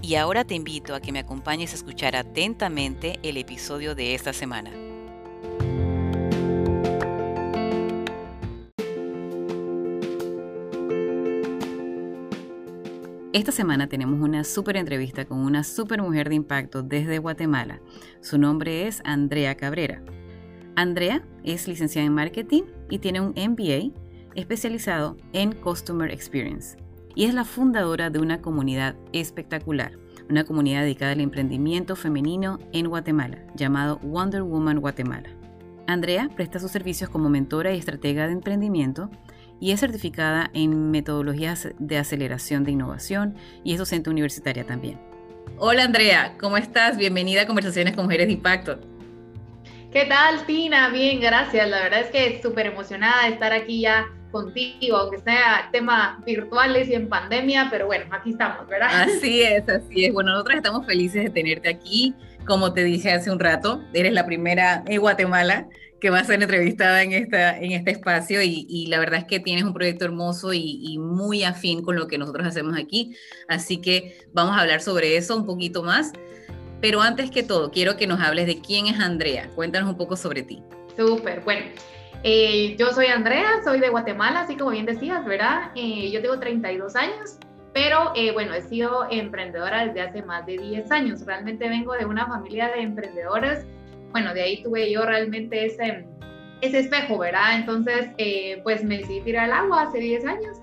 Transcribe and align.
Y 0.00 0.14
ahora 0.14 0.44
te 0.44 0.54
invito 0.54 0.94
a 0.94 1.00
que 1.00 1.12
me 1.12 1.18
acompañes 1.18 1.72
a 1.72 1.76
escuchar 1.76 2.14
atentamente 2.14 3.18
el 3.22 3.36
episodio 3.36 3.94
de 3.94 4.14
esta 4.14 4.32
semana. 4.32 4.70
Esta 13.32 13.52
semana 13.52 13.88
tenemos 13.88 14.20
una 14.20 14.42
súper 14.44 14.76
entrevista 14.76 15.24
con 15.24 15.38
una 15.38 15.62
súper 15.62 16.00
mujer 16.00 16.28
de 16.28 16.36
impacto 16.36 16.82
desde 16.82 17.18
Guatemala. 17.18 17.80
Su 18.20 18.38
nombre 18.38 18.86
es 18.86 19.02
Andrea 19.04 19.56
Cabrera. 19.56 20.02
Andrea 20.76 21.24
es 21.44 21.68
licenciada 21.68 22.06
en 22.06 22.14
marketing 22.14 22.62
y 22.88 22.98
tiene 22.98 23.20
un 23.20 23.34
MBA 23.36 23.92
especializado 24.34 25.16
en 25.32 25.52
Customer 25.52 26.10
Experience 26.10 26.87
y 27.18 27.24
es 27.24 27.34
la 27.34 27.44
fundadora 27.44 28.10
de 28.10 28.20
una 28.20 28.40
comunidad 28.40 28.94
espectacular, 29.12 29.98
una 30.30 30.44
comunidad 30.44 30.82
dedicada 30.82 31.10
al 31.10 31.20
emprendimiento 31.20 31.96
femenino 31.96 32.60
en 32.72 32.86
Guatemala, 32.86 33.38
llamado 33.56 33.98
Wonder 34.04 34.42
Woman 34.42 34.78
Guatemala. 34.78 35.28
Andrea 35.88 36.30
presta 36.36 36.60
sus 36.60 36.70
servicios 36.70 37.10
como 37.10 37.28
mentora 37.28 37.74
y 37.74 37.78
estratega 37.78 38.28
de 38.28 38.34
emprendimiento 38.34 39.10
y 39.58 39.72
es 39.72 39.80
certificada 39.80 40.48
en 40.54 40.92
metodologías 40.92 41.70
de 41.80 41.98
aceleración 41.98 42.62
de 42.62 42.70
innovación 42.70 43.34
y 43.64 43.72
es 43.72 43.80
docente 43.80 44.10
universitaria 44.10 44.64
también. 44.64 45.00
Hola 45.56 45.82
Andrea, 45.82 46.36
¿cómo 46.38 46.56
estás? 46.56 46.96
Bienvenida 46.96 47.42
a 47.42 47.46
Conversaciones 47.48 47.96
con 47.96 48.04
Mujeres 48.04 48.28
de 48.28 48.34
Impacto. 48.34 48.78
¿Qué 49.92 50.04
tal, 50.04 50.46
Tina? 50.46 50.90
Bien, 50.90 51.18
gracias. 51.18 51.68
La 51.68 51.82
verdad 51.82 52.02
es 52.02 52.10
que 52.10 52.40
súper 52.40 52.66
emocionada 52.66 53.24
de 53.24 53.30
estar 53.30 53.52
aquí 53.52 53.80
ya 53.80 54.06
contigo, 54.30 54.96
aunque 54.96 55.18
sea 55.18 55.68
temas 55.72 56.24
virtuales 56.24 56.88
y 56.88 56.94
en 56.94 57.08
pandemia, 57.08 57.68
pero 57.70 57.86
bueno, 57.86 58.04
aquí 58.10 58.30
estamos, 58.30 58.66
¿verdad? 58.68 58.88
Así 59.02 59.42
es, 59.42 59.68
así 59.68 60.04
es. 60.04 60.12
Bueno, 60.12 60.32
nosotros 60.32 60.56
estamos 60.56 60.86
felices 60.86 61.24
de 61.24 61.30
tenerte 61.30 61.68
aquí. 61.68 62.14
Como 62.46 62.72
te 62.72 62.84
dije 62.84 63.12
hace 63.12 63.30
un 63.30 63.38
rato, 63.38 63.82
eres 63.92 64.12
la 64.12 64.24
primera 64.24 64.82
en 64.86 65.00
Guatemala 65.00 65.68
que 66.00 66.10
va 66.10 66.20
a 66.20 66.24
ser 66.24 66.40
entrevistada 66.40 67.02
en, 67.02 67.12
esta, 67.12 67.58
en 67.58 67.72
este 67.72 67.90
espacio 67.90 68.40
y, 68.42 68.86
la 68.86 68.98
verdad 68.98 69.20
es 69.20 69.24
que 69.24 69.40
tienes 69.40 69.64
un 69.64 69.74
proyecto 69.74 70.04
hermoso 70.04 70.52
y, 70.52 70.96
muy 70.98 71.44
afín 71.44 71.82
con 71.82 71.96
lo 71.96 72.06
que 72.06 72.18
nosotros 72.18 72.46
hacemos 72.46 72.78
aquí. 72.78 73.16
Así 73.48 73.78
que 73.78 74.18
vamos 74.32 74.56
a 74.56 74.60
hablar 74.60 74.80
sobre 74.80 75.16
eso 75.16 75.36
un 75.36 75.46
poquito 75.46 75.82
más. 75.82 76.12
Pero 76.80 77.02
antes 77.02 77.30
que 77.30 77.42
todo, 77.42 77.72
quiero 77.72 77.96
que 77.96 78.06
nos 78.06 78.20
hables 78.20 78.46
de 78.46 78.60
quién 78.60 78.86
es 78.86 79.00
Andrea. 79.00 79.50
Cuéntanos 79.56 79.90
un 79.90 79.96
poco 79.96 80.16
sobre 80.16 80.42
ti. 80.42 80.62
Súper, 80.96 81.40
bueno. 81.40 81.66
Eh, 82.22 82.76
yo 82.78 82.92
soy 82.92 83.06
Andrea, 83.06 83.62
soy 83.64 83.80
de 83.80 83.88
Guatemala, 83.88 84.40
así 84.40 84.56
como 84.56 84.70
bien 84.70 84.86
decías, 84.86 85.24
¿verdad? 85.24 85.70
Eh, 85.74 86.10
yo 86.10 86.20
tengo 86.20 86.38
32 86.38 86.96
años, 86.96 87.38
pero 87.72 88.12
eh, 88.16 88.32
bueno, 88.32 88.54
he 88.54 88.62
sido 88.62 89.06
emprendedora 89.10 89.86
desde 89.86 90.00
hace 90.00 90.22
más 90.22 90.44
de 90.46 90.58
10 90.58 90.90
años. 90.90 91.24
Realmente 91.24 91.68
vengo 91.68 91.92
de 91.94 92.06
una 92.06 92.26
familia 92.26 92.68
de 92.68 92.82
emprendedores 92.82 93.64
bueno, 94.12 94.34
de 94.34 94.42
ahí 94.42 94.62
tuve 94.62 94.90
yo 94.90 95.04
realmente 95.04 95.66
ese, 95.66 96.06
ese 96.60 96.80
espejo, 96.80 97.18
¿verdad? 97.18 97.56
Entonces, 97.56 98.08
eh, 98.18 98.60
pues 98.62 98.82
me 98.84 98.98
decidí 98.98 99.20
tirar 99.20 99.44
al 99.44 99.52
agua 99.52 99.82
hace 99.82 99.98
10 99.98 100.26
años 100.26 100.58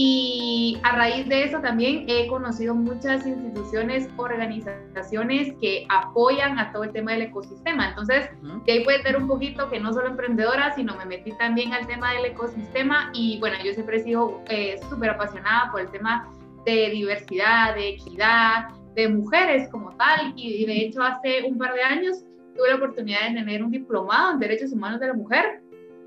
y 0.00 0.78
a 0.84 0.94
raíz 0.94 1.28
de 1.28 1.42
eso 1.42 1.58
también 1.58 2.04
he 2.06 2.28
conocido 2.28 2.72
muchas 2.72 3.26
instituciones, 3.26 4.08
organizaciones 4.16 5.52
que 5.60 5.88
apoyan 5.88 6.56
a 6.56 6.70
todo 6.70 6.84
el 6.84 6.92
tema 6.92 7.14
del 7.14 7.22
ecosistema. 7.22 7.88
Entonces, 7.88 8.30
de 8.64 8.72
ahí 8.72 8.84
puede 8.84 9.02
ver 9.02 9.16
un 9.16 9.26
poquito 9.26 9.68
que 9.68 9.80
no 9.80 9.92
solo 9.92 10.06
emprendedora, 10.06 10.72
sino 10.76 10.94
me 10.94 11.04
metí 11.04 11.32
también 11.32 11.72
al 11.72 11.84
tema 11.88 12.12
del 12.12 12.26
ecosistema. 12.26 13.10
Y 13.12 13.40
bueno, 13.40 13.56
yo 13.64 13.72
siempre 13.72 13.96
he 13.96 14.04
sido 14.04 14.40
eh, 14.48 14.78
súper 14.88 15.10
apasionada 15.10 15.72
por 15.72 15.80
el 15.80 15.90
tema 15.90 16.28
de 16.64 16.90
diversidad, 16.90 17.74
de 17.74 17.88
equidad, 17.88 18.68
de 18.94 19.08
mujeres 19.08 19.68
como 19.68 19.96
tal. 19.96 20.32
Y 20.36 20.64
de 20.64 20.76
hecho 20.76 21.02
hace 21.02 21.42
un 21.42 21.58
par 21.58 21.74
de 21.74 21.82
años 21.82 22.18
tuve 22.56 22.68
la 22.68 22.76
oportunidad 22.76 23.30
de 23.30 23.34
tener 23.34 23.64
un 23.64 23.72
diplomado 23.72 24.34
en 24.34 24.38
Derechos 24.38 24.70
Humanos 24.70 25.00
de 25.00 25.08
la 25.08 25.14
Mujer 25.14 25.60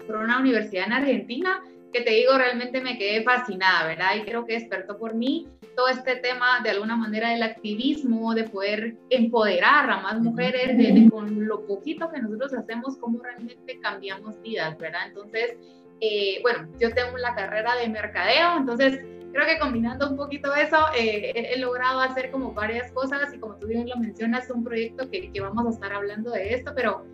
por 0.07 0.15
una 0.15 0.39
universidad 0.39 0.87
en 0.87 0.93
Argentina, 0.93 1.61
que 1.91 2.01
te 2.01 2.11
digo, 2.11 2.37
realmente 2.37 2.81
me 2.81 2.97
quedé 2.97 3.23
fascinada, 3.23 3.87
¿verdad? 3.87 4.15
Y 4.17 4.21
creo 4.23 4.45
que 4.45 4.53
despertó 4.53 4.97
por 4.97 5.13
mí 5.13 5.47
todo 5.75 5.87
este 5.87 6.15
tema, 6.17 6.61
de 6.63 6.71
alguna 6.71 6.95
manera, 6.95 7.29
del 7.29 7.43
activismo, 7.43 8.33
de 8.33 8.43
poder 8.45 8.95
empoderar 9.09 9.89
a 9.89 10.01
más 10.01 10.19
mujeres, 10.19 10.77
de, 10.77 11.09
con 11.09 11.47
lo 11.47 11.65
poquito 11.65 12.09
que 12.09 12.21
nosotros 12.21 12.53
hacemos, 12.53 12.97
cómo 12.97 13.21
realmente 13.21 13.79
cambiamos 13.79 14.41
vidas, 14.41 14.77
¿verdad? 14.77 15.07
Entonces, 15.07 15.55
eh, 16.01 16.39
bueno, 16.41 16.67
yo 16.79 16.93
tengo 16.93 17.17
la 17.17 17.35
carrera 17.35 17.75
de 17.75 17.87
mercadeo, 17.87 18.57
entonces 18.57 18.99
creo 19.31 19.45
que 19.45 19.59
combinando 19.59 20.09
un 20.09 20.17
poquito 20.17 20.53
eso, 20.55 20.77
eh, 20.97 21.31
he, 21.35 21.57
logrado 21.59 22.01
hacer 22.01 22.31
como 22.31 22.53
varias 22.53 22.91
cosas 22.91 23.33
y 23.33 23.39
como 23.39 23.55
tú 23.55 23.67
bien 23.67 23.87
lo 23.87 23.95
mencionas, 23.97 24.49
un 24.49 24.63
proyecto 24.63 25.09
que, 25.09 25.31
que, 25.31 25.41
vamos 25.41 25.65
a 25.67 25.69
estar 25.69 25.93
hablando 25.93 26.31
de 26.31 26.53
esto, 26.53 26.73
pero, 26.75 27.05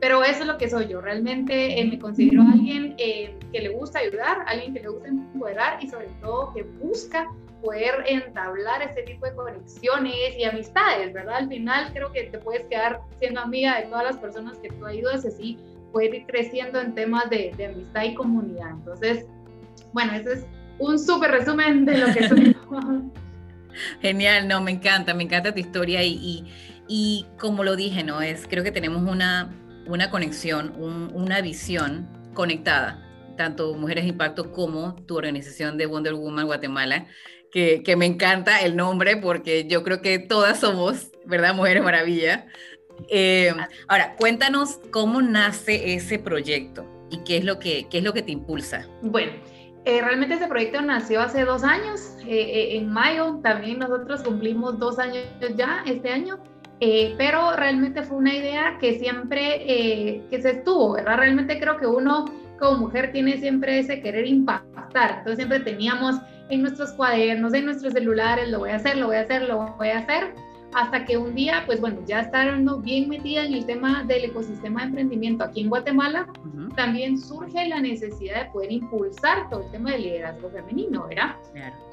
pero 0.00 0.24
eso 0.24 0.40
es 0.40 0.46
lo 0.46 0.58
que 0.58 0.68
soy 0.68 0.88
yo. 0.88 1.00
Realmente 1.00 1.78
eh, 1.78 1.84
me 1.84 1.98
considero 1.98 2.42
alguien 2.42 2.94
eh, 2.98 3.36
que 3.52 3.60
le 3.60 3.68
gusta 3.68 3.98
ayudar, 3.98 4.44
alguien 4.46 4.74
que 4.74 4.80
le 4.80 4.88
gusta 4.88 5.08
empoderar 5.08 5.82
y 5.82 5.88
sobre 5.88 6.08
todo 6.20 6.52
que 6.54 6.62
busca 6.62 7.26
poder 7.62 8.04
entablar 8.06 8.82
ese 8.82 9.02
tipo 9.02 9.26
de 9.26 9.34
conexiones 9.34 10.38
y 10.38 10.44
amistades, 10.44 11.12
¿verdad? 11.12 11.36
Al 11.36 11.48
final 11.48 11.92
creo 11.92 12.10
que 12.12 12.24
te 12.24 12.38
puedes 12.38 12.64
quedar 12.68 13.00
siendo 13.18 13.40
amiga 13.40 13.78
de 13.78 13.86
todas 13.86 14.04
las 14.04 14.16
personas 14.16 14.56
que 14.58 14.70
tú 14.70 14.86
ayudas, 14.86 15.26
así 15.26 15.58
puedes 15.92 16.14
ir 16.14 16.26
creciendo 16.26 16.80
en 16.80 16.94
temas 16.94 17.28
de, 17.28 17.52
de 17.56 17.66
amistad 17.66 18.04
y 18.04 18.14
comunidad. 18.14 18.70
Entonces, 18.70 19.26
bueno, 19.92 20.14
eso 20.14 20.30
es 20.30 20.46
un 20.78 20.98
súper 20.98 21.30
resumen 21.30 21.84
de 21.84 21.98
lo 21.98 22.06
que 22.12 22.28
soy. 22.28 22.56
Genial, 24.00 24.48
no, 24.48 24.60
me 24.60 24.72
encanta, 24.72 25.14
me 25.14 25.24
encanta 25.24 25.52
tu 25.52 25.60
historia 25.60 26.02
y, 26.02 26.44
y, 26.88 27.26
como 27.38 27.62
lo 27.62 27.76
dije, 27.76 28.02
¿no? 28.02 28.20
Es, 28.20 28.46
creo 28.48 28.64
que 28.64 28.72
tenemos 28.72 29.02
una, 29.02 29.50
una 29.86 30.10
conexión, 30.10 30.74
una 30.78 31.40
visión 31.40 32.08
conectada, 32.34 33.06
tanto 33.36 33.74
Mujeres 33.74 34.06
Impacto 34.06 34.52
como 34.52 34.94
tu 35.06 35.16
organización 35.16 35.78
de 35.78 35.86
Wonder 35.86 36.14
Woman 36.14 36.46
Guatemala, 36.46 37.06
que, 37.50 37.94
me 37.96 38.06
encanta 38.06 38.60
el 38.60 38.76
nombre 38.76 39.16
porque 39.16 39.66
yo 39.66 39.82
creo 39.82 40.00
que 40.00 40.18
todas 40.18 40.60
somos, 40.60 41.10
¿verdad? 41.26 41.54
Mujeres 41.54 41.82
Maravilla. 41.82 42.46
Eh, 43.08 43.52
ahora, 43.88 44.14
cuéntanos 44.16 44.78
cómo 44.92 45.22
nace 45.22 45.94
ese 45.94 46.18
proyecto 46.18 46.86
y 47.10 47.24
qué 47.24 47.38
es 47.38 47.44
lo 47.44 47.58
que, 47.58 47.88
qué 47.90 47.98
es 47.98 48.04
lo 48.04 48.12
que 48.12 48.22
te 48.22 48.30
impulsa. 48.32 48.86
Bueno, 49.02 49.32
eh, 49.84 50.00
realmente 50.02 50.34
este 50.34 50.46
proyecto 50.46 50.80
nació 50.82 51.20
hace 51.22 51.44
dos 51.44 51.64
años, 51.64 52.16
eh, 52.26 52.76
en 52.76 52.92
mayo, 52.92 53.40
también 53.42 53.78
nosotros 53.78 54.22
cumplimos 54.22 54.78
dos 54.78 54.98
años 54.98 55.24
ya 55.56 55.82
este 55.86 56.10
año, 56.10 56.38
pero 57.18 57.54
realmente 57.56 58.02
fue 58.02 58.16
una 58.16 58.34
idea 58.34 58.78
que 58.80 58.98
siempre 58.98 60.24
que 60.30 60.42
se 60.42 60.50
estuvo, 60.50 60.92
¿verdad? 60.92 61.18
Realmente 61.18 61.60
creo 61.60 61.76
que 61.76 61.86
uno 61.86 62.24
como 62.58 62.78
mujer 62.78 63.12
tiene 63.12 63.38
siempre 63.38 63.78
ese 63.78 64.00
querer 64.00 64.26
impactar, 64.26 65.18
entonces 65.18 65.36
siempre 65.36 65.60
teníamos 65.60 66.16
en 66.50 66.62
nuestros 66.62 66.92
cuadernos, 66.92 67.54
en 67.54 67.64
nuestros 67.66 67.92
celulares, 67.92 68.48
lo 68.50 68.58
voy 68.58 68.70
a 68.70 68.76
hacer, 68.76 68.96
lo 68.96 69.06
voy 69.06 69.16
a 69.16 69.20
hacer, 69.20 69.42
lo 69.42 69.74
voy 69.78 69.88
a 69.88 69.98
hacer, 69.98 70.34
hasta 70.74 71.04
que 71.04 71.16
un 71.16 71.34
día, 71.34 71.64
pues 71.66 71.80
bueno, 71.80 71.98
ya 72.06 72.20
estando 72.20 72.78
bien 72.78 73.08
metida 73.08 73.44
en 73.44 73.54
el 73.54 73.66
tema 73.66 74.04
del 74.04 74.26
ecosistema 74.26 74.80
de 74.80 74.86
emprendimiento 74.88 75.44
aquí 75.44 75.62
en 75.62 75.68
Guatemala, 75.68 76.28
también 76.76 77.18
surge 77.18 77.66
la 77.66 77.80
necesidad 77.80 78.44
de 78.44 78.50
poder 78.52 78.72
impulsar 78.72 79.50
todo 79.50 79.64
el 79.64 79.70
tema 79.72 79.92
del 79.92 80.02
liderazgo 80.02 80.50
femenino, 80.50 81.06
¿verdad? 81.08 81.36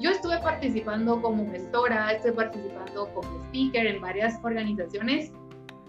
Yo 0.00 0.10
estuve 0.10 0.38
participando 0.38 1.20
como 1.20 1.50
gestora, 1.50 2.12
estuve 2.12 2.32
participando 2.32 3.08
como 3.14 3.44
speaker 3.46 3.86
en 3.86 4.00
varias 4.00 4.38
organizaciones 4.42 5.32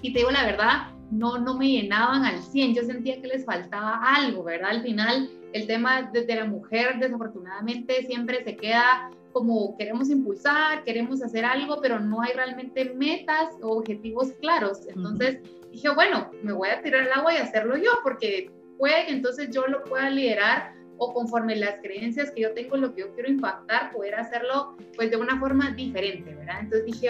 y 0.01 0.13
te 0.13 0.19
digo 0.19 0.31
la 0.31 0.45
verdad, 0.45 0.87
no, 1.11 1.37
no 1.39 1.57
me 1.57 1.67
llenaban 1.67 2.23
al 2.23 2.41
100, 2.41 2.75
yo 2.75 2.83
sentía 2.83 3.21
que 3.21 3.27
les 3.27 3.45
faltaba 3.45 3.99
algo, 4.15 4.43
¿verdad? 4.43 4.69
Al 4.71 4.81
final, 4.81 5.29
el 5.53 5.67
tema 5.67 6.03
de, 6.11 6.25
de 6.25 6.35
la 6.35 6.45
mujer 6.45 6.99
desafortunadamente 6.99 8.05
siempre 8.05 8.43
se 8.43 8.55
queda 8.55 9.09
como 9.31 9.77
queremos 9.77 10.09
impulsar, 10.09 10.83
queremos 10.83 11.21
hacer 11.21 11.45
algo, 11.45 11.79
pero 11.81 11.99
no 11.99 12.21
hay 12.21 12.33
realmente 12.33 12.93
metas 12.95 13.49
o 13.61 13.77
objetivos 13.77 14.31
claros. 14.41 14.87
Entonces 14.87 15.39
dije, 15.71 15.89
bueno, 15.89 16.31
me 16.43 16.53
voy 16.53 16.69
a 16.69 16.81
tirar 16.81 17.03
al 17.03 17.19
agua 17.19 17.33
y 17.33 17.37
hacerlo 17.37 17.77
yo, 17.77 17.91
porque 18.03 18.51
puede 18.77 19.05
que 19.05 19.11
entonces 19.11 19.49
yo 19.51 19.67
lo 19.67 19.83
pueda 19.83 20.09
liderar 20.09 20.73
o 20.97 21.13
conforme 21.13 21.55
las 21.55 21.75
creencias 21.81 22.31
que 22.31 22.41
yo 22.41 22.53
tengo, 22.53 22.77
lo 22.77 22.93
que 22.93 23.01
yo 23.01 23.13
quiero 23.13 23.29
impactar, 23.29 23.91
poder 23.91 24.15
hacerlo 24.15 24.75
pues 24.95 25.09
de 25.11 25.17
una 25.17 25.39
forma 25.39 25.71
diferente, 25.71 26.35
¿verdad? 26.35 26.59
Entonces 26.61 26.85
dije, 26.85 27.09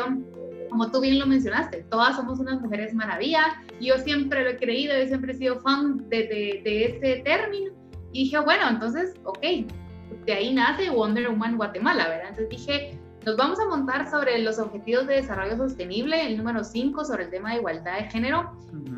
como 0.69 0.91
tú 0.91 1.01
bien 1.01 1.19
lo 1.19 1.25
mencionaste, 1.25 1.85
todas 1.89 2.15
somos 2.15 2.39
unas 2.39 2.61
mujeres 2.61 2.93
maravilla. 2.93 3.61
Yo 3.81 3.97
siempre 3.97 4.43
lo 4.43 4.51
he 4.51 4.57
creído, 4.57 4.97
yo 4.97 5.07
siempre 5.07 5.33
he 5.33 5.35
sido 5.35 5.59
fan 5.61 6.07
de, 6.09 6.17
de, 6.17 6.61
de 6.63 6.85
ese 6.85 7.21
término. 7.23 7.71
Y 8.11 8.25
dije, 8.25 8.39
bueno, 8.39 8.69
entonces, 8.69 9.15
ok, 9.23 9.39
de 10.25 10.33
ahí 10.33 10.53
nace 10.53 10.89
Wonder 10.89 11.29
Woman 11.29 11.57
Guatemala, 11.57 12.07
¿verdad? 12.07 12.29
Entonces 12.29 12.49
dije, 12.49 12.99
nos 13.25 13.35
vamos 13.35 13.59
a 13.59 13.65
montar 13.65 14.09
sobre 14.09 14.39
los 14.39 14.59
Objetivos 14.59 15.05
de 15.05 15.15
Desarrollo 15.15 15.57
Sostenible, 15.57 16.25
el 16.25 16.37
número 16.37 16.63
5, 16.63 17.03
sobre 17.03 17.25
el 17.25 17.29
tema 17.29 17.51
de 17.51 17.57
igualdad 17.57 17.97
de 17.97 18.03
género, 18.05 18.51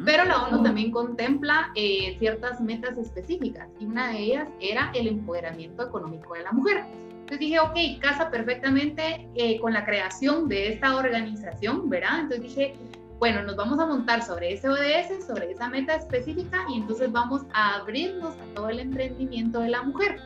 pero 0.06 0.26
la 0.26 0.44
ONU 0.44 0.62
también 0.64 0.92
contempla 0.92 1.72
eh, 1.76 2.16
ciertas 2.20 2.62
metas 2.62 2.98
específicas 2.98 3.68
y 3.80 3.86
una 3.86 4.12
de 4.12 4.20
ellas 4.20 4.50
era 4.60 4.92
el 4.94 5.08
empoderamiento 5.08 5.84
económico 5.84 6.36
de 6.36 6.44
la 6.44 6.52
mujer. 6.52 6.84
Entonces 7.22 7.40
dije, 7.40 7.60
ok, 7.60 8.02
casa 8.02 8.30
perfectamente 8.30 9.28
eh, 9.36 9.60
con 9.60 9.74
la 9.74 9.86
creación 9.86 10.48
de 10.48 10.74
esta 10.74 10.96
organización, 10.96 11.90
¿verdad? 11.90 12.22
Entonces 12.22 12.42
dije, 12.42 12.76
bueno, 13.20 13.44
nos 13.44 13.56
vamos 13.56 13.80
a 13.80 13.86
montar 13.86 14.24
sobre 14.24 14.54
ese 14.54 14.68
ODS, 14.68 15.26
sobre 15.26 15.52
esa 15.52 15.70
meta 15.70 15.96
específica 15.96 16.66
y 16.70 16.78
entonces 16.78 17.12
vamos 17.12 17.44
a 17.54 17.76
abrirnos 17.76 18.36
a 18.36 18.54
todo 18.56 18.70
el 18.70 18.80
emprendimiento 18.80 19.60
de 19.62 19.70
la 19.70 19.84
mujer. 19.84 20.20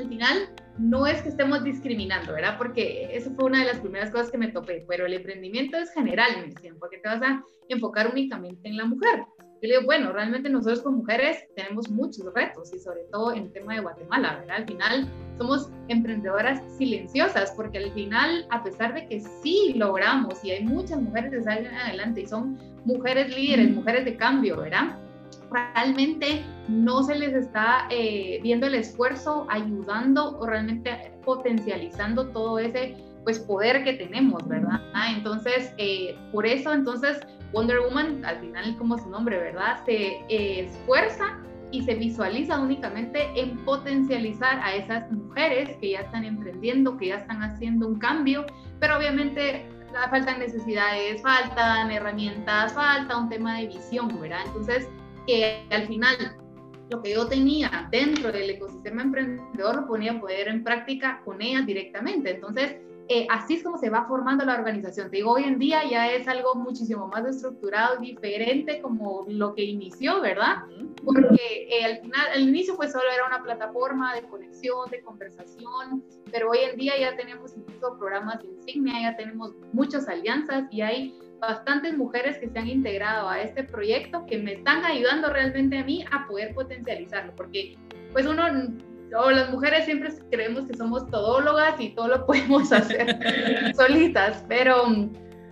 Al 0.00 0.08
final, 0.08 0.48
no 0.78 1.06
es 1.06 1.20
que 1.20 1.28
estemos 1.28 1.62
discriminando, 1.62 2.32
¿verdad? 2.32 2.56
Porque 2.56 3.10
eso 3.12 3.30
fue 3.34 3.44
una 3.44 3.60
de 3.60 3.66
las 3.66 3.80
primeras 3.80 4.10
cosas 4.10 4.30
que 4.30 4.38
me 4.38 4.48
topé, 4.48 4.84
pero 4.88 5.04
el 5.04 5.12
emprendimiento 5.12 5.76
es 5.76 5.92
general, 5.92 6.38
me 6.38 6.54
decían, 6.54 6.76
porque 6.78 6.96
te 6.96 7.08
vas 7.08 7.20
a 7.20 7.44
enfocar 7.68 8.10
únicamente 8.10 8.66
en 8.66 8.78
la 8.78 8.86
mujer. 8.86 9.26
Yo 9.38 9.68
le 9.68 9.74
digo, 9.74 9.82
bueno, 9.84 10.10
realmente 10.10 10.48
nosotros 10.48 10.80
como 10.80 10.98
mujeres 10.98 11.44
tenemos 11.54 11.90
muchos 11.90 12.32
retos 12.32 12.72
y 12.72 12.78
sobre 12.78 13.02
todo 13.12 13.32
en 13.32 13.42
el 13.42 13.52
tema 13.52 13.74
de 13.74 13.80
Guatemala, 13.82 14.38
¿verdad? 14.38 14.56
Al 14.56 14.66
final 14.66 15.06
somos 15.36 15.70
emprendedoras 15.88 16.62
silenciosas 16.78 17.52
porque 17.54 17.76
al 17.76 17.92
final, 17.92 18.46
a 18.48 18.62
pesar 18.62 18.94
de 18.94 19.06
que 19.06 19.20
sí 19.20 19.74
logramos 19.76 20.42
y 20.42 20.52
hay 20.52 20.64
muchas 20.64 20.98
mujeres 20.98 21.30
que 21.30 21.42
salen 21.42 21.66
adelante 21.74 22.22
y 22.22 22.26
son 22.26 22.58
mujeres 22.86 23.36
líderes, 23.36 23.70
mujeres 23.70 24.06
de 24.06 24.16
cambio, 24.16 24.56
¿verdad? 24.56 24.98
Realmente 25.50 26.44
no 26.68 27.02
se 27.02 27.16
les 27.16 27.34
está 27.34 27.86
eh, 27.90 28.38
viendo 28.42 28.66
el 28.66 28.74
esfuerzo 28.74 29.46
ayudando 29.50 30.38
o 30.38 30.46
realmente 30.46 31.12
potencializando 31.24 32.28
todo 32.28 32.58
ese 32.58 32.96
pues 33.24 33.38
poder 33.38 33.84
que 33.84 33.94
tenemos, 33.94 34.46
¿verdad? 34.48 34.80
Entonces, 35.14 35.74
eh, 35.76 36.16
por 36.32 36.46
eso 36.46 36.72
entonces 36.72 37.20
Wonder 37.52 37.80
Woman, 37.80 38.24
al 38.24 38.38
final 38.40 38.76
como 38.78 38.96
su 38.98 39.10
nombre, 39.10 39.36
¿verdad? 39.38 39.84
Se 39.84 40.24
eh, 40.28 40.66
esfuerza 40.66 41.38
y 41.72 41.82
se 41.82 41.94
visualiza 41.94 42.58
únicamente 42.58 43.28
en 43.36 43.56
potencializar 43.64 44.58
a 44.60 44.74
esas 44.74 45.10
mujeres 45.10 45.76
que 45.80 45.90
ya 45.90 46.00
están 46.00 46.24
emprendiendo, 46.24 46.96
que 46.96 47.08
ya 47.08 47.16
están 47.16 47.42
haciendo 47.42 47.86
un 47.86 47.98
cambio, 47.98 48.46
pero 48.80 48.96
obviamente 48.96 49.66
faltan 50.10 50.38
necesidades, 50.38 51.22
faltan 51.22 51.90
herramientas, 51.90 52.72
falta 52.72 53.16
un 53.16 53.28
tema 53.28 53.58
de 53.58 53.66
visión, 53.66 54.20
¿verdad? 54.20 54.40
Entonces, 54.46 54.88
que 55.26 55.66
al 55.70 55.86
final 55.86 56.36
lo 56.90 57.02
que 57.02 57.14
yo 57.14 57.26
tenía 57.26 57.88
dentro 57.90 58.32
del 58.32 58.50
ecosistema 58.50 59.02
emprendedor 59.02 59.76
lo 59.76 59.86
ponía 59.86 60.12
a 60.12 60.20
poder 60.20 60.48
en 60.48 60.64
práctica 60.64 61.22
con 61.24 61.40
ellas 61.40 61.64
directamente. 61.64 62.30
Entonces, 62.30 62.76
eh, 63.12 63.26
así 63.28 63.54
es 63.54 63.64
como 63.64 63.76
se 63.76 63.90
va 63.90 64.06
formando 64.06 64.44
la 64.44 64.54
organización. 64.54 65.10
Te 65.10 65.16
digo, 65.16 65.32
hoy 65.32 65.42
en 65.42 65.58
día 65.58 65.82
ya 65.88 66.08
es 66.12 66.28
algo 66.28 66.54
muchísimo 66.54 67.08
más 67.08 67.26
estructurado, 67.26 67.96
diferente 67.96 68.80
como 68.80 69.24
lo 69.28 69.52
que 69.54 69.64
inició, 69.64 70.20
¿verdad? 70.20 70.58
Porque 71.04 71.66
eh, 71.68 71.84
al 71.84 71.98
final, 72.02 72.26
al 72.32 72.42
inicio 72.42 72.76
pues 72.76 72.92
solo 72.92 73.10
era 73.12 73.26
una 73.26 73.42
plataforma 73.42 74.14
de 74.14 74.22
conexión, 74.22 74.88
de 74.90 75.00
conversación, 75.02 76.04
pero 76.30 76.50
hoy 76.50 76.58
en 76.70 76.76
día 76.76 76.92
ya 77.00 77.16
tenemos 77.16 77.56
incluso 77.56 77.98
programas 77.98 78.44
insignia, 78.44 79.00
ya 79.02 79.16
tenemos 79.16 79.54
muchas 79.72 80.06
alianzas 80.08 80.68
y 80.70 80.82
hay 80.82 81.18
bastantes 81.40 81.96
mujeres 81.96 82.38
que 82.38 82.48
se 82.48 82.58
han 82.58 82.68
integrado 82.68 83.28
a 83.28 83.40
este 83.40 83.64
proyecto 83.64 84.26
que 84.26 84.38
me 84.38 84.54
están 84.54 84.84
ayudando 84.84 85.30
realmente 85.30 85.78
a 85.78 85.84
mí 85.84 86.04
a 86.10 86.26
poder 86.26 86.54
potencializarlo, 86.54 87.34
porque 87.34 87.76
pues 88.12 88.26
uno 88.26 88.44
o 89.16 89.30
las 89.30 89.50
mujeres 89.50 89.86
siempre 89.86 90.12
creemos 90.30 90.66
que 90.66 90.76
somos 90.76 91.08
todólogas 91.10 91.80
y 91.80 91.90
todo 91.90 92.08
lo 92.08 92.26
podemos 92.26 92.70
hacer 92.72 93.18
solitas, 93.74 94.44
pero 94.48 94.84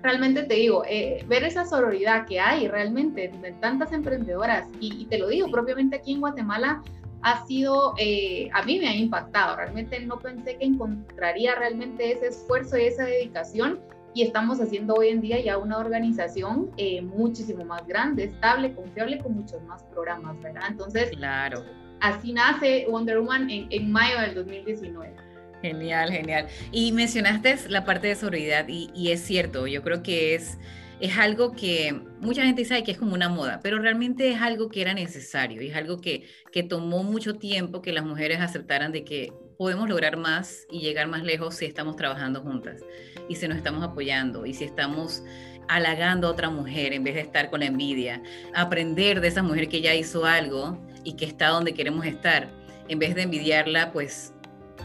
realmente 0.03 0.45
te 0.45 0.55
digo, 0.55 0.85
eh, 0.87 1.25
ver 1.27 1.45
esa 1.45 1.67
sororidad 1.67 2.27
que 2.27 2.39
hay 2.39 2.69
realmente 2.69 3.33
de 3.41 3.53
tantas 3.61 3.93
emprendedoras, 3.93 4.69
y, 4.81 5.07
te 5.07 5.19
lo 5.19 5.29
digo 5.29 5.51
propiamente 5.51 5.97
aquí 5.97 6.13
en 6.13 6.21
Guatemala, 6.21 6.83
ha 7.23 7.45
sido, 7.47 7.95
eh, 7.99 8.49
a 8.53 8.63
mí 8.63 8.79
me 8.79 8.89
ha 8.89 8.95
impactado, 8.95 9.57
realmente 9.57 9.99
no 10.01 10.21
pensé 10.21 10.57
que 10.57 10.67
encontraría 10.67 11.57
realmente 11.57 12.13
ese 12.13 12.29
esfuerzo 12.29 12.79
y 12.79 12.83
esa 12.83 13.05
dedicación 13.07 13.81
y 14.15 14.23
estamos 14.23 14.61
haciendo 14.61 14.95
hoy 14.95 15.09
en 15.09 15.21
día 15.21 15.41
ya 15.41 15.59
una 15.59 15.79
organización 15.79 16.71
eh, 16.77 17.01
muchísimo 17.03 17.65
más 17.65 17.87
grande, 17.87 18.25
estable, 18.25 18.73
confiable, 18.75 19.19
con 19.19 19.35
muchos 19.35 19.63
más 19.63 19.83
programas, 19.85 20.41
¿verdad? 20.41 20.63
Entonces, 20.69 21.11
claro. 21.11 21.65
así 22.01 22.33
nace 22.33 22.87
Wonder 22.89 23.21
Woman 23.21 23.51
en, 23.51 23.67
en 23.71 23.93
mayo 23.93 24.21
del 24.21 24.35
2019. 24.35 25.15
Genial, 25.63 26.11
genial. 26.11 26.47
Y 26.71 26.93
mencionaste 26.93 27.57
la 27.69 27.85
parte 27.85 28.07
de 28.09 28.15
seguridad 28.15 28.67
y, 28.69 28.91
y, 28.95 29.11
es 29.11 29.21
cierto, 29.21 29.67
yo 29.67 29.83
creo 29.83 30.03
que 30.03 30.35
es, 30.35 30.59
es 31.01 31.17
algo 31.17 31.53
que 31.53 32.01
mucha 32.21 32.43
gente 32.43 32.65
sabe 32.65 32.83
que 32.83 32.91
es 32.91 32.99
como 32.99 33.15
una 33.15 33.29
moda, 33.29 33.61
pero 33.63 33.79
realmente 33.79 34.31
es 34.31 34.41
algo 34.41 34.69
que 34.69 34.81
era 34.83 34.95
necesario 34.95 35.61
es 35.61 35.77
algo 35.77 36.01
que, 36.01 36.25
que 36.53 36.63
tomó 36.63 37.03
mucho 37.05 37.35
tiempo 37.35 37.83
que 37.83 37.93
las 37.93 38.05
mujeres 38.05 38.41
aceptaran 38.41 38.93
de 38.93 39.05
que 39.05 39.33
podemos 39.57 39.89
lograr 39.89 40.17
más 40.17 40.67
y 40.71 40.81
llegar 40.81 41.09
más 41.09 41.23
lejos 41.23 41.57
si 41.57 41.67
estamos 41.67 41.97
trabajando 41.97 42.43
juntas 42.43 42.81
y 43.29 43.37
si 43.37 43.47
nos 43.49 43.57
estamos 43.57 43.83
apoyando 43.83 44.47
y 44.47 44.55
si 44.55 44.65
estamos 44.65 45.23
halagando 45.69 46.29
a 46.29 46.31
otra 46.31 46.51
mujer 46.51 46.93
en 46.93 47.05
vez 47.05 47.15
de 47.15 47.21
estar 47.21 47.51
con 47.51 47.61
la 47.61 47.67
envidia, 47.67 48.23
aprender 48.55 49.21
de 49.21 49.29
esa 49.29 49.43
mujer 49.43 49.69
que 49.69 49.81
ya 49.81 49.95
hizo 49.95 50.25
algo 50.25 50.83
y 51.05 51.15
que 51.15 51.27
está 51.27 51.49
donde 51.49 51.75
queremos 51.75 52.07
estar, 52.07 52.49
en 52.89 52.99
vez 52.99 53.15
de 53.15 53.23
envidiarla, 53.23 53.93
pues 53.93 54.33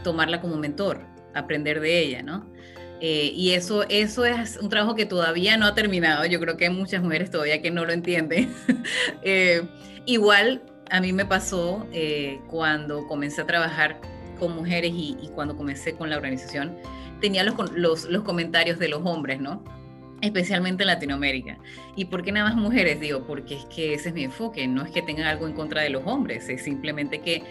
tomarla 0.02 0.40
como 0.40 0.56
mentor, 0.56 1.00
aprender 1.34 1.80
de 1.80 1.98
ella, 2.00 2.22
¿no? 2.22 2.52
Eh, 3.06 3.34
y 3.36 3.50
eso, 3.50 3.84
eso 3.90 4.24
es 4.24 4.56
un 4.56 4.70
trabajo 4.70 4.94
que 4.94 5.04
todavía 5.04 5.58
no 5.58 5.66
ha 5.66 5.74
terminado. 5.74 6.24
Yo 6.24 6.40
creo 6.40 6.56
que 6.56 6.68
hay 6.68 6.72
muchas 6.72 7.02
mujeres 7.02 7.30
todavía 7.30 7.60
que 7.60 7.70
no 7.70 7.84
lo 7.84 7.92
entienden. 7.92 8.50
Eh, 9.22 9.62
igual 10.06 10.62
a 10.90 11.00
mí 11.00 11.12
me 11.12 11.24
pasó 11.24 11.86
eh, 11.92 12.40
cuando 12.48 13.06
comencé 13.06 13.42
a 13.42 13.46
trabajar 13.46 14.00
con 14.38 14.54
mujeres 14.54 14.92
y, 14.94 15.30
cuando 15.34 15.56
comencé 15.56 15.94
con 15.94 16.08
la 16.08 16.16
organización, 16.16 16.76
tenía 17.20 17.42
los, 17.44 17.54
los, 17.72 18.04
los, 18.04 18.22
comentarios 18.22 18.78
de 18.78 18.88
los 18.88 19.00
hombres, 19.04 19.40
¿no? 19.40 19.62
Especialmente 20.20 20.84
en 20.84 20.88
Latinoamérica. 20.88 21.58
¿Y 21.96 22.06
por 22.06 22.22
qué 22.22 22.32
nada 22.32 22.50
más 22.50 22.56
mujeres? 22.56 23.00
Digo, 23.00 23.26
porque 23.26 23.56
es 23.56 23.64
que 23.66 23.94
ese 23.94 24.10
es 24.10 24.14
mi 24.14 24.24
enfoque, 24.24 24.66
no 24.66 24.82
es 24.82 24.90
que 24.90 25.02
tengan 25.02 25.26
algo 25.26 25.46
en 25.46 25.54
contra 25.54 25.82
de 25.82 25.90
los 25.90 26.06
hombres, 26.06 26.48
es 26.48 26.62
simplemente 26.62 27.20
que 27.20 27.42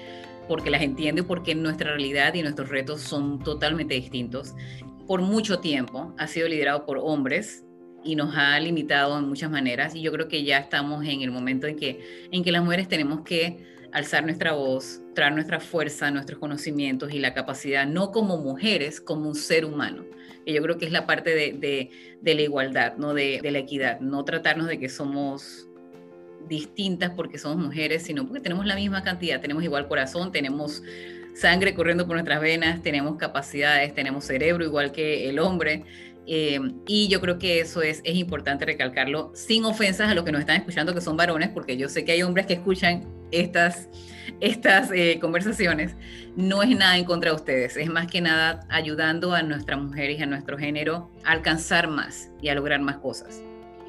porque 0.48 0.70
las 0.70 0.82
entiendo 0.82 1.22
y 1.22 1.26
porque 1.26 1.56
nuestra 1.56 1.92
realidad 1.92 2.34
y 2.34 2.42
nuestros 2.42 2.70
retos 2.70 3.02
son 3.02 3.40
totalmente 3.40 3.94
distintos. 3.96 4.56
Por 5.08 5.22
mucho 5.22 5.60
tiempo 5.60 6.14
ha 6.18 6.28
sido 6.28 6.48
liderado 6.48 6.86
por 6.86 6.98
hombres 6.98 7.66
y 8.04 8.16
nos 8.16 8.36
ha 8.36 8.60
limitado 8.60 9.18
en 9.18 9.28
muchas 9.28 9.50
maneras 9.52 9.96
y 9.96 10.02
yo 10.02 10.12
creo 10.12 10.28
que 10.28 10.44
ya 10.44 10.58
estamos 10.58 11.06
en 11.06 11.22
el 11.22 11.32
momento 11.32 11.68
en 11.68 11.76
que, 11.76 12.28
en 12.32 12.44
que 12.44 12.52
las 12.52 12.64
mujeres 12.64 12.88
tenemos 12.88 13.22
que 13.22 13.74
alzar 13.94 14.24
nuestra 14.24 14.54
voz, 14.54 15.02
traer 15.14 15.34
nuestra 15.34 15.60
fuerza, 15.60 16.10
nuestros 16.10 16.40
conocimientos 16.40 17.14
y 17.14 17.20
la 17.20 17.34
capacidad, 17.34 17.86
no 17.86 18.12
como 18.12 18.38
mujeres, 18.38 19.00
como 19.00 19.30
un 19.30 19.36
ser 19.36 19.66
humano. 19.66 20.04
Y 20.46 20.54
yo 20.54 20.62
creo 20.62 20.78
que 20.78 20.86
es 20.86 20.92
la 20.92 21.06
parte 21.06 21.34
de, 21.36 21.90
la 22.24 22.42
igualdad, 22.42 22.98
¿no? 22.98 23.14
De, 23.14 23.40
la 23.44 23.60
equidad, 23.60 24.00
no 24.00 24.26
tratarnos 24.26 24.68
de 24.68 24.80
que 24.80 24.90
somos 24.90 25.68
distintas 26.50 27.12
porque 27.12 27.38
somos 27.38 27.64
mujeres, 27.64 28.04
sino 28.04 28.26
porque 28.28 28.42
tenemos 28.42 28.66
la 28.66 28.76
misma 28.76 29.04
cantidad, 29.04 29.40
tenemos 29.40 29.64
igual 29.64 29.88
corazón, 29.88 30.32
tenemos 30.32 30.82
sangre 31.34 31.74
corriendo 31.74 32.06
por 32.06 32.16
nuestras 32.16 32.42
venas, 32.42 32.82
tenemos 32.82 33.18
capacidades, 33.18 33.94
tenemos 33.94 34.26
cerebro 34.26 34.64
igual 34.64 34.92
que 34.92 35.30
el 35.30 35.40
hombre. 35.40 35.84
Eh, 36.26 36.60
y 36.88 37.10
yo 37.10 37.20
creo 37.20 37.38
que 37.38 37.60
eso 37.60 37.82
es, 37.82 38.02
es 38.06 38.16
importante 38.16 38.66
recalcarlo, 38.66 39.32
sin 39.36 39.66
ofensas 39.66 40.10
a 40.10 40.16
los 40.16 40.24
que 40.24 40.32
nos 40.32 40.40
están 40.40 40.56
escuchando 40.56 40.94
que 40.94 41.02
son 41.02 41.18
varones, 41.18 41.50
porque 41.50 41.76
yo 41.76 41.90
sé 41.90 42.06
que 42.06 42.14
hay 42.14 42.24
hombres 42.24 42.46
que 42.46 42.54
escuchan 42.54 43.06
estas, 43.32 43.90
estas 44.40 44.90
eh, 44.92 45.18
conversaciones. 45.20 45.96
No 46.38 46.64
es 46.64 46.70
nada 46.78 46.98
en 46.98 47.04
contra 47.04 47.32
de 47.32 47.36
ustedes, 47.36 47.76
es 47.76 47.90
más 47.90 48.08
que 48.08 48.22
nada 48.22 48.66
ayudando 48.70 49.34
a 49.34 49.44
nuestras 49.44 49.82
mujeres 49.82 50.20
y 50.20 50.24
a 50.24 50.26
nuestro 50.26 50.58
género 50.58 51.12
a 51.26 51.32
alcanzar 51.32 51.90
más 51.90 52.32
y 52.42 52.48
a 52.48 52.56
lograr 52.56 52.80
más 52.80 52.98
cosas. 52.98 53.42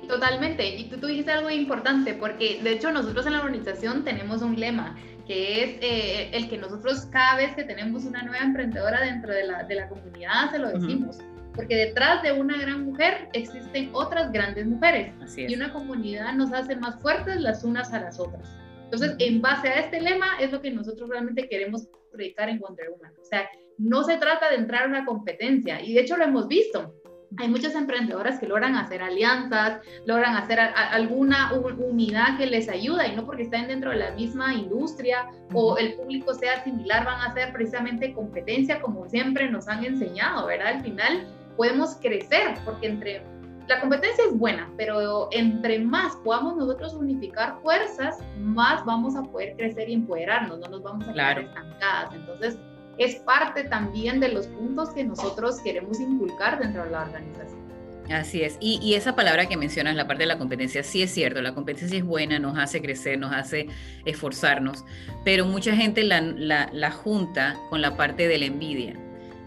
Totalmente, 0.08 0.76
y 0.76 0.84
tú, 0.90 0.98
tú 0.98 1.06
dijiste 1.06 1.30
algo 1.30 1.50
importante, 1.50 2.14
porque 2.14 2.60
de 2.62 2.72
hecho 2.72 2.90
nosotros 2.90 3.24
en 3.26 3.32
la 3.32 3.40
organización 3.40 4.04
tenemos 4.04 4.42
un 4.42 4.58
lema 4.58 4.96
que 5.26 5.62
es 5.62 5.78
eh, 5.81 6.31
el 6.33 6.49
que 6.49 6.59
nosotros 6.59 7.07
cada 7.07 7.37
vez 7.37 7.54
que 7.54 7.64
tenemos 7.64 8.04
una 8.04 8.23
nueva 8.23 8.45
emprendedora 8.45 9.00
dentro 9.00 9.33
de 9.33 9.47
la, 9.47 9.62
de 9.64 9.75
la 9.75 9.88
comunidad 9.88 10.50
se 10.50 10.59
lo 10.59 10.71
decimos 10.71 11.19
porque 11.54 11.76
detrás 11.76 12.23
de 12.23 12.33
una 12.33 12.59
gran 12.59 12.85
mujer 12.85 13.28
existen 13.33 13.90
otras 13.93 14.33
grandes 14.33 14.66
mujeres 14.66 15.14
y 15.37 15.54
una 15.54 15.73
comunidad 15.73 16.35
nos 16.35 16.52
hace 16.52 16.76
más 16.76 17.00
fuertes 17.00 17.40
las 17.40 17.64
unas 17.64 17.93
a 17.93 18.00
las 18.00 18.19
otras. 18.19 18.49
Entonces, 18.85 19.14
en 19.19 19.40
base 19.40 19.69
a 19.69 19.81
este 19.81 20.00
lema 20.00 20.38
es 20.40 20.52
lo 20.52 20.61
que 20.61 20.71
nosotros 20.71 21.09
realmente 21.09 21.49
queremos 21.49 21.88
predicar 22.12 22.49
en 22.49 22.59
Wonder 22.59 22.90
Woman. 22.90 23.12
O 23.21 23.25
sea, 23.25 23.49
no 23.78 24.04
se 24.04 24.16
trata 24.19 24.50
de 24.50 24.57
entrar 24.57 24.85
a 24.85 24.87
una 24.87 25.04
competencia 25.04 25.81
y 25.81 25.95
de 25.95 26.00
hecho 26.00 26.16
lo 26.16 26.25
hemos 26.25 26.49
visto. 26.49 26.95
Hay 27.38 27.49
muchas 27.49 27.75
emprendedoras 27.75 28.38
que 28.38 28.47
logran 28.47 28.76
hacer 28.76 29.02
alianzas, 29.02 29.81
logran 30.07 30.37
hacer 30.37 30.61
alguna 30.61 31.52
unidad 31.52 32.37
que 32.38 32.47
les 32.47 32.69
ayuda 32.69 33.07
y 33.07 33.16
no 33.16 33.25
porque 33.25 33.43
estén 33.43 33.69
dentro 33.69 33.90
de 33.90 33.97
la 33.97 34.12
misma 34.12 34.54
industria 34.54 35.26
o 35.52 35.76
el 35.78 35.95
público 35.95 36.35
sea 36.35 36.62
similar, 36.64 37.04
van 37.04 37.21
a 37.21 37.26
hacer 37.26 37.52
precisamente 37.52 38.12
competencia 38.12 38.81
como 38.81 39.09
siempre 39.09 39.50
nos 39.50 39.69
han 39.69 39.85
enseñado, 39.85 40.47
¿verdad? 40.47 40.76
Al 40.76 40.83
final 40.83 41.26
podemos 41.57 41.97
crecer 41.97 42.54
porque 42.64 42.87
entre 42.87 43.23
la 43.69 43.81
competencia 43.81 44.25
es 44.26 44.38
buena, 44.38 44.71
pero 44.76 45.28
entre 45.33 45.78
más 45.78 46.16
podamos 46.16 46.57
nosotros 46.57 46.95
unificar 46.95 47.59
fuerzas, 47.62 48.19
más 48.38 48.85
vamos 48.85 49.16
a 49.16 49.23
poder 49.23 49.57
crecer 49.57 49.88
y 49.88 49.95
empoderarnos, 49.95 50.59
no 50.59 50.69
nos 50.69 50.83
vamos 50.83 51.09
a 51.09 51.12
quedar 51.12 51.38
estancadas. 51.38 52.14
Entonces, 52.14 52.59
es 52.98 53.16
parte 53.16 53.64
también 53.64 54.20
de 54.20 54.28
los 54.28 54.46
puntos 54.46 54.90
que 54.90 55.04
nosotros 55.04 55.60
queremos 55.60 56.00
inculcar 56.00 56.58
dentro 56.58 56.84
de 56.84 56.90
la 56.90 57.02
organización. 57.02 57.64
Así 58.10 58.42
es. 58.42 58.58
Y, 58.60 58.94
esa 58.94 59.16
palabra 59.16 59.46
que 59.46 59.56
mencionas, 59.56 59.96
la 59.96 60.06
parte 60.06 60.24
de 60.24 60.26
la 60.26 60.38
competencia, 60.38 60.82
sí 60.82 61.02
es 61.02 61.10
cierto, 61.10 61.40
la 61.40 61.54
competencia 61.54 61.96
es 61.96 62.04
buena, 62.04 62.38
nos 62.38 62.58
hace 62.58 62.82
crecer, 62.82 63.18
nos 63.18 63.32
hace 63.32 63.66
esforzarnos, 64.04 64.84
pero 65.24 65.46
mucha 65.46 65.74
gente 65.74 66.04
la, 66.04 66.90
junta 66.90 67.58
con 67.70 67.80
la 67.80 67.96
parte 67.96 68.28
de 68.28 68.38
la 68.38 68.44
envidia. 68.46 68.94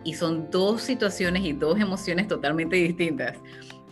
Y 0.04 0.14
son 0.14 0.50
dos 0.50 0.82
situaciones 0.82 1.44
y 1.44 1.54
dos 1.54 1.80
emociones 1.80 2.28
totalmente 2.28 2.78
distintas. 2.78 3.38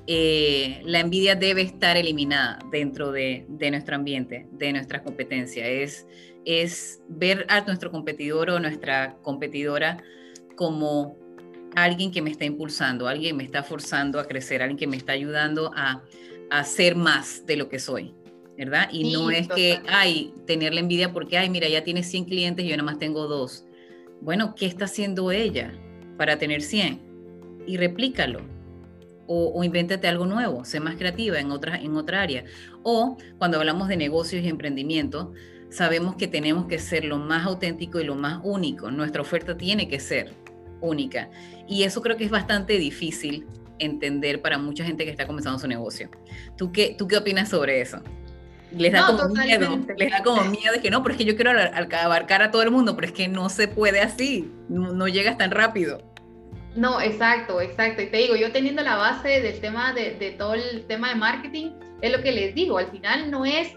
Eh, 0.07 0.81
la 0.83 1.00
envidia 1.00 1.35
debe 1.35 1.62
estar 1.62 1.97
eliminada 1.97 2.59
dentro 2.71 3.12
de, 3.12 3.45
nuestro 3.50 3.95
ambiente, 3.95 4.47
de 4.51 4.71
nuestra 4.71 5.03
competencia. 5.03 5.67
Es, 5.67 6.07
es 6.46 7.02
ver 7.08 7.46
a 7.50 7.62
nuestro 7.62 7.92
competidor 7.92 8.50
o 8.50 8.60
nuestra 8.60 9.18
competidora 9.22 10.04
como 10.56 11.18
alguien 11.75 12.12
que 12.12 12.22
me 12.22 12.32
está 12.32 12.46
impulsando, 12.46 13.08
alguien 13.08 13.32
que 13.32 13.38
me 13.38 13.44
está 13.44 13.64
forzando 13.64 14.20
a 14.20 14.25
crecer, 14.25 14.62
alguien 14.62 14.78
que 14.78 14.88
me 14.88 14.98
está 14.98 15.14
ayudando 15.14 15.72
a, 15.75 16.04
a 16.50 16.64
ser 16.64 16.96
más 16.96 17.46
de 17.46 17.58
lo 17.58 17.68
que 17.68 17.80
soy. 17.80 18.14
¿verdad? 18.58 18.88
Y 18.92 19.12
no 19.12 19.32
es 19.32 19.48
que, 19.48 19.82
ay, 19.88 20.34
tener 20.46 20.74
la 20.74 20.80
envidia 20.80 21.12
porque, 21.12 21.38
ay, 21.38 21.50
mira, 21.50 21.68
ya 21.68 21.84
tiene 21.84 22.04
100 22.04 22.25
clientes 22.25 22.66
y 22.66 22.70
yo 22.70 22.78
nada 22.78 22.86
más 22.86 23.00
tengo 23.00 23.28
dos. 23.28 23.66
Bueno, 24.22 24.56
¿qué 24.56 24.66
está 24.66 24.86
haciendo 24.86 25.32
ella 25.32 25.74
para 26.18 26.38
tener 26.38 26.62
100? 26.62 27.02
Y 27.68 27.78
replícalo 27.78 28.42
o, 29.28 29.52
o, 29.56 29.64
invéntate 29.64 30.08
algo 30.08 30.25
nuevo, 30.25 30.64
sé 30.66 30.80
más 30.80 30.96
creativa 30.96 31.40
en 31.40 31.52
otra, 31.52 31.75
en 31.75 31.96
otra 31.96 32.22
área. 32.22 32.46
O 32.84 33.18
cuando 33.38 33.60
hablamos 33.60 33.90
de 33.90 33.98
negocios 33.98 34.44
y 34.44 34.48
emprendimiento, 34.48 35.34
sabemos 35.69 36.15
que 36.15 36.27
tenemos 36.27 36.65
que 36.65 36.79
ser 36.79 37.05
lo 37.05 37.17
más 37.17 37.45
auténtico 37.45 38.00
y 38.00 38.03
lo 38.03 38.15
más 38.15 38.39
único. 38.43 38.91
Nuestra 38.91 39.22
oferta 39.22 39.57
tiene 39.57 39.88
que 39.88 40.00
ser 40.00 40.34
única. 40.81 41.29
Y 41.67 41.84
eso 41.84 42.01
creo 42.01 42.17
que 42.17 42.25
es 42.25 42.31
bastante 42.31 42.77
difícil 42.77 43.45
entender 43.79 44.41
para 44.41 44.57
mucha 44.57 44.86
gente 44.86 45.03
que 45.05 45.12
está 45.12 45.27
comenzando 45.27 45.60
su 45.60 45.67
negocio. 45.67 46.10
¿Tú 46.57 46.72
qué, 46.72 46.95
tú 46.98 47.07
qué 47.07 47.17
opinas 47.17 47.50
sobre 47.50 47.81
eso? 47.81 48.01
Les 48.72 48.91
da 48.91 49.05
como 49.05 49.29
miedo, 49.29 49.79
les 49.98 50.12
da 50.12 50.24
como 50.24 50.43
miedo 50.45 50.74
de 50.74 50.81
que 50.81 50.89
no, 50.89 51.01
pero 51.01 51.13
es 51.13 51.17
que 51.17 51.25
yo 51.25 51.36
quiero 51.36 51.51
abarcar 51.51 52.41
a 52.41 52.51
todo 52.51 52.62
el 52.62 52.72
mundo, 52.72 52.95
pero 52.95 53.07
es 53.07 53.13
que 53.13 53.27
no 53.27 53.48
se 53.50 53.67
puede 53.67 54.01
así, 54.01 54.51
no, 54.67 54.91
no 54.91 55.07
llegas 55.07 55.38
tan 55.38 55.51
rápido. 55.51 56.01
No, 56.75 57.00
exacto, 57.00 57.62
exacto. 57.62 58.01
Y 58.01 58.07
te 58.07 58.17
digo, 58.17 58.36
yo 58.36 58.51
teniendo 58.51 58.81
la 58.81 58.98
base 58.98 59.39
del 59.41 59.62
tema 59.62 59.93
de, 59.93 60.15
de, 60.15 60.31
todo 60.31 60.55
el 60.55 60.86
tema 60.88 61.10
de 61.10 61.15
marketing, 61.15 61.72
es 62.01 62.12
lo 62.12 62.22
que 62.22 62.34
les 62.34 62.53
digo, 62.53 62.77
al 62.77 62.91
final 62.91 63.31
no 63.31 63.45
es 63.45 63.69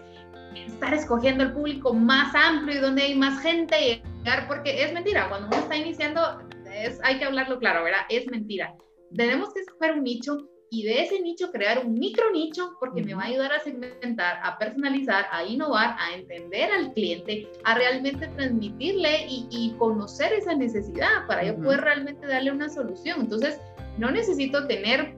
estar 0.55 0.93
escogiendo 0.93 1.43
el 1.43 1.53
público 1.53 1.93
más 1.93 2.33
amplio 2.35 2.77
y 2.77 2.81
donde 2.81 3.03
hay 3.03 3.15
más 3.15 3.41
gente, 3.41 4.01
llegar, 4.23 4.47
porque 4.47 4.83
es 4.83 4.93
mentira, 4.93 5.29
cuando 5.29 5.47
uno 5.47 5.57
está 5.57 5.75
iniciando, 5.75 6.41
es, 6.71 6.99
hay 7.03 7.19
que 7.19 7.25
hablarlo 7.25 7.59
claro, 7.59 7.83
¿verdad? 7.83 8.01
Es 8.09 8.27
mentira. 8.27 8.75
Tenemos 9.15 9.53
que 9.53 9.61
escoger 9.61 9.93
un 9.93 10.03
nicho 10.03 10.37
y 10.71 10.83
de 10.83 11.03
ese 11.03 11.19
nicho 11.19 11.51
crear 11.51 11.83
un 11.83 11.93
micro 11.95 12.31
nicho 12.31 12.77
porque 12.79 13.03
me 13.03 13.15
va 13.15 13.23
a 13.23 13.25
ayudar 13.25 13.51
a 13.53 13.59
segmentar, 13.59 14.39
a 14.43 14.57
personalizar, 14.57 15.25
a 15.31 15.43
innovar, 15.43 15.95
a 15.97 16.13
entender 16.13 16.71
al 16.71 16.93
cliente, 16.93 17.47
a 17.63 17.75
realmente 17.75 18.27
transmitirle 18.27 19.25
y, 19.27 19.73
conocer 19.79 20.33
esa 20.33 20.53
necesidad 20.55 21.25
para 21.27 21.43
yo 21.43 21.55
poder 21.55 21.81
realmente 21.81 22.27
darle 22.27 22.51
una 22.51 22.69
solución. 22.69 23.21
Entonces, 23.21 23.59
no 23.97 24.11
necesito 24.11 24.67
tener 24.67 25.15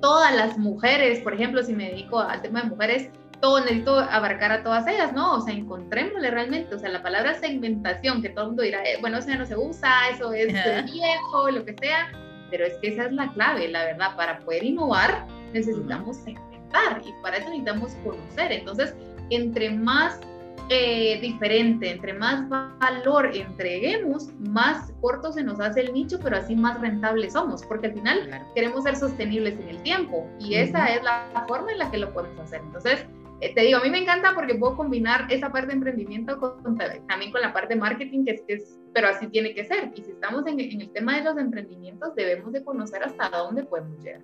todas 0.00 0.34
las 0.34 0.56
mujeres, 0.58 1.20
por 1.20 1.34
ejemplo, 1.34 1.62
si 1.62 1.74
me 1.74 1.90
dedico 1.90 2.20
al 2.20 2.40
tema 2.40 2.62
de 2.62 2.68
mujeres, 2.68 3.10
todo 3.40 3.60
necesito 3.60 3.98
abarcar 3.98 4.52
a 4.52 4.62
todas 4.62 4.86
ellas, 4.86 5.12
¿no? 5.12 5.34
O 5.34 5.40
sea, 5.40 5.54
encontrémosle 5.54 6.30
realmente, 6.30 6.74
o 6.74 6.78
sea, 6.78 6.88
la 6.90 7.02
palabra 7.02 7.34
segmentación, 7.34 8.22
que 8.22 8.30
todo 8.30 8.44
el 8.44 8.46
mundo 8.48 8.62
dirá, 8.62 8.82
eh, 8.84 8.98
bueno, 9.00 9.18
eso 9.18 9.28
ya 9.28 9.36
no 9.36 9.46
se 9.46 9.56
usa, 9.56 10.08
eso 10.12 10.32
es 10.32 10.52
viejo, 10.92 11.50
lo 11.50 11.64
que 11.64 11.74
sea, 11.80 12.10
pero 12.50 12.64
es 12.64 12.74
que 12.80 12.88
esa 12.88 13.04
es 13.04 13.12
la 13.12 13.32
clave, 13.32 13.68
la 13.68 13.84
verdad, 13.84 14.16
para 14.16 14.38
poder 14.40 14.64
innovar 14.64 15.26
necesitamos 15.52 16.16
segmentar 16.18 17.02
y 17.04 17.12
para 17.22 17.36
eso 17.38 17.48
necesitamos 17.48 17.94
conocer. 18.04 18.52
Entonces, 18.52 18.94
entre 19.30 19.70
más 19.70 20.20
eh, 20.68 21.20
diferente, 21.20 21.90
entre 21.90 22.12
más 22.12 22.48
valor 22.48 23.30
entreguemos, 23.34 24.30
más 24.40 24.92
corto 25.00 25.32
se 25.32 25.44
nos 25.44 25.60
hace 25.60 25.80
el 25.80 25.92
nicho, 25.92 26.18
pero 26.20 26.36
así 26.36 26.56
más 26.56 26.80
rentables 26.80 27.34
somos, 27.34 27.62
porque 27.64 27.86
al 27.88 27.94
final 27.94 28.44
queremos 28.54 28.84
ser 28.84 28.96
sostenibles 28.96 29.54
en 29.60 29.68
el 29.68 29.82
tiempo 29.82 30.28
y 30.40 30.56
esa 30.56 30.86
es 30.86 31.02
la, 31.04 31.44
forma 31.46 31.70
en 31.70 31.78
la 31.78 31.90
que 31.90 31.98
lo 31.98 32.12
podemos 32.12 32.40
hacer. 32.40 32.60
Entonces, 32.62 33.06
eh, 33.40 33.54
te 33.54 33.62
digo, 33.62 33.78
a 33.78 33.82
mí 33.82 33.90
me 33.90 33.98
encanta 33.98 34.34
porque 34.34 34.54
puedo 34.54 34.76
combinar 34.76 35.26
esa 35.30 35.50
parte 35.50 35.68
de 35.68 35.74
emprendimiento 35.74 36.38
con, 36.38 36.78
también 37.06 37.32
con 37.32 37.40
la 37.40 37.52
parte 37.52 37.74
de 37.74 37.80
marketing, 37.80 38.24
que 38.24 38.42
es, 38.48 38.78
pero 38.94 39.08
así 39.08 39.26
tiene 39.28 39.54
que 39.54 39.64
ser. 39.64 39.92
Y 39.94 40.02
si 40.02 40.10
estamos 40.12 40.46
en, 40.46 40.58
en 40.58 40.80
el 40.80 40.90
tema 40.92 41.16
de 41.16 41.24
los 41.24 41.36
emprendimientos, 41.36 42.14
debemos 42.14 42.52
de 42.52 42.64
conocer 42.64 43.02
hasta 43.02 43.28
dónde 43.28 43.64
podemos 43.64 44.02
llegar. 44.02 44.22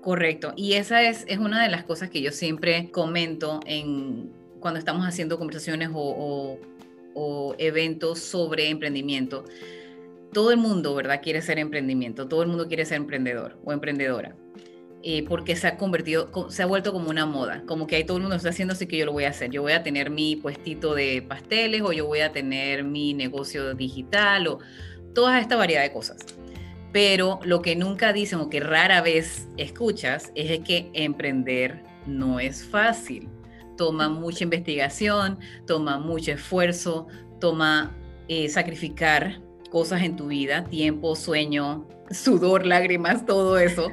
Correcto, 0.00 0.52
y 0.56 0.74
esa 0.74 1.02
es, 1.02 1.24
es 1.28 1.38
una 1.38 1.62
de 1.62 1.70
las 1.70 1.84
cosas 1.84 2.10
que 2.10 2.20
yo 2.22 2.32
siempre 2.32 2.90
comento 2.90 3.60
en, 3.66 4.32
cuando 4.58 4.78
estamos 4.78 5.06
haciendo 5.06 5.38
conversaciones 5.38 5.90
o, 5.92 6.58
o 7.14 7.54
eventos 7.58 8.18
sobre 8.18 8.68
emprendimiento. 8.68 9.44
Todo 10.32 10.50
el 10.50 10.56
mundo, 10.56 10.94
¿verdad? 10.94 11.20
Quiere 11.22 11.42
ser 11.42 11.58
emprendimiento, 11.58 12.26
todo 12.26 12.42
el 12.42 12.48
mundo 12.48 12.66
quiere 12.66 12.84
ser 12.84 12.96
emprendedor 12.96 13.58
o 13.64 13.72
emprendedora. 13.72 14.34
Eh, 15.04 15.24
porque 15.28 15.56
se 15.56 15.66
ha 15.66 15.76
convertido, 15.76 16.30
se 16.48 16.62
ha 16.62 16.66
vuelto 16.66 16.92
como 16.92 17.10
una 17.10 17.26
moda, 17.26 17.64
como 17.66 17.88
que 17.88 17.96
ahí 17.96 18.04
todo 18.04 18.18
el 18.18 18.22
mundo 18.22 18.36
está 18.36 18.50
haciendo, 18.50 18.74
así 18.74 18.86
que 18.86 18.96
yo 18.96 19.04
lo 19.04 19.12
voy 19.12 19.24
a 19.24 19.30
hacer. 19.30 19.50
Yo 19.50 19.62
voy 19.62 19.72
a 19.72 19.82
tener 19.82 20.10
mi 20.10 20.36
puestito 20.36 20.94
de 20.94 21.22
pasteles 21.22 21.82
o 21.82 21.92
yo 21.92 22.06
voy 22.06 22.20
a 22.20 22.30
tener 22.30 22.84
mi 22.84 23.12
negocio 23.12 23.74
digital 23.74 24.46
o 24.46 24.60
toda 25.12 25.40
esta 25.40 25.56
variedad 25.56 25.82
de 25.82 25.92
cosas. 25.92 26.18
Pero 26.92 27.40
lo 27.42 27.62
que 27.62 27.74
nunca 27.74 28.12
dicen 28.12 28.38
o 28.38 28.48
que 28.48 28.60
rara 28.60 29.00
vez 29.00 29.48
escuchas 29.56 30.30
es 30.36 30.60
que 30.60 30.90
emprender 30.92 31.82
no 32.06 32.38
es 32.38 32.64
fácil. 32.64 33.28
Toma 33.76 34.08
mucha 34.08 34.44
investigación, 34.44 35.38
toma 35.66 35.98
mucho 35.98 36.32
esfuerzo, 36.32 37.08
toma 37.40 37.96
eh, 38.28 38.48
sacrificar 38.48 39.40
cosas 39.70 40.02
en 40.02 40.16
tu 40.16 40.28
vida, 40.28 40.64
tiempo, 40.64 41.16
sueño, 41.16 41.88
sudor, 42.12 42.66
lágrimas, 42.66 43.26
todo 43.26 43.58
eso, 43.58 43.90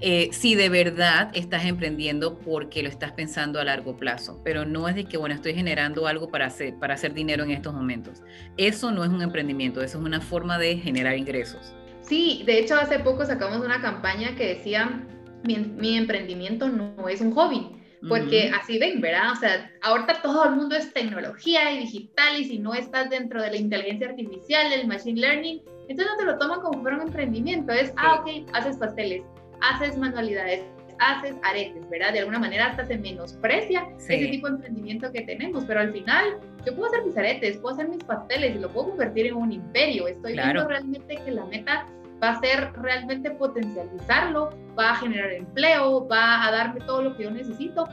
eh, 0.00 0.30
si 0.32 0.54
de 0.54 0.68
verdad 0.68 1.30
estás 1.34 1.64
emprendiendo 1.64 2.38
porque 2.38 2.82
lo 2.82 2.88
estás 2.88 3.12
pensando 3.12 3.60
a 3.60 3.64
largo 3.64 3.96
plazo, 3.96 4.40
pero 4.44 4.64
no 4.64 4.88
es 4.88 4.94
de 4.94 5.04
que, 5.04 5.16
bueno, 5.16 5.34
estoy 5.34 5.54
generando 5.54 6.06
algo 6.06 6.28
para 6.28 6.46
hacer, 6.46 6.74
para 6.78 6.94
hacer 6.94 7.14
dinero 7.14 7.44
en 7.44 7.50
estos 7.50 7.74
momentos. 7.74 8.22
Eso 8.56 8.90
no 8.90 9.04
es 9.04 9.10
un 9.10 9.22
emprendimiento, 9.22 9.82
eso 9.82 9.98
es 9.98 10.04
una 10.04 10.20
forma 10.20 10.58
de 10.58 10.76
generar 10.76 11.16
ingresos. 11.16 11.74
Sí, 12.00 12.42
de 12.46 12.58
hecho 12.58 12.74
hace 12.76 12.98
poco 12.98 13.24
sacamos 13.24 13.64
una 13.64 13.80
campaña 13.80 14.34
que 14.34 14.48
decía, 14.48 15.06
mi, 15.44 15.56
mi 15.56 15.96
emprendimiento 15.96 16.68
no 16.68 17.08
es 17.08 17.20
un 17.20 17.32
hobby, 17.32 17.81
porque 18.08 18.50
así 18.50 18.78
ven, 18.78 19.00
¿verdad? 19.00 19.32
O 19.32 19.36
sea, 19.36 19.70
ahorita 19.82 20.22
todo 20.22 20.44
el 20.44 20.56
mundo 20.56 20.76
es 20.76 20.92
tecnología 20.92 21.72
y 21.72 21.78
digital 21.78 22.40
y 22.40 22.44
si 22.44 22.58
no 22.58 22.74
estás 22.74 23.10
dentro 23.10 23.40
de 23.40 23.50
la 23.50 23.56
inteligencia 23.56 24.08
artificial, 24.08 24.72
el 24.72 24.86
machine 24.86 25.20
learning, 25.20 25.62
entonces 25.88 26.06
no 26.06 26.16
te 26.16 26.24
lo 26.24 26.38
toman 26.38 26.60
como 26.60 26.80
fuera 26.82 26.96
un 26.96 27.02
emprendimiento, 27.02 27.72
es, 27.72 27.92
ah, 27.96 28.20
ok, 28.20 28.48
haces 28.52 28.76
pasteles, 28.76 29.22
haces 29.60 29.96
manualidades, 29.96 30.64
haces 30.98 31.34
aretes, 31.42 31.88
¿verdad? 31.90 32.12
De 32.12 32.20
alguna 32.20 32.38
manera 32.38 32.66
hasta 32.66 32.84
se 32.86 32.98
menosprecia 32.98 33.88
ese 33.98 34.26
tipo 34.28 34.48
de 34.48 34.54
emprendimiento 34.56 35.12
que 35.12 35.22
tenemos, 35.22 35.64
pero 35.64 35.80
al 35.80 35.92
final 35.92 36.38
yo 36.64 36.74
puedo 36.74 36.88
hacer 36.88 37.04
mis 37.04 37.16
aretes, 37.16 37.58
puedo 37.58 37.74
hacer 37.74 37.88
mis 37.88 38.02
pasteles 38.04 38.56
y 38.56 38.58
lo 38.58 38.68
puedo 38.70 38.90
convertir 38.90 39.26
en 39.26 39.34
un 39.34 39.52
imperio. 39.52 40.06
Estoy 40.06 40.34
viendo 40.34 40.66
realmente 40.66 41.16
que 41.16 41.30
la 41.30 41.44
meta 41.46 41.86
va 42.22 42.30
a 42.30 42.40
ser 42.40 42.72
realmente 42.80 43.30
potencializarlo, 43.32 44.50
va 44.78 44.90
a 44.92 44.96
generar 44.96 45.32
empleo, 45.32 46.06
va 46.06 46.46
a 46.46 46.52
darme 46.52 46.80
todo 46.80 47.02
lo 47.02 47.16
que 47.16 47.24
yo 47.24 47.30
necesito. 47.30 47.88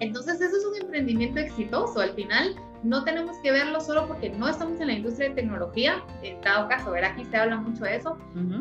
Entonces 0.00 0.40
eso 0.40 0.56
es 0.56 0.64
un 0.64 0.82
emprendimiento 0.82 1.40
exitoso. 1.40 2.00
Al 2.00 2.12
final 2.12 2.56
no 2.82 3.04
tenemos 3.04 3.36
que 3.42 3.52
verlo 3.52 3.80
solo 3.80 4.06
porque 4.06 4.30
no 4.30 4.48
estamos 4.48 4.80
en 4.80 4.86
la 4.86 4.92
industria 4.94 5.28
de 5.28 5.34
tecnología, 5.34 6.02
en 6.22 6.40
dado 6.40 6.68
caso, 6.68 6.90
ver 6.90 7.04
aquí 7.04 7.24
se 7.24 7.36
habla 7.36 7.56
mucho 7.56 7.84
de 7.84 7.96
eso, 7.96 8.16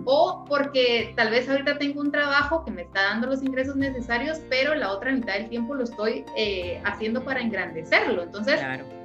o 0.06 0.46
porque 0.48 1.14
tal 1.16 1.32
vez 1.32 1.48
ahorita 1.48 1.78
tengo 1.78 2.02
un 2.02 2.12
trabajo 2.12 2.66
que 2.66 2.72
me 2.72 2.82
está 2.82 3.04
dando 3.04 3.28
los 3.28 3.42
ingresos 3.44 3.76
necesarios, 3.76 4.40
pero 4.50 4.76
la 4.76 4.92
otra 4.92 5.12
mitad 5.12 5.36
del 5.36 5.50
tiempo 5.50 5.76
lo 5.76 5.84
estoy 5.84 6.26
eh, 6.36 6.82
haciendo 6.86 7.24
para 7.24 7.40
engrandecerlo. 7.40 8.24
Entonces, 8.24 8.60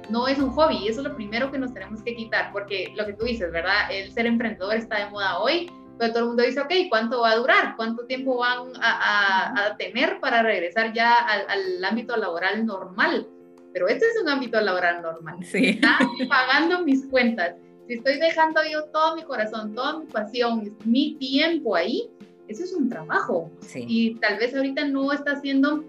no 0.09 0.27
es 0.27 0.39
un 0.39 0.49
hobby 0.49 0.87
eso 0.87 1.01
es 1.01 1.07
lo 1.07 1.15
primero 1.15 1.51
que 1.51 1.57
nos 1.57 1.73
tenemos 1.73 2.01
que 2.03 2.15
quitar, 2.15 2.51
porque 2.51 2.91
lo 2.95 3.05
que 3.05 3.13
tú 3.13 3.25
dices, 3.25 3.51
¿verdad? 3.51 3.91
El 3.91 4.11
ser 4.11 4.25
emprendedor 4.25 4.75
está 4.75 5.05
de 5.05 5.09
moda 5.09 5.39
hoy, 5.39 5.71
pero 6.01 6.13
todo 6.13 6.23
el 6.23 6.29
mundo 6.29 6.41
dice, 6.41 6.59
ok, 6.59 6.73
¿cuánto 6.89 7.21
va 7.21 7.29
a 7.29 7.35
durar? 7.35 7.75
¿Cuánto 7.75 8.07
tiempo 8.07 8.39
van 8.39 8.71
a, 8.81 9.75
tener 9.77 10.19
para 10.19 10.41
regresar 10.41 10.93
ya 10.93 11.13
al, 11.13 11.85
ámbito 11.85 12.17
laboral 12.17 12.65
normal? 12.65 13.27
Pero 13.71 13.87
este 13.87 14.07
es 14.07 14.19
un 14.19 14.27
ámbito 14.27 14.59
laboral 14.59 15.03
normal. 15.03 15.37
Sí. 15.43 15.79
pagando 16.27 16.83
mis 16.83 17.05
cuentas. 17.05 17.53
Si 17.87 17.93
estoy 17.93 18.17
dejando 18.17 18.61
yo 18.67 18.85
todo 18.85 19.15
mi 19.15 19.21
corazón, 19.21 19.75
toda 19.75 19.99
mi 19.99 20.07
pasión, 20.07 20.75
mi 20.85 21.17
tiempo 21.19 21.75
ahí, 21.75 22.09
eso 22.47 22.63
es 22.63 22.73
un 22.73 22.89
trabajo. 22.89 23.51
Y 23.75 24.15
tal 24.15 24.39
vez 24.39 24.55
ahorita 24.55 24.85
no 24.87 25.13
está 25.13 25.39
siendo 25.39 25.85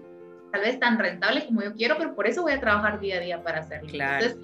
tal 0.51 0.61
vez 0.61 0.79
tan 0.79 0.99
rentable 0.99 1.43
como 1.47 1.63
yo 1.63 1.73
quiero, 1.73 1.95
pero 1.97 2.13
por 2.13 2.27
eso 2.27 2.43
voy 2.43 2.51
a 2.51 2.59
trabajar 2.59 2.99
día 2.99 3.17
a 3.17 3.19
día 3.19 3.43
para 3.43 3.61
hacerlo. 3.61 3.89
Entonces, 3.91 4.37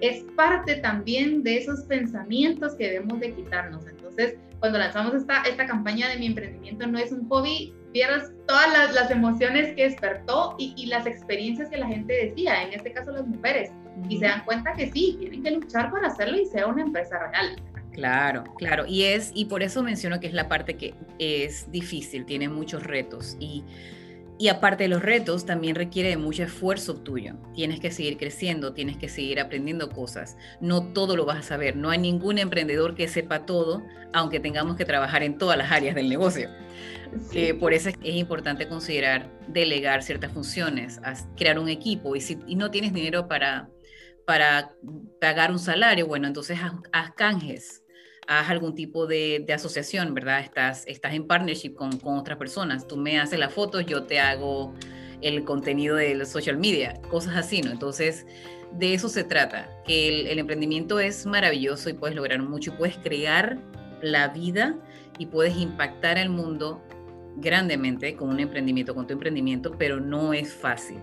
es 0.00 0.22
parte 0.36 0.76
también 0.76 1.42
de 1.42 1.58
esos 1.58 1.80
pensamientos 1.80 2.74
que 2.74 2.90
debemos 2.90 3.18
de 3.18 3.34
quitarnos. 3.34 3.84
Entonces, 3.88 4.36
cuando 4.60 4.78
lanzamos 4.78 5.14
esta, 5.14 5.42
esta 5.42 5.66
campaña 5.66 6.08
de 6.08 6.18
mi 6.18 6.26
emprendimiento 6.26 6.86
no 6.86 6.98
es 6.98 7.12
un 7.12 7.28
hobby, 7.28 7.74
vieras 7.92 8.32
todas 8.46 8.72
las, 8.72 8.94
las 8.94 9.10
emociones 9.10 9.74
que 9.74 9.84
despertó 9.84 10.54
y, 10.58 10.74
y, 10.76 10.86
las 10.86 11.06
experiencias 11.06 11.68
que 11.68 11.78
la 11.78 11.86
gente 11.86 12.26
decía, 12.26 12.62
en 12.62 12.72
este 12.72 12.92
caso 12.92 13.12
las 13.12 13.26
mujeres, 13.26 13.70
y 14.08 14.18
se 14.18 14.26
dan 14.26 14.44
cuenta 14.44 14.72
que 14.74 14.90
sí, 14.90 15.16
tienen 15.18 15.42
que 15.42 15.50
luchar 15.52 15.90
para 15.90 16.08
hacerlo 16.08 16.38
y 16.38 16.46
sea 16.46 16.66
una 16.66 16.82
empresa 16.82 17.18
real. 17.18 17.56
Claro, 17.92 18.44
claro, 18.58 18.84
y 18.86 19.04
es 19.04 19.32
y 19.34 19.46
por 19.46 19.62
eso 19.62 19.82
menciono 19.82 20.20
que 20.20 20.26
es 20.26 20.34
la 20.34 20.48
parte 20.48 20.76
que 20.76 20.94
es 21.18 21.70
difícil, 21.72 22.26
tiene 22.26 22.48
muchos 22.50 22.82
retos. 22.82 23.38
Y 23.40 23.64
y 24.38 24.48
aparte 24.48 24.84
de 24.84 24.88
los 24.88 25.02
retos, 25.02 25.46
también 25.46 25.74
requiere 25.74 26.10
de 26.10 26.16
mucho 26.16 26.42
esfuerzo 26.42 26.94
tuyo. 26.96 27.36
Tienes 27.54 27.80
que 27.80 27.90
seguir 27.90 28.18
creciendo, 28.18 28.74
tienes 28.74 28.98
que 28.98 29.08
seguir 29.08 29.40
aprendiendo 29.40 29.88
cosas. 29.90 30.36
No 30.60 30.92
todo 30.92 31.16
lo 31.16 31.24
vas 31.24 31.38
a 31.38 31.42
saber. 31.42 31.76
No 31.76 31.90
hay 31.90 31.98
ningún 31.98 32.38
emprendedor 32.38 32.94
que 32.94 33.08
sepa 33.08 33.46
todo, 33.46 33.82
aunque 34.12 34.38
tengamos 34.38 34.76
que 34.76 34.84
trabajar 34.84 35.22
en 35.22 35.38
todas 35.38 35.56
las 35.56 35.72
áreas 35.72 35.94
del 35.94 36.08
negocio. 36.08 36.50
Eh, 37.32 37.54
por 37.54 37.72
eso 37.72 37.88
es, 37.88 37.96
importante 38.02 38.68
considerar 38.68 39.30
delegar 39.48 40.02
ciertas 40.02 40.32
funciones, 40.32 41.00
crear 41.36 41.58
un 41.58 41.70
equipo. 41.70 42.14
Y 42.14 42.20
si 42.20 42.36
no 42.56 42.70
tienes 42.70 42.92
dinero 42.92 43.28
para, 43.28 43.70
para 44.26 44.72
pagar 45.18 45.50
un 45.50 45.58
salario, 45.58 46.06
bueno, 46.06 46.26
entonces 46.26 46.58
haz 46.92 47.12
canjes 47.12 47.85
haz 48.26 48.50
algún 48.50 48.74
tipo 48.74 49.06
de, 49.06 49.44
asociación, 49.52 50.14
¿verdad? 50.14 50.40
Estás, 50.40 50.84
estás 50.86 51.14
en 51.14 51.26
partnership 51.26 51.74
con, 51.74 51.98
con, 51.98 52.18
otras 52.18 52.38
personas. 52.38 52.86
Tú 52.86 52.96
me 52.96 53.18
haces 53.18 53.38
las 53.38 53.52
fotos, 53.52 53.86
yo 53.86 54.04
te 54.04 54.20
hago 54.20 54.74
el 55.22 55.44
contenido 55.44 55.96
de 55.96 56.24
social 56.26 56.58
media, 56.58 57.00
cosas 57.08 57.36
así, 57.36 57.62
¿no? 57.62 57.70
Entonces, 57.70 58.26
de 58.72 58.94
eso 58.94 59.08
se 59.08 59.24
trata, 59.24 59.70
que 59.86 60.08
el, 60.08 60.26
el 60.26 60.38
emprendimiento 60.38 61.00
es 61.00 61.26
maravilloso 61.26 61.88
y 61.88 61.94
puedes 61.94 62.16
lograr 62.16 62.42
mucho 62.42 62.72
y 62.72 62.76
puedes 62.76 62.98
crear 62.98 63.58
la 64.02 64.28
vida 64.28 64.76
y 65.18 65.26
puedes 65.26 65.56
impactar 65.56 66.18
al 66.18 66.28
mundo 66.28 66.82
grandemente 67.36 68.16
con 68.16 68.30
un 68.30 68.40
emprendimiento, 68.40 68.94
con 68.94 69.06
tu 69.06 69.12
emprendimiento, 69.12 69.76
pero 69.78 70.00
no 70.00 70.32
es 70.32 70.52
fácil. 70.52 70.98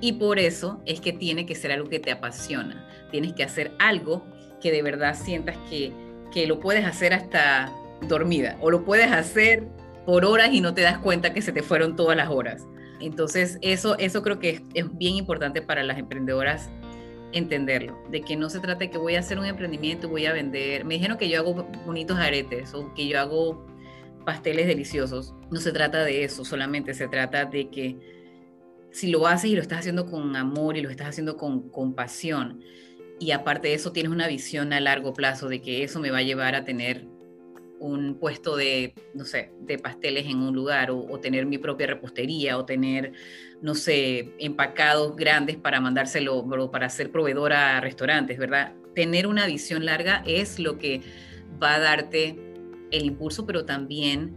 Y 0.00 0.14
por 0.14 0.38
eso 0.38 0.80
es 0.86 1.00
que 1.00 1.12
tiene 1.12 1.44
que 1.44 1.54
ser 1.54 1.72
algo 1.72 1.88
que 1.88 2.00
te 2.00 2.10
apasiona. 2.10 2.86
Tienes 3.10 3.34
que 3.34 3.44
hacer 3.44 3.72
algo 3.78 4.24
que 4.60 4.72
de 4.72 4.82
verdad 4.82 5.14
sientas 5.14 5.56
que 5.68 5.92
que 6.30 6.46
lo 6.46 6.60
puedes 6.60 6.84
hacer 6.84 7.12
hasta 7.12 7.72
dormida 8.08 8.56
o 8.60 8.70
lo 8.70 8.84
puedes 8.84 9.10
hacer 9.12 9.66
por 10.06 10.24
horas 10.24 10.50
y 10.52 10.60
no 10.60 10.74
te 10.74 10.82
das 10.82 10.98
cuenta 10.98 11.32
que 11.32 11.42
se 11.42 11.52
te 11.52 11.62
fueron 11.62 11.96
todas 11.96 12.16
las 12.16 12.28
horas. 12.28 12.66
Entonces, 13.00 13.58
eso, 13.62 13.96
eso 13.98 14.22
creo 14.22 14.38
que 14.38 14.62
es, 14.74 14.96
bien 14.96 15.16
importante 15.16 15.62
para 15.62 15.82
las 15.82 15.98
emprendedoras 15.98 16.70
entenderlo, 17.32 17.96
de 18.10 18.22
que 18.22 18.36
no 18.36 18.50
se 18.50 18.58
trata 18.58 18.80
de 18.80 18.90
que 18.90 18.98
voy 18.98 19.14
a 19.14 19.20
hacer 19.20 19.38
un 19.38 19.46
emprendimiento 19.46 20.08
voy 20.08 20.26
a 20.26 20.32
vender. 20.32 20.84
Me 20.84 20.94
dijeron 20.94 21.16
que 21.16 21.28
yo 21.28 21.38
hago 21.38 21.68
bonitos 21.86 22.18
aretes 22.18 22.74
o 22.74 22.92
que 22.94 23.06
yo 23.06 23.20
hago 23.20 23.66
pasteles 24.24 24.66
deliciosos. 24.66 25.34
No 25.50 25.60
se 25.60 25.72
trata 25.72 26.04
de 26.04 26.24
eso, 26.24 26.44
solamente 26.44 26.92
se 26.92 27.08
trata 27.08 27.44
de 27.44 27.70
que 27.70 27.98
si 28.90 29.10
lo 29.10 29.26
haces 29.26 29.52
y 29.52 29.54
lo 29.54 29.62
estás 29.62 29.80
haciendo 29.80 30.06
con 30.06 30.34
amor 30.34 30.76
y 30.76 30.82
lo 30.82 30.90
estás 30.90 31.08
haciendo 31.08 31.36
con, 31.36 31.70
con 31.70 31.94
pasión, 31.94 32.60
y 33.20 33.32
aparte 33.32 33.68
de 33.68 33.74
eso 33.74 33.92
tienes 33.92 34.10
una 34.10 34.26
visión 34.26 34.72
a 34.72 34.80
largo 34.80 35.12
plazo 35.12 35.48
de 35.48 35.60
que 35.60 35.84
eso 35.84 36.00
me 36.00 36.10
va 36.10 36.18
a 36.18 36.22
llevar 36.22 36.54
a 36.54 36.64
tener 36.64 37.06
un 37.78 38.18
puesto 38.18 38.56
de, 38.56 38.94
no 39.14 39.24
sé, 39.24 39.52
de 39.60 39.78
pasteles 39.78 40.26
en 40.26 40.38
un 40.38 40.54
lugar 40.54 40.90
o, 40.90 41.18
tener 41.20 41.46
mi 41.46 41.58
propia 41.58 41.86
repostería 41.86 42.56
o 42.58 42.64
tener, 42.64 43.12
no 43.62 43.74
sé, 43.74 44.32
empacados 44.38 45.16
grandes 45.16 45.56
para 45.56 45.80
mandárselo 45.80 46.36
o 46.36 46.70
para 46.70 46.88
ser 46.88 47.12
proveedora 47.12 47.76
a 47.76 47.80
restaurantes, 47.80 48.38
¿verdad? 48.38 48.74
Tener 48.94 49.26
una 49.26 49.46
visión 49.46 49.84
larga 49.84 50.22
es 50.26 50.58
lo 50.58 50.78
que 50.78 51.02
va 51.62 51.74
a 51.74 51.78
darte 51.78 52.38
el 52.90 53.04
impulso, 53.04 53.46
pero 53.46 53.64
también 53.64 54.36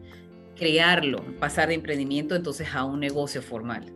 crearlo, 0.56 1.24
pasar 1.40 1.70
de 1.70 1.76
emprendimiento 1.76 2.36
entonces 2.36 2.68
a 2.74 2.84
un 2.84 3.00
negocio 3.00 3.42
formal. 3.42 3.94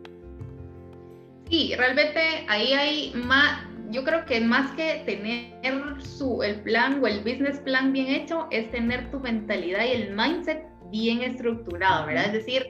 Sí, 1.50 1.72
realmente 1.76 2.44
ahí 2.48 2.72
hay 2.74 3.12
más, 3.14 3.66
yo 3.90 4.04
creo 4.04 4.24
que 4.24 4.40
más 4.40 4.70
que 4.72 5.02
tener 5.06 6.02
su, 6.02 6.42
el 6.42 6.60
plan 6.60 7.02
o 7.02 7.06
el 7.06 7.20
business 7.20 7.58
plan 7.60 7.92
bien 7.92 8.08
hecho, 8.08 8.46
es 8.50 8.70
tener 8.70 9.10
tu 9.10 9.20
mentalidad 9.20 9.84
y 9.84 9.92
el 9.92 10.14
mindset 10.14 10.64
bien 10.90 11.22
estructurado, 11.22 12.06
¿verdad? 12.06 12.26
Es 12.26 12.32
decir, 12.32 12.66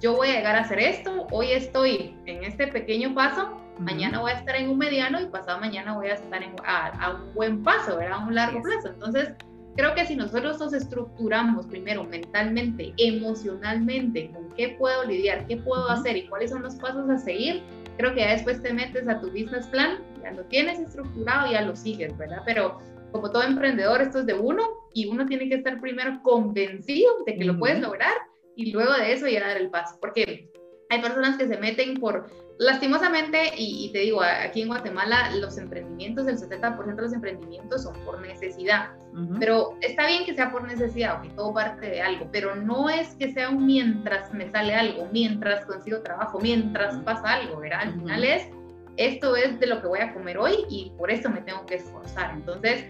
yo 0.00 0.14
voy 0.14 0.28
a 0.28 0.36
llegar 0.36 0.56
a 0.56 0.60
hacer 0.60 0.78
esto, 0.78 1.26
hoy 1.30 1.52
estoy 1.52 2.16
en 2.26 2.44
este 2.44 2.66
pequeño 2.66 3.14
paso, 3.14 3.56
mañana 3.78 4.20
voy 4.20 4.32
a 4.32 4.34
estar 4.34 4.56
en 4.56 4.68
un 4.68 4.78
mediano 4.78 5.20
y 5.20 5.26
pasado 5.26 5.58
mañana 5.60 5.94
voy 5.94 6.08
a 6.08 6.14
estar 6.14 6.42
en, 6.42 6.54
a, 6.64 7.14
un 7.14 7.34
buen 7.34 7.62
paso, 7.62 7.96
¿verdad? 7.96 8.18
A 8.18 8.26
un 8.26 8.34
largo 8.34 8.60
plazo. 8.62 8.88
Entonces, 8.88 9.30
creo 9.76 9.94
que 9.94 10.04
si 10.04 10.16
nosotros 10.16 10.58
nos 10.58 10.72
estructuramos 10.72 11.66
primero 11.66 12.04
mentalmente, 12.04 12.92
emocionalmente, 12.96 14.30
con 14.32 14.48
qué 14.56 14.76
puedo 14.78 15.04
lidiar, 15.04 15.46
qué 15.46 15.58
puedo 15.58 15.88
hacer 15.90 16.16
y 16.16 16.26
cuáles 16.28 16.50
son 16.50 16.62
los 16.62 16.74
pasos 16.76 17.08
a 17.08 17.18
seguir, 17.18 17.62
creo 17.96 18.14
que 18.14 18.20
ya 18.20 18.32
después 18.32 18.62
te 18.62 18.72
metes 18.72 19.08
a 19.08 19.20
tu 19.20 19.28
business 19.30 19.66
plan, 19.68 19.98
ya 20.26 20.36
lo 20.36 20.44
tienes 20.44 20.78
estructurado, 20.78 21.50
ya 21.50 21.62
lo 21.62 21.76
sigues, 21.76 22.16
¿verdad? 22.16 22.42
Pero 22.44 22.78
como 23.12 23.30
todo 23.30 23.42
emprendedor, 23.42 24.02
esto 24.02 24.20
es 24.20 24.26
de 24.26 24.34
uno 24.34 24.62
y 24.92 25.06
uno 25.06 25.26
tiene 25.26 25.48
que 25.48 25.56
estar 25.56 25.80
primero 25.80 26.20
convencido 26.22 27.24
de 27.24 27.36
que 27.36 27.44
lo 27.44 27.58
puedes 27.58 27.80
lograr 27.80 28.14
y 28.56 28.72
luego 28.72 28.92
de 28.94 29.12
eso 29.12 29.28
ya 29.28 29.46
dar 29.46 29.56
el 29.56 29.70
paso, 29.70 29.98
porque 30.00 30.50
hay 30.88 31.00
personas 31.00 31.36
que 31.36 31.46
se 31.46 31.56
meten 31.58 31.94
por 31.94 32.26
Lastimosamente, 32.58 33.52
y, 33.56 33.90
te 33.92 33.98
digo, 33.98 34.22
aquí 34.22 34.62
en 34.62 34.68
Guatemala 34.68 35.30
los 35.36 35.58
emprendimientos, 35.58 36.26
el 36.26 36.38
70% 36.38 36.96
de 36.96 37.02
los 37.02 37.12
emprendimientos 37.12 37.82
son 37.82 37.94
por 38.04 38.20
necesidad, 38.22 38.92
pero 39.38 39.76
está 39.82 40.06
bien 40.06 40.24
que 40.24 40.34
sea 40.34 40.50
por 40.50 40.64
necesidad, 40.64 41.20
que 41.20 41.28
todo 41.30 41.52
parte 41.52 41.86
de 41.86 42.00
algo, 42.00 42.28
pero 42.32 42.54
no 42.54 42.88
es 42.88 43.14
que 43.16 43.30
sea 43.32 43.50
un 43.50 43.66
mientras 43.66 44.32
me 44.32 44.50
sale 44.50 44.74
algo, 44.74 45.06
mientras 45.12 45.66
consigo 45.66 46.00
trabajo, 46.00 46.38
mientras 46.40 46.96
pasa 47.00 47.34
algo, 47.34 47.60
¿verdad? 47.60 47.80
Al 47.82 47.94
final 47.94 48.24
es, 48.24 48.48
esto 48.96 49.36
es 49.36 49.58
de 49.60 49.66
lo 49.66 49.80
que 49.80 49.88
voy 49.88 50.00
a 50.00 50.12
comer 50.14 50.38
hoy 50.38 50.64
y 50.70 50.92
por 50.96 51.10
eso 51.10 51.28
me 51.28 51.40
tengo 51.42 51.64
que 51.66 51.76
esforzar. 51.76 52.32
Entonces, 52.34 52.84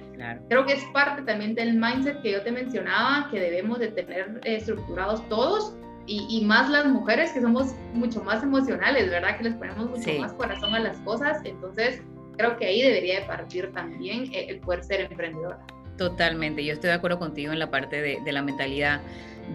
creo 0.48 0.64
que 0.64 0.74
es 0.74 0.84
parte 0.92 1.22
también 1.22 1.54
del 1.54 1.74
mindset 1.74 2.20
que 2.22 2.32
yo 2.32 2.42
te 2.42 2.52
mencionaba, 2.52 3.28
que 3.30 3.40
debemos 3.40 3.78
de 3.78 3.88
tener 3.88 4.40
estructurados 4.44 5.26
todos 5.28 5.74
y, 6.06 6.44
más 6.44 6.70
las 6.70 6.86
mujeres 6.86 7.32
que 7.32 7.40
somos 7.40 7.74
mucho 7.92 8.22
más 8.22 8.42
emocionales, 8.42 9.10
¿verdad? 9.10 9.36
Que 9.38 9.44
les 9.44 9.54
ponemos 9.54 9.90
mucho 9.90 10.20
más 10.20 10.32
corazón 10.34 10.74
a 10.74 10.78
las 10.78 10.98
cosas. 10.98 11.40
Entonces, 11.44 12.00
creo 12.36 12.56
que 12.56 12.66
ahí 12.66 12.82
debería 12.82 13.20
de 13.20 13.26
partir 13.26 13.72
también 13.72 14.30
el, 14.32 14.60
poder 14.60 14.84
ser 14.84 15.00
emprendedora. 15.00 15.58
Totalmente, 15.98 16.64
yo 16.64 16.74
estoy 16.74 16.88
de 16.88 16.94
acuerdo 16.94 17.18
contigo 17.18 17.52
en 17.52 17.58
la 17.58 17.70
parte 17.70 18.00
de, 18.00 18.20
de 18.24 18.32
la 18.32 18.42
mentalidad. 18.42 19.00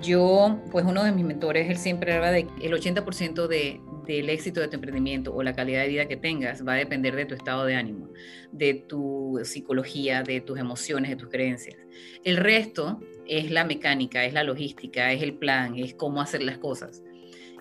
Yo, 0.02 0.60
pues 0.72 0.86
uno 0.86 1.04
de 1.04 1.12
mis 1.12 1.24
mentores, 1.24 1.70
él 1.70 1.78
siempre 1.78 2.14
habla 2.14 2.32
de 2.32 2.48
que 2.48 2.66
el 2.66 2.74
80% 2.74 3.48
de, 3.48 3.80
del 4.18 4.30
éxito 4.30 4.60
de 4.60 4.68
tu 4.68 4.76
emprendimiento 4.76 5.34
o 5.34 5.44
la 5.44 5.54
calidad 5.54 5.82
de 5.82 5.88
vida 5.88 6.08
que 6.08 6.18
tengas 6.18 6.66
va 6.66 6.74
a 6.74 6.78
depender 6.78 7.16
de 7.16 7.26
tu 7.26 7.36
estado 7.36 7.66
de 7.66 7.76
ánimo, 7.76 8.10
de 8.52 8.74
tu 8.74 9.40
psicología, 9.44 10.24
de 10.24 10.42
tus 10.42 10.60
emociones, 10.60 11.10
de 11.10 11.16
tus 11.16 11.30
creencias. 11.30 11.78
El 12.24 12.38
resto 12.38 13.00
es 13.28 13.52
la 13.52 13.64
mecánica, 13.64 14.26
es 14.26 14.34
la 14.34 14.44
logística, 14.44 15.12
es 15.12 15.22
el 15.22 15.36
plan, 15.36 15.78
es 15.78 15.94
cómo 15.94 16.22
hacer 16.22 16.44
las 16.44 16.58
cosas. 16.58 17.04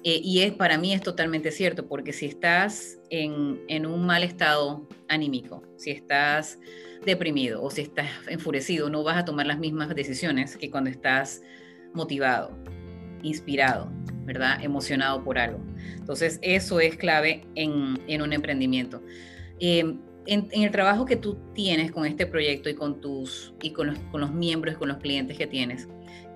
Eh, 0.02 0.20
y 0.22 0.40
es, 0.40 0.52
para 0.52 0.78
mí 0.78 0.94
es 0.94 1.02
totalmente 1.02 1.50
cierto, 1.50 1.86
porque 1.86 2.12
si 2.12 2.26
estás 2.26 2.98
en, 3.10 3.60
en, 3.68 3.84
un 3.84 4.06
mal 4.06 4.22
estado 4.22 4.88
anímico, 5.08 5.62
si 5.76 5.90
estás 5.90 6.58
deprimido 7.04 7.62
o 7.62 7.70
si 7.70 7.82
estás 7.82 8.08
enfurecido, 8.28 8.88
no 8.88 9.02
vas 9.02 9.18
a 9.18 9.24
tomar 9.24 9.46
las 9.46 9.58
mismas 9.58 9.94
decisiones 9.94 10.56
que 10.56 10.70
cuando 10.70 10.88
estás 10.88 11.42
motivado, 11.92 12.56
inspirado, 13.22 13.92
¿verdad? 14.32 14.62
Emocionado 14.62 15.24
por 15.24 15.38
algo. 15.38 15.58
Entonces, 15.96 16.38
eso 16.40 16.78
es 16.78 16.96
clave 16.96 17.44
en, 17.56 18.00
en 18.06 18.22
un 18.22 18.32
emprendimiento. 18.32 19.02
Eh, 19.58 19.96
en, 20.26 20.48
el 20.52 20.70
trabajo 20.70 21.04
que 21.04 21.16
tú 21.16 21.36
tienes 21.52 21.90
con 21.90 22.06
este 22.06 22.26
proyecto 22.26 22.68
y 22.68 22.74
con 22.74 23.00
tus 23.00 23.52
y 23.60 23.72
con 23.72 23.88
los, 23.88 23.98
con 24.12 24.20
los 24.20 24.32
miembros, 24.32 24.76
con 24.78 24.86
los 24.86 24.98
clientes 24.98 25.36
que 25.36 25.48
tienes, 25.48 25.88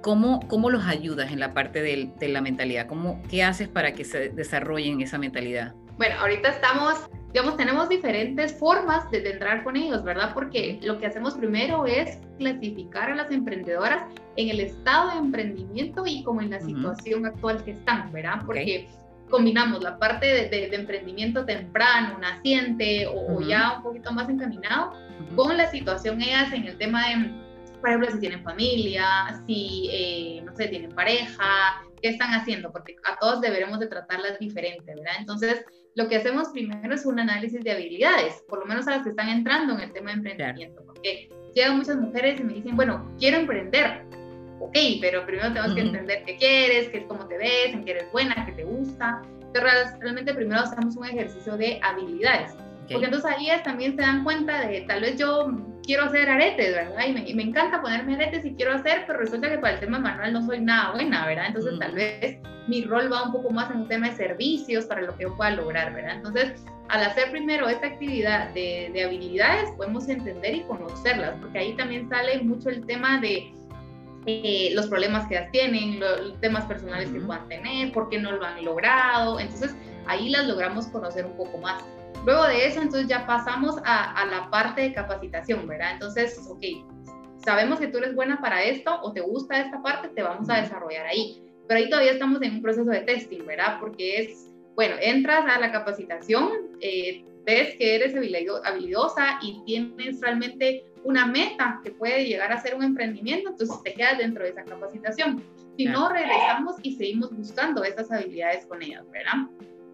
¿cómo, 0.03 0.41
cómo 0.49 0.71
los 0.71 0.85
ayudas 0.87 1.31
en 1.31 1.39
la 1.39 1.55
parte 1.55 1.83
de 1.83 2.29
la 2.29 2.41
mentalidad? 2.41 2.89
¿Cómo, 2.89 3.23
¿Qué 3.31 3.45
haces 3.45 3.69
para 3.69 3.93
que 3.93 4.05
se 4.05 4.31
desarrollen 4.31 5.01
esa 5.01 5.19
mentalidad? 5.19 5.75
Bueno, 5.97 6.17
ahorita 6.19 6.49
estamos 6.49 7.09
digamos, 7.35 7.57
tenemos 7.57 7.89
diferentes 7.89 8.57
formas 8.57 9.11
de, 9.11 9.29
entrar 9.29 9.65
con 9.65 9.77
ellos, 9.77 10.05
¿verdad? 10.05 10.33
Porque 10.33 10.79
lo 10.85 11.01
que 11.01 11.07
hacemos 11.07 11.35
primero 11.35 11.85
es 11.85 12.21
clasificar 12.39 13.11
a 13.11 13.17
las 13.17 13.31
emprendedoras 13.33 14.05
en 14.37 14.51
el 14.51 14.61
estado 14.61 15.11
de 15.11 15.17
emprendimiento 15.19 16.05
y 16.07 16.23
como 16.23 16.41
en 16.43 16.51
la 16.51 16.61
situación 16.61 17.27
actual 17.27 17.65
que 17.65 17.73
están, 17.73 18.13
¿verdad? 18.13 18.43
Porque 18.47 18.89
combinamos 19.29 19.83
la 19.83 19.99
parte 19.99 20.49
de, 20.49 20.67
emprendimiento 20.77 21.45
temprano, 21.45 22.17
naciente 22.21 23.09
o, 23.09 23.41
ya 23.41 23.79
un 23.79 23.83
poquito 23.83 24.13
más 24.13 24.29
encaminado 24.29 24.93
con 25.35 25.57
la 25.57 25.69
situación 25.73 26.23
ellas 26.23 26.53
en 26.53 26.69
el 26.69 26.79
tema 26.79 27.09
de, 27.09 27.33
por 27.81 27.89
ejemplo, 27.89 28.13
si 28.13 28.21
tienen 28.21 28.45
familia, 28.45 29.43
si, 29.45 29.89
eh, 29.91 30.43
no 30.45 30.55
sé, 30.55 30.69
tienen 30.69 30.93
pareja, 30.93 31.83
qué 32.01 32.11
están 32.11 32.33
haciendo, 32.33 32.71
porque 32.71 32.95
a 33.11 33.19
todos 33.19 33.41
deberemos 33.41 33.81
de 33.81 33.89
tratarlas 33.89 34.39
diferente, 34.39 34.95
¿verdad? 34.95 35.15
Entonces, 35.19 35.65
lo 35.95 36.09
que 36.09 36.17
hacemos 36.17 36.49
primero 36.49 36.95
es 36.95 37.07
un 37.07 37.21
análisis 37.21 37.63
de 37.63 37.73
habilidades, 37.73 38.45
por 38.49 38.59
lo 38.61 38.67
menos 38.67 38.87
a 38.89 38.93
las 38.93 39.03
que 39.03 39.11
están 39.11 39.29
entrando 39.29 39.75
en 39.75 39.81
el 39.81 39.93
tema 39.93 40.11
de 40.11 40.17
emprendimiento, 40.17 40.83
porque 40.85 41.29
llegan 41.55 41.77
muchas 41.77 41.97
mujeres 41.97 42.41
y 42.41 42.45
me 42.45 42.55
dicen, 42.55 42.77
bueno, 42.77 43.15
quiero 43.19 43.39
emprender, 43.39 44.05
ok, 44.61 44.77
pero 45.01 45.25
primero 45.25 45.53
tenemos 45.53 45.75
que 45.75 45.81
entender 45.83 46.25
qué 46.25 46.37
quieres, 46.37 46.89
qué, 46.89 47.07
cómo 47.07 47.27
te 47.29 47.39
ves, 47.39 47.73
en 47.73 47.85
qué 47.85 47.93
eres 47.93 48.11
buena, 48.13 48.45
qué 48.45 48.53
te 48.53 48.65
gusta. 48.65 49.23
Pero 49.53 49.67
realmente 50.01 50.35
primero 50.35 50.63
hacemos 50.63 50.97
un 50.97 51.07
ejercicio 51.07 51.57
de 51.57 51.79
habilidades. 51.81 52.55
Porque 52.91 53.07
entonces 53.07 53.31
ahí 53.31 53.49
también 53.63 53.97
se 53.97 54.03
dan 54.03 54.25
cuenta 54.25 54.67
de 54.67 54.83
tal 54.83 55.01
vez 55.01 55.17
yo 55.17 55.51
quiero 55.85 56.05
hacer 56.05 56.29
aretes, 56.29 56.75
¿verdad? 56.75 57.07
Y 57.07 57.13
me, 57.13 57.35
me, 57.35 57.43
encanta 57.43 57.81
ponerme 57.81 58.15
aretes 58.15 58.45
y 58.45 58.55
quiero 58.55 58.75
hacer, 58.75 59.05
pero 59.07 59.19
resulta 59.19 59.51
que 59.51 59.59
para 59.59 59.75
el 59.75 59.81
tema 59.81 59.99
manual 59.99 60.33
no 60.33 60.45
soy 60.47 60.61
nada 60.61 60.93
buena, 60.93 61.27
¿verdad? 61.27 61.47
Entonces 61.49 61.79
tal 61.79 61.93
vez 61.93 62.39
mi 62.67 62.83
rol 62.85 63.13
va 63.13 63.25
un 63.25 63.33
poco 63.33 63.51
más 63.51 63.71
en 63.71 63.79
un 63.79 63.89
tema 63.89 64.11
de 64.11 64.17
servicios 64.17 64.87
para 64.87 65.03
lo 65.03 65.17
que 65.17 65.25
yo 65.25 65.37
pueda 65.37 65.51
lograr, 65.53 65.95
¿verdad? 65.95 66.17
Entonces, 66.17 66.65
al 66.89 67.03
hacer 67.03 67.31
primero 67.31 67.69
esta 67.69 67.87
actividad 67.87 68.49
de, 68.51 68.91
de 68.93 69.05
habilidades, 69.05 69.71
podemos 69.77 70.09
entender 70.09 70.55
y 70.55 70.61
conocerlas, 70.63 71.35
porque 71.41 71.59
ahí 71.59 71.73
también 71.75 72.09
sale 72.09 72.41
mucho 72.43 72.71
el 72.71 72.85
tema 72.87 73.21
de 73.21 73.53
eh, 74.27 74.71
los 74.75 74.87
problemas 74.87 75.27
que 75.29 75.37
ellas 75.37 75.51
tienen, 75.53 76.01
los 76.01 76.41
temas 76.41 76.65
personales 76.65 77.11
que 77.11 77.21
puedan 77.21 77.47
tener, 77.49 77.93
por 77.93 78.09
qué 78.09 78.19
no 78.19 78.33
lo 78.33 78.45
han 78.45 78.65
logrado. 78.65 79.39
Entonces, 79.39 79.75
ahí 80.07 80.31
las 80.31 80.47
logramos 80.47 80.87
conocer 80.87 81.27
un 81.27 81.37
poco 81.37 81.59
más. 81.59 81.83
Luego 82.25 82.47
de 82.47 82.67
eso, 82.67 82.81
entonces 82.81 83.07
ya 83.07 83.27
pasamos 83.27 83.77
a, 83.85 84.25
la 84.31 84.49
parte 84.51 84.81
de 84.81 84.93
capacitación, 84.95 85.67
¿verdad? 85.67 85.93
Entonces, 85.93 86.41
ok, 86.49 86.63
sabemos 87.45 87.79
que 87.79 87.89
tú 87.89 87.99
eres 87.99 88.15
buena 88.15 88.41
para 88.41 88.63
esto 88.65 88.99
o 89.03 89.13
te 89.13 89.21
gusta 89.21 89.61
esta 89.61 89.83
parte, 89.83 90.09
te 90.09 90.23
vamos 90.23 90.49
a 90.49 90.63
desarrollar 90.63 91.07
ahí. 91.07 91.43
Pero 91.69 91.79
ahí 91.79 91.91
todavía 91.91 92.13
estamos 92.13 92.41
en 92.43 92.55
un 92.55 92.63
proceso 92.63 92.91
de 92.91 93.01
testing, 93.01 93.45
¿verdad? 93.45 93.79
Porque 93.79 94.23
es, 94.23 94.51
bueno, 94.75 94.97
entras 95.01 95.45
a 95.47 95.59
la 95.59 95.71
capacitación, 95.71 96.51
eh, 96.81 97.25
ves 97.45 97.77
que 97.77 97.97
eres 97.97 98.15
habilidosa 98.65 99.39
y 99.43 99.63
tienes 99.67 100.21
realmente 100.21 100.85
una 101.05 101.27
meta 101.27 101.81
que 101.85 101.91
puede 101.91 102.25
llegar 102.25 102.51
a 102.53 102.61
ser 102.61 102.75
un 102.75 102.83
emprendimiento, 102.83 103.51
entonces 103.51 103.83
te 103.83 103.93
quedas 103.93 104.17
dentro 104.17 104.45
de 104.45 104.51
esa 104.51 104.65
capacitación. 104.65 105.45
Si 105.77 105.85
no, 105.85 106.09
regresamos 106.09 106.77
y 106.83 106.97
seguimos 106.97 107.37
buscando 107.37 107.85
esas 107.85 108.11
habilidades 108.11 108.65
con 108.67 108.83
ellas, 108.83 109.05
¿verdad? 109.11 109.47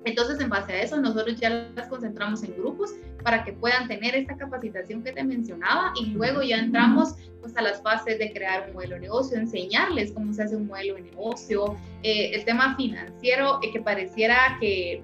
Entonces, 0.05 0.41
en 0.41 0.49
base 0.49 0.73
a 0.73 0.83
eso, 0.83 0.97
nosotros 0.99 1.39
ya 1.39 1.71
las 1.75 1.89
concentramos 1.89 2.43
en 2.43 2.55
grupos 2.57 2.95
para 3.23 3.45
que 3.45 3.53
puedan 3.53 3.87
tener 3.87 4.15
esta 4.15 4.37
capacitación 4.37 5.03
que 5.03 5.13
te 5.13 5.23
mencionaba 5.23 5.93
y 6.01 6.07
luego 6.07 6.43
ya 6.43 6.59
entramos 6.59 7.15
pues, 7.41 7.55
a 7.57 7.63
las 7.63 7.83
fases 7.83 8.19
de 8.19 8.33
crear 8.33 8.69
un 8.69 8.75
modelo 8.75 8.95
de 8.95 9.03
negocio, 9.03 9.39
enseñarles 9.39 10.13
cómo 10.13 10.33
se 10.33 10.45
hace 10.45 10.57
un 10.57 10.67
modelo 10.67 10.95
de 10.95 11.03
negocio, 11.03 11.77
eh, 12.03 12.31
el 12.35 12.45
tema 12.45 12.77
financiero, 12.77 13.61
eh, 13.63 13.71
que 13.73 13.81
pareciera 13.81 14.57
que 14.59 15.03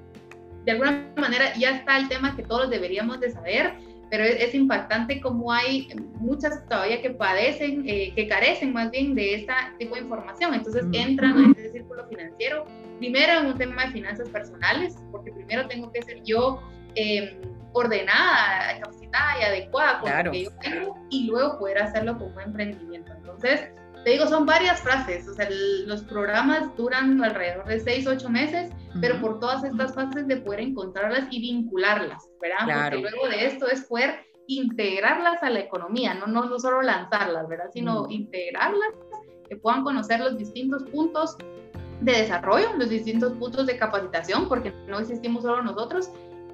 de 0.64 0.72
alguna 0.72 1.06
manera 1.16 1.54
ya 1.56 1.76
está 1.76 1.98
el 1.98 2.08
tema 2.08 2.34
que 2.34 2.42
todos 2.42 2.70
deberíamos 2.70 3.20
de 3.20 3.30
saber, 3.30 3.74
pero 4.10 4.24
es, 4.24 4.54
impactante 4.54 5.20
cómo 5.20 5.52
hay 5.52 5.88
muchas 6.20 6.66
todavía 6.68 7.02
que 7.02 7.10
padecen, 7.10 7.84
eh, 7.88 8.12
que 8.14 8.28
carecen 8.28 8.72
más 8.72 8.90
bien 8.90 9.14
de 9.14 9.34
este 9.34 9.52
tipo 9.78 9.94
de 9.96 10.02
información. 10.02 10.54
Entonces 10.54 10.84
entran 10.92 11.36
en 11.44 11.50
ese 11.52 11.72
círculo 11.72 12.06
financiero, 12.08 12.64
primero 12.98 13.40
en 13.40 13.46
un 13.46 13.58
tema 13.58 13.86
de 13.86 13.92
finanzas 13.92 14.28
personales, 14.28 14.96
porque 15.10 15.32
primero 15.32 15.66
tengo 15.66 15.90
que 15.90 16.02
ser 16.02 16.22
yo 16.22 16.62
em, 16.94 17.36
ordenada, 17.72 18.80
capacitada 18.80 19.40
y 19.40 19.42
adecuada 19.44 20.00
con 20.00 20.24
lo 20.24 20.32
que 20.32 20.44
yo 20.44 20.50
tengo, 20.60 20.98
y 21.10 21.26
luego 21.26 21.58
poder 21.58 21.78
hacerlo 21.78 22.16
como 22.18 22.40
emprendimiento. 22.40 23.12
Entonces, 23.12 23.70
te 24.06 24.12
digo, 24.12 24.28
son 24.28 24.46
varias 24.46 24.80
frases, 24.82 25.26
o 25.26 25.34
sea, 25.34 25.48
los 25.50 26.04
programas 26.04 26.76
duran 26.76 27.20
alrededor 27.24 27.66
de 27.66 27.80
seis, 27.80 28.06
ocho 28.06 28.30
meses, 28.30 28.70
pero 29.00 29.20
por 29.20 29.40
todas 29.40 29.64
estas 29.64 29.96
fases 29.96 30.28
de 30.28 30.36
poder 30.36 30.60
encontrarlas 30.60 31.26
y 31.28 31.40
vincularlas, 31.40 32.30
¿verdad? 32.40 32.92
Porque 32.92 33.10
luego 33.10 33.28
de 33.28 33.46
esto 33.46 33.66
es 33.66 33.80
poder 33.86 34.24
integrarlas 34.46 35.42
a 35.42 35.50
la 35.50 35.58
economía, 35.58 36.14
no, 36.14 36.28
no, 36.28 36.44
no 36.44 36.56
solo 36.60 36.82
lanzarlas, 36.82 37.48
¿verdad? 37.48 37.68
Sino 37.72 38.06
integrarlas, 38.08 38.90
que 39.48 39.56
puedan 39.56 39.82
conocer 39.82 40.20
los 40.20 40.38
distintos 40.38 40.84
puntos 40.84 41.36
de 42.00 42.12
desarrollo, 42.12 42.74
los 42.78 42.88
distintos 42.88 43.32
puntos 43.32 43.66
de 43.66 43.76
capacitación, 43.76 44.48
porque 44.48 44.72
no 44.86 45.00
existimos 45.00 45.42
solo 45.42 45.64
nosotros, 45.64 46.12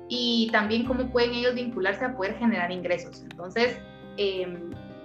y 0.09 0.49
también 0.53 0.87
cómo 0.87 1.13
pueden 1.13 1.35
ellos 1.35 1.55
vincularse 1.55 2.07
a 2.07 2.17
poder 2.17 2.35
generar 2.39 2.73
ingresos. 2.73 3.21
Entonces, 3.31 3.77
eh, 4.17 4.59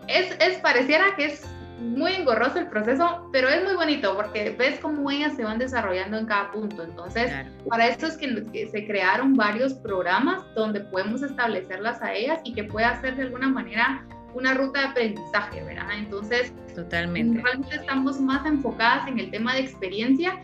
es, 0.07 0.33
es, 0.39 0.59
pareciera 0.59 1.13
que 1.17 1.25
es 1.25 1.56
muy 1.79 2.13
engorroso 2.13 2.59
el 2.59 2.67
proceso, 2.67 3.29
pero 3.31 3.49
es 3.49 3.63
muy 3.63 3.75
bonito 3.75 4.15
porque 4.15 4.55
ves 4.57 4.79
cómo 4.79 5.09
ellas 5.11 5.35
se 5.35 5.43
van 5.43 5.59
desarrollando 5.59 6.17
en 6.17 6.25
cada 6.25 6.51
punto. 6.51 6.83
Entonces, 6.83 7.31
para 7.69 7.87
esto 7.87 8.07
es 8.07 8.17
que, 8.17 8.67
se 8.71 8.85
crearon 8.85 9.35
varios 9.35 9.73
programas 9.75 10.43
donde 10.55 10.81
podemos 10.81 11.21
establecerlas 11.21 12.01
a 12.01 12.13
ellas 12.13 12.39
y 12.43 12.53
que 12.53 12.63
pueda 12.63 12.99
ser 13.01 13.15
de 13.15 13.23
alguna 13.23 13.49
manera 13.49 14.05
una 14.33 14.53
ruta 14.53 14.81
de 14.81 14.87
aprendizaje, 14.87 15.63
¿verdad? 15.63 15.97
Entonces, 15.97 16.53
totalmente. 16.75 17.41
Realmente 17.41 17.75
estamos 17.75 18.19
más 18.19 18.45
enfocadas 18.45 19.07
en 19.07 19.19
el 19.19 19.31
tema 19.31 19.53
de 19.53 19.61
experiencia 19.61 20.39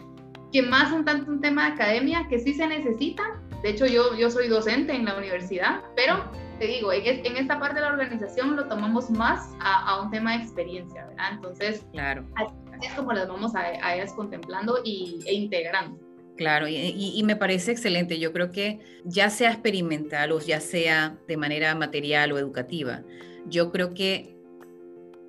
que 0.51 0.61
más 0.61 0.91
un 0.91 1.03
tanto 1.03 1.31
un 1.31 1.41
tema 1.41 1.65
de 1.65 1.73
academia 1.73 2.27
que 2.29 2.39
sí 2.39 2.53
se 2.53 2.67
necesita. 2.67 3.23
De 3.63 3.69
hecho, 3.69 3.85
yo, 3.85 4.15
yo 4.15 4.29
soy 4.29 4.49
docente 4.49 4.93
en 4.93 5.05
la 5.05 5.15
universidad, 5.15 5.81
pero 5.95 6.29
te 6.59 6.67
digo, 6.67 6.91
en, 6.91 7.37
esta 7.37 7.59
parte 7.59 7.75
de 7.75 7.81
la 7.81 7.93
organización 7.93 8.57
lo 8.57 8.67
tomamos 8.67 9.09
más 9.09 9.55
a, 9.61 10.01
un 10.01 10.11
tema 10.11 10.37
de 10.37 10.43
experiencia, 10.43 11.05
¿verdad? 11.07 11.31
Entonces, 11.31 11.85
claro. 11.93 12.25
así 12.35 12.87
es 12.87 12.93
como 12.93 13.13
las 13.13 13.27
vamos 13.27 13.55
a, 13.55 13.61
a 13.61 13.95
ellas 13.95 14.11
contemplando 14.13 14.79
y, 14.83 15.19
e 15.25 15.33
integrando. 15.33 15.97
Claro, 16.35 16.67
y, 16.67 16.75
y, 16.75 17.23
me 17.23 17.35
parece 17.35 17.71
excelente. 17.71 18.19
Yo 18.19 18.33
creo 18.33 18.51
que 18.51 18.79
ya 19.05 19.29
sea 19.29 19.51
experimental 19.51 20.31
o 20.31 20.39
ya 20.39 20.59
sea 20.59 21.17
de 21.27 21.37
manera 21.37 21.73
material 21.75 22.31
o 22.33 22.39
educativa, 22.39 23.03
yo 23.45 23.71
creo 23.71 23.93
que 23.93 24.32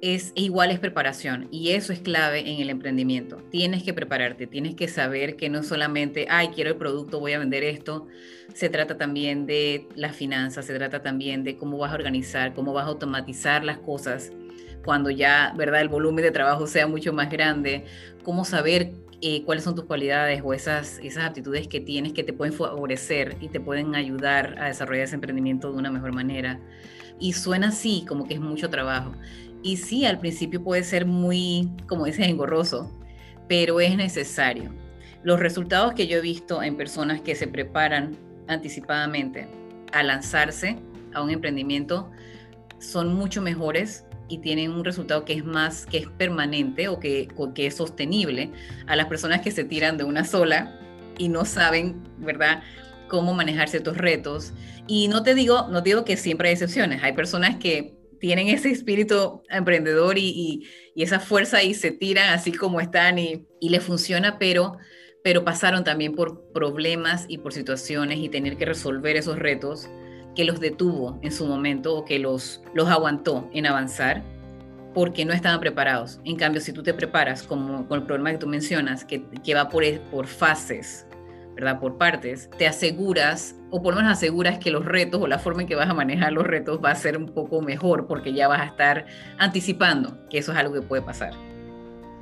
es 0.05 0.33
igual 0.35 0.71
es 0.71 0.79
preparación 0.79 1.49
y 1.51 1.71
eso 1.71 1.91
es 1.95 2.01
clave 2.01 2.41
en 2.41 2.61
el 2.61 2.69
emprendimiento. 2.69 3.39
Tienes 3.51 3.83
que 3.83 3.95
prepararte, 3.95 4.47
tienes 4.47 4.75
que 4.75 4.87
saber 4.87 5.37
que 5.37 5.49
no 5.49 5.63
solamente, 5.63 6.27
ay, 6.29 6.49
quiero 6.49 6.69
el 6.69 6.77
producto, 6.77 7.21
voy 7.21 7.33
a 7.33 7.39
vender 7.39 7.65
esto. 7.65 8.07
Se 8.53 8.69
trata 8.69 8.99
también 8.99 9.47
de 9.47 9.89
las 9.97 10.15
finanzas, 10.15 10.67
se 10.67 10.75
trata 10.75 11.01
también 11.01 11.43
de 11.43 11.57
cómo 11.57 11.79
vas 11.79 11.93
a 11.93 11.95
organizar, 11.95 12.53
cómo 12.53 12.75
vas 12.75 12.85
a 12.85 12.89
automatizar 12.89 13.65
las 13.65 13.79
cosas 13.79 14.31
cuando 14.85 15.09
ya, 15.09 15.55
¿verdad? 15.57 15.81
El 15.81 15.89
volumen 15.89 16.23
de 16.23 16.31
trabajo 16.31 16.67
sea 16.67 16.87
mucho 16.87 17.15
más 17.15 17.31
grande, 17.31 17.87
cómo 18.23 18.45
saber 18.45 18.93
eh, 19.23 19.43
cuáles 19.45 19.65
son 19.65 19.75
tus 19.75 19.87
cualidades 19.87 20.43
o 20.45 20.53
esas, 20.53 20.99
esas 20.99 21.25
aptitudes 21.25 21.67
que 21.67 21.81
tienes 21.81 22.13
que 22.13 22.25
te 22.25 22.35
pueden 22.35 22.53
favorecer 22.53 23.39
y 23.41 23.49
te 23.49 23.59
pueden 23.59 23.95
ayudar 23.95 24.57
a 24.59 24.67
desarrollar 24.67 25.05
ese 25.05 25.15
emprendimiento 25.15 25.73
de 25.73 25.79
una 25.79 25.91
mejor 25.91 26.13
manera. 26.13 26.61
Y 27.19 27.33
suena 27.33 27.69
así, 27.69 28.05
como 28.07 28.27
que 28.27 28.35
es 28.35 28.41
mucho 28.41 28.69
trabajo. 28.69 29.15
Y 29.65 29.79
sí, 29.79 30.05
al 30.05 30.21
principio 30.21 30.63
puede 30.63 30.85
ser 30.85 31.07
muy, 31.07 31.71
como 31.89 32.05
dices, 32.05 32.29
engorroso, 32.29 32.93
pero 33.49 33.81
es 33.81 33.97
necesario. 33.97 34.71
Los 35.23 35.41
resultados 35.41 35.95
que 35.95 36.07
yo 36.07 36.19
he 36.19 36.21
visto 36.21 36.63
en 36.63 36.77
personas 36.77 37.23
que 37.23 37.35
se 37.35 37.49
preparan 37.49 38.15
anticipadamente 38.47 39.49
a 39.93 40.03
lanzarse 40.03 40.77
a 41.15 41.23
un 41.23 41.31
emprendimiento 41.31 42.11
son 42.79 43.15
mucho 43.15 43.41
mejores 43.41 44.05
y 44.29 44.39
tienen 44.39 44.71
un 44.71 44.85
resultado 44.85 45.25
que 45.25 45.33
es 45.33 45.47
más, 45.47 45.87
que 45.87 45.97
es 45.97 46.09
permanente 46.09 46.89
o 46.89 47.01
que, 47.01 47.29
que 47.55 47.67
es 47.67 47.75
sostenible 47.75 48.51
a 48.87 48.97
las 48.97 49.07
personas 49.07 49.41
que 49.41 49.51
se 49.51 49.65
tiran 49.65 49.97
de 49.97 50.05
una 50.05 50.25
sola 50.25 50.79
y 51.17 51.29
no 51.29 51.47
saben, 51.47 52.03
¿verdad?, 52.19 52.63
cómo 53.09 53.33
manejar 53.33 53.71
ciertos 53.71 53.97
retos. 53.97 54.53
Y 54.87 55.09
no 55.09 55.23
te 55.23 55.35
digo, 55.35 55.69
no 55.71 55.81
digo 55.81 56.05
que 56.05 56.19
siempre 56.19 56.49
hay 56.49 56.53
excepciones. 56.53 57.03
Hay 57.03 57.13
personas 57.13 57.57
que 57.57 57.94
tienen 58.25 58.49
ese 58.49 58.71
espíritu 58.71 59.43
emprendedor 59.51 60.17
y, 60.17 60.67
esa 60.97 61.21
fuerza 61.21 61.63
y 61.63 61.75
se 61.75 61.91
tiran 61.91 62.33
así 62.33 62.53
como 62.53 62.81
están 62.81 63.19
y, 63.19 63.47
y 63.61 63.69
le 63.69 63.81
funciona, 63.81 64.39
pero, 64.39 64.79
pero 65.23 65.45
pasaron 65.45 65.85
también 65.85 66.15
por 66.15 66.51
problemas 66.55 67.27
y 67.29 67.37
por 67.37 67.53
situaciones 67.53 68.21
y 68.21 68.31
tener 68.31 68.57
que 68.57 68.65
resolver 68.65 69.17
esos 69.17 69.39
retos 69.39 69.91
que 70.35 70.47
los 70.47 70.59
detuvo 70.59 71.19
en 71.21 71.33
su 71.33 71.45
momento 71.45 71.95
o 71.95 72.07
que 72.07 72.19
los, 72.19 72.63
los 72.73 72.89
aguantó 72.89 73.51
en 73.53 73.67
avanzar 73.67 74.23
porque 74.95 75.27
no 75.27 75.35
estaban 75.35 75.61
preparados. 75.61 76.19
En 76.25 76.37
cambio, 76.37 76.63
si 76.63 76.73
tú 76.73 76.83
te 76.83 76.95
preparas 76.95 77.43
como 77.43 77.87
con 77.87 78.01
el 78.01 78.07
problema 78.07 78.33
que 78.33 78.39
tú 78.39 78.47
mencionas, 78.47 79.05
que, 79.05 79.23
que 79.45 79.55
va 79.55 79.69
por, 79.69 79.85
por 80.11 80.27
fases, 80.27 81.07
¿verdad? 81.55 81.79
Por 81.81 81.99
partes, 81.99 82.51
te 82.59 82.67
aseguras, 82.67 83.57
o 83.71 83.83
por 83.83 83.95
lo 83.95 84.01
menos 84.01 84.17
aseguras 84.17 84.59
que 84.59 84.71
los 84.71 84.85
retos 84.85 85.21
o 85.23 85.27
la 85.27 85.39
forma 85.39 85.63
en 85.63 85.69
que 85.69 85.75
vas 85.75 85.89
a 85.89 85.95
manejar 85.95 86.33
los 86.33 86.47
retos 86.47 86.81
va 86.85 86.91
a 86.91 86.95
ser 86.95 87.17
un 87.17 87.27
poco 87.27 87.61
mejor 87.61 88.07
porque 88.07 88.33
ya 88.33 88.49
vas 88.49 88.61
a 88.61 88.65
estar 88.67 89.07
anticipando 89.39 90.19
que 90.29 90.39
eso 90.39 90.53
es 90.53 90.59
algo 90.59 90.75
que 90.75 90.83
puede 90.83 91.03
pasar. 91.03 91.33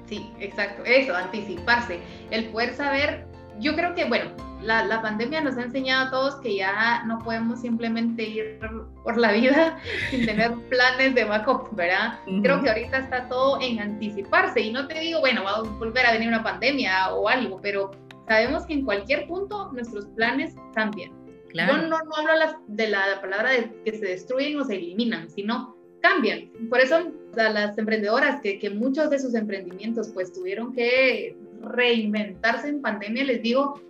Sí, 0.07 0.31
exacto, 0.41 0.83
eso, 0.85 1.17
anticiparse, 1.17 2.01
el 2.31 2.47
poder 2.47 2.75
saber, 2.75 3.25
yo 3.61 3.75
creo 3.75 3.95
que, 3.95 4.05
bueno, 4.05 4.31
la, 4.63 4.85
la, 4.85 5.03
pandemia 5.03 5.41
nos 5.41 5.57
ha 5.57 5.63
enseñado 5.63 6.07
a 6.07 6.11
todos 6.11 6.35
que 6.37 6.57
ya 6.57 7.03
no 7.05 7.19
podemos 7.19 7.61
simplemente 7.61 8.23
ir 8.23 8.61
por 9.03 9.17
la 9.17 9.33
vida 9.33 9.79
sin 10.11 10.25
tener 10.25 10.53
planes 10.69 11.15
de 11.15 11.25
backup, 11.25 11.75
¿verdad? 11.75 12.19
Creo 12.43 12.63
que 12.63 12.69
ahorita 12.69 12.99
está 12.99 13.29
todo 13.29 13.61
en 13.61 13.81
anticiparse 13.81 14.61
y 14.61 14.73
no 14.73 14.87
te 14.87 15.01
digo, 15.01 15.21
bueno, 15.21 15.45
va 15.45 15.57
a 15.57 15.63
volver 15.63 16.07
a 16.07 16.13
venir 16.13 16.29
una 16.29 16.43
pandemia 16.43 17.13
o 17.13 17.29
algo, 17.29 17.61
pero 17.61 17.91
sabemos 18.27 18.67
que 18.67 18.75
en 18.75 18.85
cualquier 18.85 19.27
punto 19.27 19.71
nuestros 19.73 20.07
planes 20.09 20.55
cambian. 20.75 21.13
Claro. 21.49 21.75
Yo 21.75 21.89
no, 21.89 21.99
no 21.99 22.17
hablo 22.17 22.57
de 22.67 22.89
la 22.89 23.21
palabra 23.21 23.51
de 23.51 23.71
que 23.85 23.93
se 23.93 24.07
destruyen 24.07 24.59
o 24.59 24.65
se 24.65 24.77
eliminan, 24.77 25.29
sino 25.29 25.77
cambian. 26.01 26.51
Por 26.69 26.81
eso 26.81 27.13
a 27.37 27.49
las 27.49 27.79
emprendedoras 27.79 28.41
que, 28.41 28.59
que 28.59 28.71
muchos 28.71 29.11
de 29.11 29.19
sus 29.19 29.35
emprendimientos 29.35 30.11
pues 30.11 30.33
tuvieron 30.33 30.73
que 30.73 31.37
reinventarse 31.63 32.69
en 32.69 32.83
pandemia, 32.83 33.25
les 33.25 33.43
digo, 33.43 33.81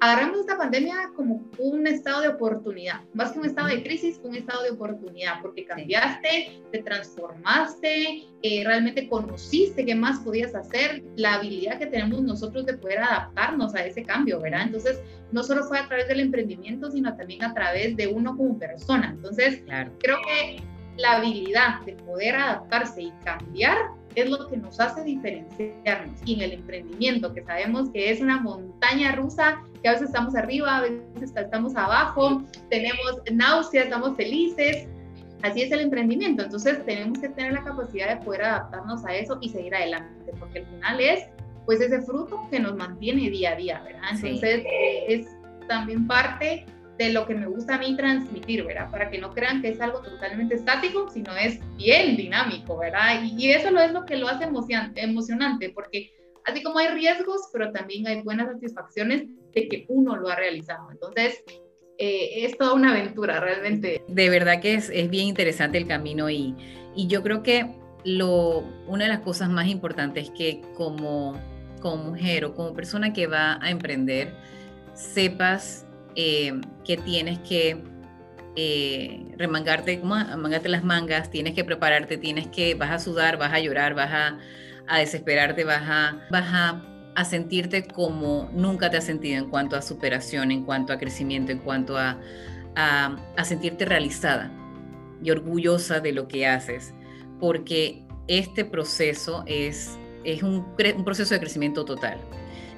agarramos 0.00 0.40
esta 0.40 0.56
pandemia 0.56 1.10
como 1.14 1.44
un 1.58 1.86
estado 1.86 2.22
de 2.22 2.28
oportunidad, 2.28 3.02
más 3.12 3.32
que 3.32 3.38
un 3.38 3.44
estado 3.44 3.68
de 3.68 3.82
crisis, 3.82 4.18
un 4.24 4.34
estado 4.34 4.62
de 4.62 4.70
oportunidad, 4.70 5.42
porque 5.42 5.66
cambiaste, 5.66 6.62
te 6.72 6.82
transformaste, 6.82 8.24
eh, 8.42 8.62
realmente 8.64 9.08
conociste 9.08 9.84
qué 9.84 9.94
más 9.94 10.20
podías 10.20 10.54
hacer, 10.54 11.04
la 11.16 11.34
habilidad 11.34 11.78
que 11.78 11.86
tenemos 11.86 12.22
nosotros 12.22 12.64
de 12.64 12.78
poder 12.78 13.00
adaptarnos 13.00 13.74
a 13.74 13.84
ese 13.84 14.02
cambio, 14.02 14.40
¿verdad? 14.40 14.62
Entonces, 14.62 15.02
no 15.32 15.42
solo 15.42 15.64
fue 15.64 15.78
a 15.78 15.86
través 15.86 16.08
del 16.08 16.20
emprendimiento, 16.20 16.90
sino 16.90 17.14
también 17.14 17.44
a 17.44 17.52
través 17.52 17.94
de 17.96 18.08
uno 18.08 18.36
como 18.36 18.58
persona. 18.58 19.10
Entonces, 19.10 19.62
creo 19.98 20.16
que 20.26 20.62
la 20.96 21.16
habilidad 21.16 21.82
de 21.84 21.92
poder 21.92 22.36
adaptarse 22.36 23.02
y 23.02 23.12
cambiar 23.22 23.76
es 24.14 24.30
lo 24.30 24.48
que 24.48 24.56
nos 24.56 24.80
hace 24.80 25.02
diferenciarnos. 25.04 26.20
Y 26.24 26.34
en 26.34 26.40
el 26.40 26.52
emprendimiento, 26.52 27.32
que 27.32 27.42
sabemos 27.42 27.90
que 27.90 28.10
es 28.10 28.20
una 28.20 28.40
montaña 28.40 29.12
rusa, 29.12 29.62
que 29.82 29.88
a 29.88 29.92
veces 29.92 30.08
estamos 30.08 30.34
arriba, 30.34 30.78
a 30.78 30.80
veces 30.82 31.32
estamos 31.36 31.76
abajo, 31.76 32.42
tenemos 32.68 33.22
náuseas, 33.32 33.84
estamos 33.84 34.16
felices. 34.16 34.86
Así 35.42 35.62
es 35.62 35.72
el 35.72 35.80
emprendimiento. 35.80 36.42
Entonces 36.42 36.84
tenemos 36.84 37.18
que 37.18 37.28
tener 37.30 37.52
la 37.52 37.64
capacidad 37.64 38.18
de 38.18 38.24
poder 38.24 38.44
adaptarnos 38.44 39.04
a 39.04 39.14
eso 39.14 39.38
y 39.40 39.48
seguir 39.48 39.74
adelante, 39.74 40.32
porque 40.38 40.60
al 40.60 40.66
final 40.66 41.00
es 41.00 41.24
pues 41.64 41.80
ese 41.80 42.02
fruto 42.02 42.48
que 42.50 42.58
nos 42.58 42.74
mantiene 42.76 43.30
día 43.30 43.52
a 43.52 43.56
día, 43.56 43.80
¿verdad? 43.82 44.02
Entonces 44.12 44.64
eh, 44.64 45.04
es 45.08 45.28
también 45.68 46.06
parte 46.06 46.66
de 47.00 47.14
lo 47.14 47.26
que 47.26 47.34
me 47.34 47.46
gusta 47.46 47.76
a 47.76 47.78
mí 47.78 47.96
transmitir, 47.96 48.62
¿verdad? 48.62 48.90
Para 48.90 49.10
que 49.10 49.16
no 49.16 49.32
crean 49.32 49.62
que 49.62 49.68
es 49.70 49.80
algo 49.80 50.02
totalmente 50.02 50.54
estático, 50.54 51.08
sino 51.10 51.34
es 51.34 51.58
bien 51.78 52.14
dinámico, 52.14 52.76
¿verdad? 52.76 53.22
Y, 53.24 53.52
eso 53.52 53.70
lo 53.70 53.80
es 53.80 53.90
lo 53.90 54.04
que 54.04 54.18
lo 54.18 54.28
hace 54.28 54.44
emocionante, 54.44 55.70
porque 55.70 56.12
así 56.44 56.62
como 56.62 56.78
hay 56.78 56.88
riesgos, 56.88 57.48
pero 57.54 57.72
también 57.72 58.06
hay 58.06 58.20
buenas 58.20 58.48
satisfacciones 58.52 59.24
de 59.54 59.66
que 59.68 59.86
uno 59.88 60.14
lo 60.14 60.28
ha 60.28 60.36
realizado. 60.36 60.90
Entonces, 60.90 61.42
eh, 61.96 62.44
es 62.44 62.58
toda 62.58 62.74
una 62.74 62.90
aventura 62.90 63.40
realmente. 63.40 64.02
De 64.06 64.28
verdad 64.28 64.60
que 64.60 64.74
es, 64.74 64.90
es 64.90 65.08
bien 65.08 65.28
interesante 65.28 65.78
el 65.78 65.86
camino 65.86 66.28
y, 66.28 66.54
y 66.94 67.06
yo 67.06 67.22
creo 67.22 67.42
que 67.42 67.64
lo, 68.04 68.58
una 68.86 69.04
de 69.04 69.08
las 69.08 69.20
cosas 69.20 69.48
más 69.48 69.68
importantes 69.68 70.24
es 70.24 70.30
que 70.32 70.60
como, 70.76 71.40
como 71.80 72.10
mujer 72.10 72.44
o 72.44 72.54
como 72.54 72.74
persona 72.74 73.14
que 73.14 73.26
va 73.26 73.58
a 73.62 73.70
emprender, 73.70 74.34
sepas 74.92 75.86
eh, 76.16 76.60
que 76.84 76.96
tienes 76.96 77.38
que 77.40 77.82
eh, 78.56 79.26
remangarte, 79.38 80.02
las 80.68 80.84
mangas, 80.84 81.30
tienes 81.30 81.54
que 81.54 81.64
prepararte, 81.64 82.18
tienes 82.18 82.48
que, 82.48 82.74
vas 82.74 82.90
a 82.90 82.98
sudar, 82.98 83.38
vas 83.38 83.52
a 83.52 83.60
llorar, 83.60 83.94
vas 83.94 84.10
a, 84.10 84.38
a 84.88 84.98
desesperarte, 84.98 85.64
vas 85.64 85.82
a, 85.82 86.26
vas 86.30 86.46
a, 86.48 86.82
a, 87.14 87.24
sentirte 87.24 87.86
como 87.86 88.50
nunca 88.52 88.90
te 88.90 88.96
has 88.96 89.04
sentido 89.04 89.38
en 89.38 89.48
cuanto 89.48 89.76
a 89.76 89.82
superación, 89.82 90.50
en 90.50 90.64
cuanto 90.64 90.92
a 90.92 90.98
crecimiento, 90.98 91.52
en 91.52 91.58
cuanto 91.58 91.96
a, 91.96 92.18
a, 92.74 93.44
sentirte 93.44 93.84
realizada 93.84 94.50
y 95.22 95.30
orgullosa 95.30 96.00
de 96.00 96.12
lo 96.12 96.26
que 96.26 96.46
haces, 96.46 96.92
porque 97.38 98.04
este 98.26 98.64
proceso 98.64 99.44
es, 99.46 99.96
es 100.24 100.42
un 100.42 100.74
proceso 101.04 101.34
de 101.34 101.40
crecimiento 101.40 101.84
total. 101.84 102.18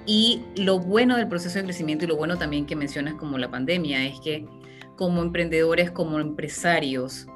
Y 0.06 0.42
lo 0.56 0.78
bueno 0.80 1.16
del 1.16 1.28
proceso 1.28 1.58
de 1.58 1.64
crecimiento 1.64 2.04
y 2.04 2.08
lo 2.08 2.16
bueno 2.16 2.36
también 2.36 2.66
que 2.66 2.74
mencionas 2.74 3.14
como 3.14 3.38
la 3.38 3.50
pandemia 3.50 4.04
es 4.06 4.20
que 4.20 4.46
como 4.96 5.22
emprendedores, 5.22 5.90
como 5.90 6.18
empresarios, 6.18 7.26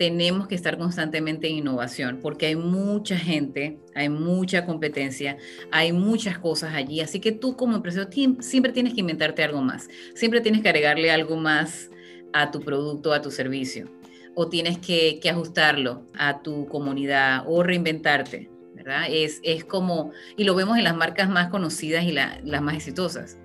tenemos 0.00 0.48
que 0.48 0.54
estar 0.54 0.78
constantemente 0.78 1.46
en 1.46 1.56
innovación 1.56 2.20
porque 2.22 2.46
hay 2.46 2.56
mucha 2.56 3.18
gente, 3.18 3.78
hay 3.94 4.08
mucha 4.08 4.64
competencia, 4.64 5.36
hay 5.70 5.92
muchas 5.92 6.38
cosas 6.38 6.72
allí. 6.72 7.02
Así 7.02 7.20
que 7.20 7.32
tú 7.32 7.54
como 7.54 7.76
empresario 7.76 8.08
siempre 8.40 8.72
tienes 8.72 8.94
que 8.94 9.00
inventarte 9.00 9.44
algo 9.44 9.60
más, 9.60 9.88
siempre 10.14 10.40
tienes 10.40 10.62
que 10.62 10.70
agregarle 10.70 11.10
algo 11.10 11.36
más 11.36 11.90
a 12.32 12.50
tu 12.50 12.60
producto, 12.60 13.12
a 13.12 13.20
tu 13.20 13.30
servicio, 13.30 13.90
o 14.34 14.48
tienes 14.48 14.78
que, 14.78 15.20
que 15.20 15.28
ajustarlo 15.28 16.06
a 16.14 16.40
tu 16.40 16.66
comunidad 16.66 17.44
o 17.46 17.62
reinventarte. 17.62 18.48
Es, 18.90 19.40
es 19.42 19.64
como, 19.64 20.12
y 20.36 20.44
lo 20.44 20.54
vemos 20.54 20.78
en 20.78 20.84
las 20.84 20.96
marcas 20.96 21.28
más 21.28 21.48
conocidas 21.48 22.04
y 22.04 22.12
las 22.12 22.62
más 22.62 22.74
exitosas. 22.74 23.38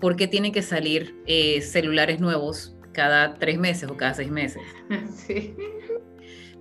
¿Por 0.00 0.16
qué 0.16 0.26
tienen 0.26 0.52
que 0.52 0.62
salir 0.62 1.14
eh, 1.26 1.60
celulares 1.60 2.20
nuevos 2.20 2.74
cada 2.92 3.34
tres 3.34 3.58
meses 3.58 3.88
o 3.90 3.96
cada 3.96 4.14
seis 4.14 4.30
meses? 4.30 4.62
Sí. 5.14 5.54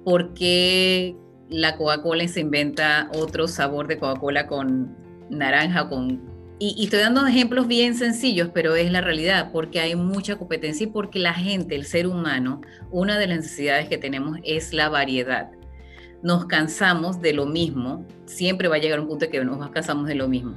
¿Por 0.03 0.33
qué 0.33 1.15
la 1.49 1.75
Coca-Cola 1.75 2.27
se 2.27 2.39
inventa 2.39 3.09
otro 3.13 3.47
sabor 3.47 3.87
de 3.87 3.97
Coca-Cola 3.97 4.47
con 4.47 4.95
naranja 5.29 5.89
con... 5.89 6.27
Y, 6.61 6.75
y, 6.77 6.85
estoy 6.85 6.99
dando 6.99 7.25
ejemplos 7.25 7.67
bien 7.67 7.95
sencillos, 7.95 8.49
pero 8.53 8.75
es 8.75 8.91
la 8.91 8.99
realidad, 8.99 9.51
porque 9.53 9.79
hay 9.79 9.95
mucha 9.95 10.37
competencia 10.37 10.85
y 10.85 10.87
porque 10.87 11.19
la 11.19 11.33
gente, 11.33 11.75
el 11.75 11.85
ser 11.85 12.05
humano, 12.05 12.61
una 12.91 13.17
de 13.17 13.27
las 13.27 13.37
necesidades 13.37 13.87
que 13.87 13.97
tenemos 13.97 14.39
es 14.43 14.73
la 14.73 14.89
variedad 14.89 15.51
nos 16.21 16.45
cansamos 16.45 17.21
de 17.21 17.33
lo 17.33 17.45
mismo, 17.45 18.05
siempre 18.25 18.67
va 18.67 18.75
a 18.75 18.79
llegar 18.79 18.99
un 18.99 19.07
punto 19.07 19.25
en 19.25 19.31
que 19.31 19.43
nos 19.43 19.69
cansamos 19.71 20.07
de 20.07 20.15
lo 20.15 20.27
mismo. 20.27 20.55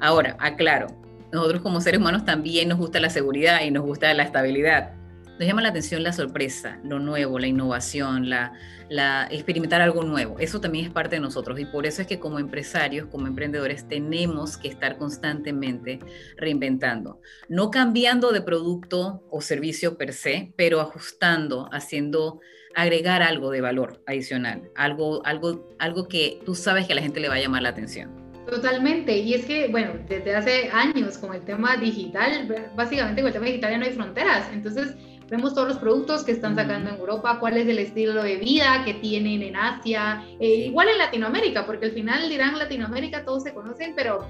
Ahora, 0.00 0.36
aclaro, 0.38 0.88
nosotros 1.32 1.62
como 1.62 1.80
seres 1.80 2.00
humanos 2.00 2.24
también 2.24 2.68
nos 2.68 2.78
gusta 2.78 3.00
la 3.00 3.10
seguridad 3.10 3.62
y 3.62 3.70
nos 3.70 3.84
gusta 3.84 4.12
la 4.14 4.22
estabilidad. 4.22 4.94
Nos 5.38 5.46
llama 5.46 5.62
la 5.62 5.68
atención 5.68 6.02
la 6.02 6.12
sorpresa, 6.12 6.80
lo 6.82 6.98
nuevo, 6.98 7.38
la 7.38 7.46
innovación, 7.46 8.28
la, 8.28 8.54
la 8.88 9.28
experimentar 9.30 9.80
algo 9.80 10.02
nuevo. 10.02 10.36
Eso 10.40 10.60
también 10.60 10.86
es 10.86 10.90
parte 10.90 11.16
de 11.16 11.20
nosotros 11.20 11.60
y 11.60 11.64
por 11.64 11.86
eso 11.86 12.02
es 12.02 12.08
que 12.08 12.18
como 12.18 12.40
empresarios, 12.40 13.06
como 13.06 13.28
emprendedores, 13.28 13.86
tenemos 13.86 14.56
que 14.56 14.66
estar 14.66 14.98
constantemente 14.98 16.00
reinventando. 16.36 17.20
No 17.48 17.70
cambiando 17.70 18.32
de 18.32 18.42
producto 18.42 19.22
o 19.30 19.40
servicio 19.40 19.96
per 19.96 20.12
se, 20.12 20.52
pero 20.56 20.80
ajustando, 20.80 21.68
haciendo 21.72 22.40
agregar 22.74 23.22
algo 23.22 23.50
de 23.50 23.60
valor 23.60 24.02
adicional, 24.06 24.70
algo, 24.74 25.24
algo, 25.24 25.68
algo 25.78 26.08
que 26.08 26.40
tú 26.44 26.54
sabes 26.54 26.86
que 26.86 26.92
a 26.92 26.96
la 26.96 27.02
gente 27.02 27.20
le 27.20 27.28
va 27.28 27.34
a 27.34 27.40
llamar 27.40 27.62
la 27.62 27.70
atención. 27.70 28.10
Totalmente, 28.48 29.18
y 29.18 29.34
es 29.34 29.44
que, 29.44 29.68
bueno, 29.68 29.92
desde 30.08 30.34
hace 30.34 30.70
años 30.72 31.18
con 31.18 31.34
el 31.34 31.44
tema 31.44 31.76
digital, 31.76 32.72
básicamente 32.74 33.20
con 33.20 33.28
el 33.28 33.34
tema 33.34 33.46
digital 33.46 33.70
ya 33.72 33.78
no 33.78 33.84
hay 33.84 33.92
fronteras, 33.92 34.50
entonces 34.54 34.96
vemos 35.28 35.54
todos 35.54 35.68
los 35.68 35.76
productos 35.78 36.24
que 36.24 36.32
están 36.32 36.56
sacando 36.56 36.90
en 36.90 36.96
Europa, 36.96 37.38
cuál 37.40 37.58
es 37.58 37.68
el 37.68 37.78
estilo 37.78 38.22
de 38.22 38.36
vida 38.36 38.82
que 38.86 38.94
tienen 38.94 39.42
en 39.42 39.56
Asia, 39.56 40.24
eh, 40.40 40.66
igual 40.66 40.88
en 40.88 40.98
Latinoamérica, 40.98 41.66
porque 41.66 41.86
al 41.86 41.92
final 41.92 42.28
dirán 42.30 42.58
Latinoamérica 42.58 43.24
todos 43.24 43.42
se 43.42 43.52
conocen, 43.52 43.92
pero 43.94 44.26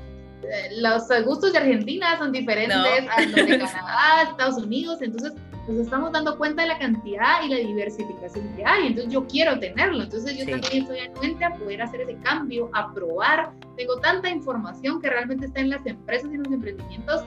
los 0.79 1.09
gustos 1.25 1.53
de 1.53 1.59
Argentina 1.59 2.17
son 2.19 2.33
diferentes 2.33 2.77
a 2.77 3.23
los 3.23 3.35
de 3.35 3.59
Canadá, 3.59 4.23
Estados 4.31 4.57
Unidos, 4.57 5.03
entonces 5.03 5.33
nos 5.69 5.81
estamos 5.81 6.13
dando 6.13 6.39
cuenta 6.39 6.63
de 6.63 6.69
la 6.69 6.79
cantidad 6.79 7.43
y 7.45 7.49
la 7.49 7.57
diversificación 7.57 8.49
que 8.57 8.65
hay. 8.65 8.87
Entonces 8.89 9.13
yo 9.13 9.27
quiero 9.27 9.59
tenerlo. 9.59 10.03
Entonces 10.03 10.37
yo 10.37 10.47
también 10.47 10.83
estoy 10.83 10.99
anuente 11.01 11.45
a 11.45 11.55
poder 11.55 11.83
hacer 11.83 12.01
ese 12.01 12.17
cambio, 12.23 12.71
a 12.73 12.93
probar. 12.95 13.53
Tengo 13.77 14.01
tanta 14.01 14.31
información 14.31 15.01
que 15.01 15.11
realmente 15.11 15.47
está 15.47 15.61
en 15.61 15.71
las 15.71 15.85
empresas 15.87 16.31
y 16.31 16.35
en 16.35 16.43
los 16.45 16.53
emprendimientos. 16.53 17.23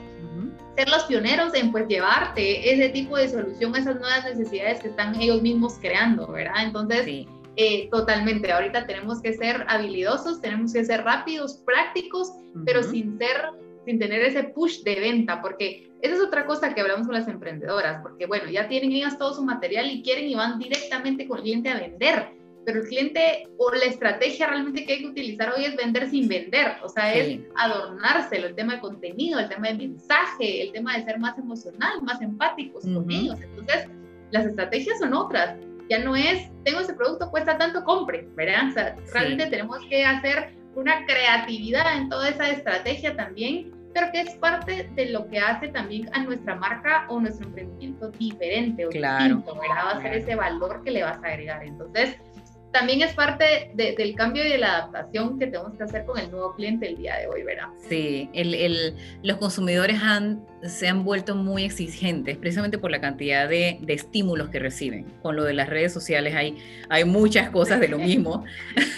Ser 0.76 0.88
los 0.88 1.04
pioneros 1.04 1.54
en 1.54 1.70
pues 1.70 1.86
llevarte 1.86 2.72
ese 2.72 2.88
tipo 2.88 3.16
de 3.16 3.28
solución 3.28 3.74
a 3.74 3.78
esas 3.78 3.96
nuevas 3.96 4.24
necesidades 4.24 4.80
que 4.80 4.88
están 4.88 5.14
ellos 5.20 5.42
mismos 5.42 5.74
creando, 5.80 6.26
¿verdad? 6.26 6.64
Entonces, 6.64 7.26
eh, 7.56 7.88
totalmente, 7.90 8.50
ahorita 8.50 8.86
tenemos 8.86 9.20
que 9.20 9.34
ser 9.34 9.64
habilidosos, 9.68 10.40
tenemos 10.40 10.72
que 10.72 10.84
ser 10.84 11.02
rápidos, 11.04 11.62
prácticos, 11.66 12.32
pero 12.64 12.82
sin 12.82 13.18
ser 13.18 13.50
sin 13.84 13.98
tener 13.98 14.22
ese 14.22 14.44
push 14.44 14.82
de 14.82 14.94
venta, 15.00 15.42
porque 15.42 15.90
esa 16.02 16.14
es 16.14 16.20
otra 16.20 16.46
cosa 16.46 16.74
que 16.74 16.80
hablamos 16.80 17.06
con 17.06 17.14
las 17.14 17.28
emprendedoras, 17.28 18.00
porque 18.02 18.26
bueno, 18.26 18.50
ya 18.50 18.68
tienen 18.68 18.92
ellas 18.92 19.18
todo 19.18 19.34
su 19.34 19.44
material 19.44 19.90
y 19.90 20.02
quieren 20.02 20.28
y 20.28 20.34
van 20.34 20.58
directamente 20.58 21.26
con 21.26 21.38
el 21.38 21.42
cliente 21.42 21.70
a 21.70 21.80
vender. 21.80 22.28
pero 22.64 22.80
el 22.80 22.86
cliente 22.86 23.48
o 23.58 23.72
la 23.72 23.86
estrategia 23.86 24.46
realmente 24.46 24.84
que 24.84 24.92
hay 24.92 25.00
que 25.00 25.08
utilizar 25.08 25.52
hoy 25.52 25.64
es 25.64 25.74
vender 25.74 26.08
sin 26.08 26.28
vender, 26.28 26.76
o 26.84 26.88
sea, 26.88 27.12
es 27.12 27.40
adornárselo, 27.56 28.46
el 28.46 28.54
tema 28.54 28.74
de 28.74 28.80
contenido, 28.80 29.40
el 29.40 29.48
tema 29.48 29.66
de 29.66 29.74
mensaje, 29.74 30.62
el 30.62 30.70
tema 30.70 30.96
de 30.96 31.02
ser 31.04 31.18
más 31.18 31.36
emocional, 31.38 32.00
más 32.02 32.20
empáticos 32.22 32.84
con 32.84 33.10
ellos. 33.10 33.36
Entonces, 33.40 33.88
las 34.30 34.46
estrategias 34.46 35.00
son 35.00 35.12
otras. 35.12 35.56
Ya 35.92 35.98
no 35.98 36.16
es, 36.16 36.50
tengo 36.64 36.80
ese 36.80 36.94
producto, 36.94 37.30
cuesta 37.30 37.58
tanto, 37.58 37.84
compre, 37.84 38.26
¿verdad? 38.34 38.68
O 38.68 38.72
sea, 38.72 38.96
realmente 39.12 39.46
tenemos 39.46 39.78
que 39.90 40.04
hacer 40.06 40.54
una 40.74 41.04
creatividad 41.04 41.96
en 41.96 42.08
toda 42.08 42.30
esa 42.30 42.48
estrategia 42.48 43.14
también 43.14 43.70
pero 43.94 44.10
que 44.10 44.20
es 44.20 44.34
parte 44.36 44.88
de 44.94 45.10
lo 45.10 45.28
que 45.28 45.38
hace 45.38 45.68
también 45.68 46.08
a 46.14 46.22
nuestra 46.22 46.54
marca 46.54 47.06
o 47.08 47.20
nuestro 47.20 47.46
emprendimiento 47.46 48.10
diferente 48.10 48.86
o 48.86 48.88
claro, 48.88 49.36
distinto, 49.36 49.60
¿verdad? 49.60 49.84
Va 49.86 49.90
a 49.90 50.00
ser 50.00 50.14
ese 50.14 50.34
valor 50.34 50.82
que 50.82 50.90
le 50.90 51.02
vas 51.02 51.22
a 51.22 51.26
agregar. 51.26 51.62
Entonces, 51.64 52.16
también 52.72 53.02
es 53.02 53.14
parte 53.14 53.70
del 53.74 54.14
cambio 54.14 54.44
y 54.44 54.48
de 54.48 54.58
la 54.58 54.78
adaptación 54.78 55.38
que 55.38 55.46
tenemos 55.46 55.76
que 55.76 55.84
hacer 55.84 56.04
con 56.04 56.18
el 56.18 56.30
nuevo 56.30 56.54
cliente 56.54 56.88
el 56.88 56.96
día 56.96 57.16
de 57.18 57.26
hoy, 57.26 57.42
¿verdad? 57.42 57.68
Sí, 57.88 58.30
el, 58.32 58.54
el, 58.54 58.96
los 59.22 59.36
consumidores 59.36 60.00
han, 60.02 60.46
se 60.62 60.88
han 60.88 61.04
vuelto 61.04 61.34
muy 61.34 61.64
exigentes 61.64 62.36
precisamente 62.38 62.78
por 62.78 62.90
la 62.90 63.00
cantidad 63.00 63.48
de, 63.48 63.78
de, 63.80 63.92
estímulos 63.92 64.48
que 64.48 64.58
reciben. 64.58 65.04
Con 65.22 65.36
lo 65.36 65.44
de 65.44 65.52
las 65.52 65.68
redes 65.68 65.92
sociales 65.92 66.34
hay, 66.34 66.56
hay 66.88 67.04
muchas 67.04 67.50
cosas 67.50 67.78
de 67.78 67.88
lo 67.88 67.98
mismo. 67.98 68.44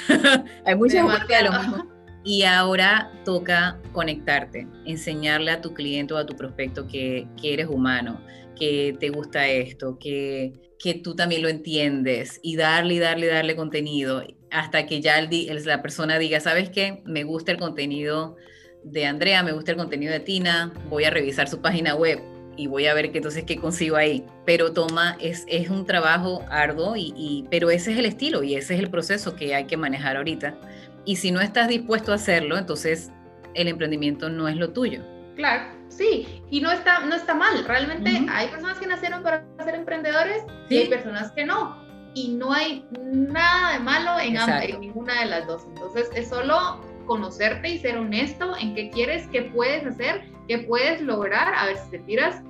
hay 0.65 0.75
muchas 0.77 1.03
cosas 1.03 1.27
de 1.27 1.43
lo 1.43 1.53
mismo. 1.53 1.87
Y 2.23 2.45
ahora 2.45 3.11
toca 3.25 3.79
conectarte, 3.93 4.67
enseñarle 4.87 5.51
a 5.51 5.61
tu 5.61 5.75
cliente 5.75 6.15
o 6.15 6.17
a 6.17 6.25
tu 6.25 6.37
prospecto 6.37 6.87
que, 6.87 7.27
que 7.41 7.53
eres 7.53 7.67
humano, 7.67 8.21
que 8.59 8.97
te 8.99 9.11
gusta 9.11 9.47
esto, 9.47 9.99
que, 9.99 10.53
que 10.85 10.93
tú 10.93 11.17
también 11.17 11.41
lo 11.41 11.49
entiendes 11.49 12.41
y 12.43 12.57
darle 12.57 12.93
y 12.93 12.99
darle 12.99 13.29
darle 13.29 13.57
contenido 13.57 14.23
hasta 14.51 14.85
que 14.85 15.01
ya 15.01 15.19
el, 15.19 15.65
la 15.65 15.81
persona 15.81 16.19
diga, 16.19 16.41
¿sabes 16.41 16.69
qué? 16.69 17.03
Me 17.07 17.25
gusta 17.25 17.53
el 17.53 17.59
contenido 17.59 18.37
de 18.83 19.07
Andrea, 19.07 19.43
me 19.43 19.53
gusta 19.53 19.71
el 19.71 19.79
contenido 19.79 20.13
de 20.13 20.21
Tina, 20.21 20.75
voy 20.91 21.05
a 21.05 21.11
revisar 21.11 21.49
su 21.49 21.63
página 21.63 21.95
web 21.95 22.21
y 22.59 22.67
voy 22.67 22.85
a 22.85 22.93
ver 22.93 23.13
qué 23.13 23.17
entonces 23.17 23.45
qué 23.45 23.57
consigo 23.57 23.97
ahí. 23.97 24.27
Pero 24.45 24.75
toma, 24.75 25.17
es, 25.23 25.47
es 25.49 25.71
un 25.71 25.87
trabajo 25.87 26.45
arduo, 26.51 26.97
y, 26.97 27.15
y, 27.17 27.47
pero 27.51 27.71
ese 27.71 27.93
es 27.93 27.99
el 27.99 28.05
estilo 28.05 28.43
y 28.43 28.55
ese 28.55 28.75
es 28.75 28.81
el 28.81 28.91
proceso 28.91 29.37
que 29.37 29.55
hay 29.55 29.65
que 29.65 29.79
manejar 29.79 30.19
ahorita 30.19 30.59
y 31.07 31.17
si 31.17 31.31
no 31.31 31.41
estás 31.41 31.69
dispuesto 31.69 32.13
a 32.13 32.17
hacerlo, 32.17 32.59
entonces 32.59 33.11
el 33.55 33.69
emprendimiento 33.69 34.29
no 34.29 34.49
es 34.49 34.57
lo 34.57 34.69
tuyo. 34.75 35.01
Claro, 35.35 35.65
sí, 35.89 36.43
y 36.51 36.61
no 36.61 36.71
está, 36.71 37.01
no 37.01 37.15
está 37.15 37.35
mal. 37.35 37.65
Realmente 37.65 38.27
hay 38.31 38.49
personas 38.49 38.79
que 38.79 38.87
nacieron 38.87 39.23
para 39.23 39.45
ser 39.65 39.75
emprendedores 39.75 40.43
y 40.69 40.79
hay 40.79 40.89
personas 40.89 41.33
que 41.33 41.45
no. 41.45 41.83
Y 42.15 42.29
no 42.29 42.53
hay 42.53 42.87
nada 43.03 43.73
de 43.73 43.81
malo 43.81 44.21
en, 44.21 44.37
en 44.37 44.81
ninguna 44.81 45.21
de 45.21 45.27
las 45.27 45.47
dos. 45.47 45.65
Entonces 45.69 46.09
es 46.15 46.29
solo 46.29 46.81
conocerte 47.07 47.69
y 47.69 47.79
ser 47.79 47.99
honesto 47.99 48.57
en 48.59 48.75
qué 48.75 48.91
quieres, 48.91 49.27
qué 49.29 49.43
puedes 49.43 49.85
hacer, 49.87 50.23
qué 50.49 50.59
puedes 50.59 51.01
lograr, 51.01 51.55
a 51.55 51.67
ver 51.67 51.77
si 51.77 51.91
te 51.91 51.99
tiras 52.01 52.43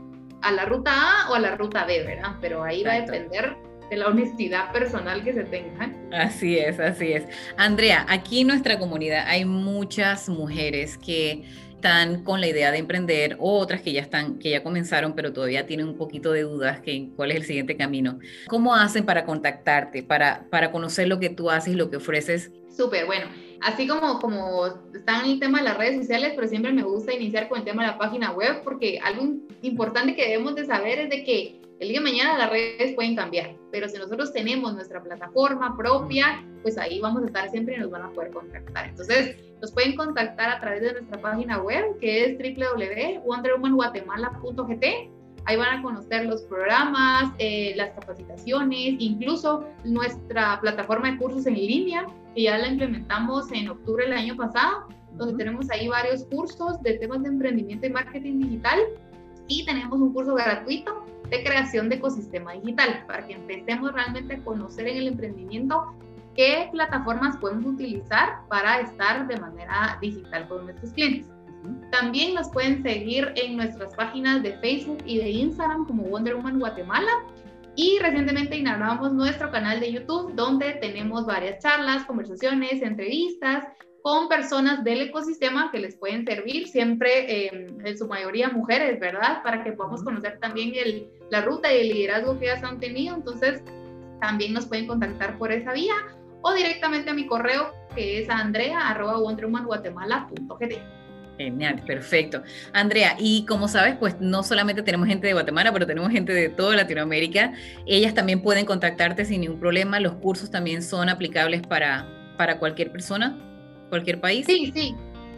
a 0.43 0.53
la 0.53 0.67
ruta 0.67 0.93
A 0.93 1.31
o 1.31 1.35
a 1.35 1.41
la 1.41 1.57
ruta 1.57 1.85
B, 1.87 2.05
¿verdad? 2.05 2.37
Pero 2.41 2.63
ahí 2.63 2.85
va 2.85 2.93
a 2.93 3.01
depender 3.01 3.57
de 3.91 3.97
la 3.97 4.09
honestidad 4.09 4.73
personal 4.73 5.23
que 5.25 5.33
se 5.33 5.45
tenga. 5.45 5.91
Así 6.13 6.59
es, 6.59 6.79
así 6.81 7.13
es. 7.13 7.25
Andrea, 7.57 8.07
aquí 8.09 8.41
en 8.41 8.49
nuestra 8.49 8.79
comunidad 8.79 9.25
hay 9.27 9.45
muchas 9.45 10.29
mujeres 10.29 10.99
que 10.99 11.45
están 11.85 12.25
con 12.25 12.41
la 12.41 12.47
idea 12.47 12.73
de 12.73 12.79
emprender, 12.79 13.37
otras 13.39 13.83
que 13.83 13.93
ya 13.93 14.01
están, 14.01 14.39
que 14.39 14.49
ya 14.49 14.63
comenzaron, 14.63 15.15
pero 15.15 15.35
todavía 15.35 15.67
tienen 15.67 15.87
un 15.87 15.99
poquito 15.99 16.33
de 16.33 16.41
dudas 16.41 16.81
que 16.81 17.11
cuál 17.15 17.31
es 17.31 17.37
el 17.37 17.45
siguiente 17.45 17.77
camino. 17.77 18.21
¿Cómo 18.49 18.75
hacen 18.75 19.05
para 19.05 19.27
contactarte, 19.27 20.03
para, 20.03 20.47
para 20.49 20.73
conocer 20.73 21.09
lo 21.09 21.21
que 21.21 21.29
tú 21.29 21.51
haces 21.51 21.75
y 21.75 21.77
lo 21.77 21.91
que 21.91 21.99
ofreces? 21.99 22.51
Súper, 22.75 23.05
bueno, 23.05 23.27
así 23.65 23.89
como, 23.89 24.21
como 24.21 24.67
están 24.95 25.25
en 25.25 25.33
el 25.33 25.41
tema 25.41 25.59
de 25.59 25.65
las 25.65 25.79
redes 25.79 25.97
sociales, 25.97 26.33
pero 26.37 26.47
siempre 26.47 26.71
me 26.73 26.83
gusta 26.83 27.15
iniciar 27.15 27.49
con 27.49 27.59
el 27.59 27.65
tema 27.65 27.83
de 27.83 27.89
la 27.89 27.99
página 27.99 28.31
web, 28.33 28.61
porque 28.63 29.01
algo 29.03 29.25
importante 29.63 30.15
que 30.15 30.29
debemos 30.29 30.55
de 30.55 30.67
saber 30.67 30.99
es 30.99 31.09
de 31.11 31.25
que 31.25 31.61
el 31.81 31.89
día 31.89 31.99
de 31.99 32.05
mañana 32.05 32.39
las 32.39 32.51
redes 32.51 32.95
pueden 32.95 33.17
cambiar, 33.17 33.57
pero 33.73 33.89
si 33.89 33.97
nosotros 33.97 34.33
tenemos 34.33 34.75
nuestra 34.75 35.03
plataforma 35.03 35.77
propia, 35.77 36.47
pues 36.63 36.79
ahí 36.79 37.01
vamos 37.01 37.25
a 37.25 37.27
estar 37.27 37.51
siempre 37.51 37.75
y 37.75 37.79
nos 37.79 37.91
van 37.91 38.03
a 38.03 38.11
poder 38.11 38.31
contactar. 38.33 38.87
Entonces, 38.87 39.37
nos 39.61 39.73
pueden 39.73 39.97
contactar 39.97 40.51
a 40.51 40.61
través 40.61 40.83
de 40.83 40.93
nuestra 40.93 41.21
página 41.21 41.61
web, 41.61 41.99
que 42.01 42.25
es 42.25 42.39
www.wonderwomanguatemala.gt. 42.39 44.85
Ahí 45.47 45.57
van 45.57 45.79
a 45.79 45.83
conocer 45.83 46.25
los 46.25 46.43
programas, 46.43 47.33
eh, 47.39 47.75
las 47.77 47.91
capacitaciones, 47.91 48.95
incluso 48.99 49.65
nuestra 49.85 50.59
plataforma 50.61 51.13
de 51.13 51.19
cursos 51.19 51.47
en 51.47 51.55
línea, 51.55 52.07
que 52.35 52.43
ya 52.43 52.59
la 52.59 52.69
implementamos 52.69 53.53
en 53.53 53.69
octubre 53.69 54.05
del 54.05 54.15
año 54.15 54.37
pasado, 54.37 54.89
donde 55.13 55.37
tenemos 55.37 55.71
ahí 55.71 55.87
varios 55.89 56.25
cursos 56.25 56.81
de 56.83 56.95
temas 56.95 57.23
de 57.23 57.29
emprendimiento 57.29 57.87
y 57.87 57.91
marketing 57.91 58.41
digital. 58.41 58.81
Y 59.47 59.67
tenemos 59.67 60.01
un 60.01 60.15
curso 60.15 60.35
gratuito 60.35 61.05
de 61.29 61.45
creación 61.45 61.91
de 61.91 61.97
ecosistema 61.97 62.53
digital, 62.55 63.05
para 63.07 63.27
que 63.27 63.35
empecemos 63.35 63.93
realmente 63.93 64.37
a 64.37 64.45
conocer 64.45 64.89
en 64.89 64.97
el 64.97 65.09
emprendimiento 65.09 65.95
qué 66.35 66.69
plataformas 66.73 67.37
podemos 67.37 67.67
utilizar 67.67 68.41
para 68.49 68.81
estar 68.81 69.27
de 69.27 69.37
manera 69.39 69.99
digital 70.01 70.49
con 70.49 70.65
nuestros 70.65 70.93
clientes. 70.93 71.34
También 71.91 72.35
nos 72.35 72.51
pueden 72.51 72.83
seguir 72.83 73.33
en 73.37 73.57
nuestras 73.57 73.95
páginas 73.95 74.43
de 74.43 74.59
Facebook 74.59 74.99
y 75.07 75.17
de 75.19 75.31
Instagram 75.31 75.87
como 75.87 76.03
Wonder 76.05 76.37
Woman 76.37 76.59
Guatemala. 76.59 77.11
Y 77.77 77.99
recientemente 78.01 78.57
inauguramos 78.57 79.13
nuestro 79.13 79.51
canal 79.51 79.81
de 79.81 79.93
YouTube 79.93 80.33
donde 80.35 80.75
tenemos 80.75 81.27
varias 81.27 81.59
charlas, 81.61 82.05
conversaciones, 82.05 82.81
entrevistas 82.83 83.65
con 84.03 84.29
personas 84.29 84.85
del 84.85 85.01
ecosistema 85.01 85.73
que 85.73 85.81
les 85.81 85.97
pueden 85.97 86.25
servir, 86.27 86.69
siempre 86.69 87.49
em, 87.49 87.85
en 87.85 87.99
su 87.99 88.07
mayoría 88.07 88.51
mujeres, 88.51 89.01
¿verdad? 89.01 89.43
Para 89.43 89.65
que 89.65 89.73
podamos 89.73 90.05
conocer 90.05 90.39
también 90.41 90.73
el, 90.75 91.09
la 91.31 91.41
ruta 91.41 91.73
y 91.73 91.81
el 91.81 91.89
liderazgo 91.89 92.39
que 92.39 92.45
ellas 92.45 92.63
han 92.63 92.79
tenido. 92.79 93.17
Entonces, 93.17 93.65
también 94.21 94.53
nos 94.53 94.67
pueden 94.67 94.87
contactar 94.87 95.39
por 95.39 95.51
esa 95.53 95.73
vía 95.73 95.95
o 96.43 96.53
directamente 96.53 97.09
a 97.11 97.15
mi 97.15 97.27
correo 97.27 97.73
que 97.95 98.21
es 98.21 98.29
andrea.wonderwomanguatemala.gt. 98.29 101.04
Genial, 101.37 101.83
perfecto. 101.85 102.43
Andrea, 102.73 103.17
y 103.19 103.45
como 103.47 103.67
sabes, 103.67 103.97
pues 103.97 104.21
no 104.21 104.43
solamente 104.43 104.83
tenemos 104.83 105.09
gente 105.09 105.27
de 105.27 105.33
Guatemala, 105.33 105.73
pero 105.73 105.87
tenemos 105.87 106.11
gente 106.13 106.33
de 106.33 106.49
toda 106.49 106.77
Latinoamérica. 106.77 107.53
Ellas 107.87 108.15
también 108.15 108.41
pueden 108.41 108.67
contactarte 108.67 109.25
sin 109.25 109.41
ningún 109.41 109.59
problema. 109.59 109.99
Los 109.99 110.15
cursos 110.15 110.51
también 110.51 110.83
son 110.83 111.09
aplicables 111.09 111.63
para, 111.63 112.07
para 112.37 112.59
cualquier 112.59 112.93
persona 112.93 113.37
cualquier 113.95 114.21
país? 114.21 114.47
Sí, 114.47 114.73
sí. 114.75 114.95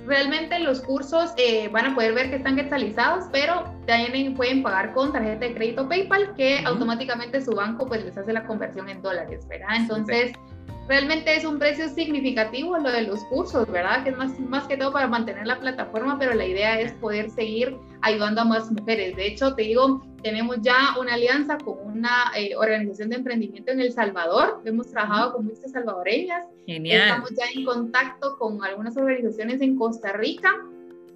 Realmente 0.06 0.58
los 0.60 0.80
cursos 0.80 1.32
eh, 1.36 1.68
van 1.68 1.86
a 1.86 1.94
poder 1.94 2.14
ver 2.14 2.30
que 2.30 2.36
están 2.36 2.54
quetzalizados, 2.56 3.24
pero 3.32 3.64
también 3.86 4.34
pueden 4.34 4.62
pagar 4.62 4.94
con 4.94 5.12
tarjeta 5.12 5.46
de 5.46 5.54
crédito 5.54 5.88
PayPal, 5.88 6.32
que 6.36 6.60
automáticamente 6.64 7.40
su 7.40 7.52
banco 7.52 7.86
pues 7.86 8.04
les 8.04 8.16
hace 8.16 8.32
la 8.32 8.46
conversión 8.46 8.88
en 8.88 9.02
dólares, 9.02 9.46
¿verdad? 9.48 9.76
Entonces, 9.76 10.32
realmente 10.88 11.34
es 11.34 11.44
un 11.44 11.58
precio 11.58 11.88
significativo 11.88 12.78
lo 12.78 12.90
de 12.90 13.02
los 13.02 13.24
cursos, 13.24 13.70
¿verdad? 13.70 14.04
Que 14.04 14.10
es 14.10 14.16
más, 14.16 14.38
más 14.38 14.66
que 14.66 14.76
todo 14.76 14.92
para 14.92 15.08
mantener 15.08 15.46
la 15.46 15.58
plataforma, 15.58 16.18
pero 16.18 16.34
la 16.34 16.46
idea 16.46 16.80
es 16.80 16.92
poder 16.92 17.30
seguir 17.30 17.76
ayudando 18.02 18.42
a 18.42 18.44
más 18.44 18.70
mujeres. 18.70 19.16
De 19.16 19.26
hecho, 19.26 19.54
te 19.54 19.62
digo, 19.62 20.04
tenemos 20.22 20.58
ya 20.60 20.96
una 21.00 21.14
alianza 21.14 21.58
con 21.58 21.78
una 21.84 22.32
eh, 22.36 22.56
organización 22.56 23.10
de 23.10 23.16
emprendimiento 23.16 23.72
en 23.72 23.80
El 23.80 23.92
Salvador. 23.92 24.62
Hemos 24.64 24.90
trabajado 24.90 25.34
con 25.34 25.46
muchas 25.46 25.70
salvadoreñas. 25.72 26.44
Genial. 26.66 27.02
Estamos 27.02 27.30
ya 27.30 27.44
en 27.54 27.64
contacto 27.64 28.36
con 28.38 28.62
algunas 28.64 28.96
organizaciones 28.96 29.60
en 29.60 29.76
Costa 29.76 30.12
Rica. 30.12 30.52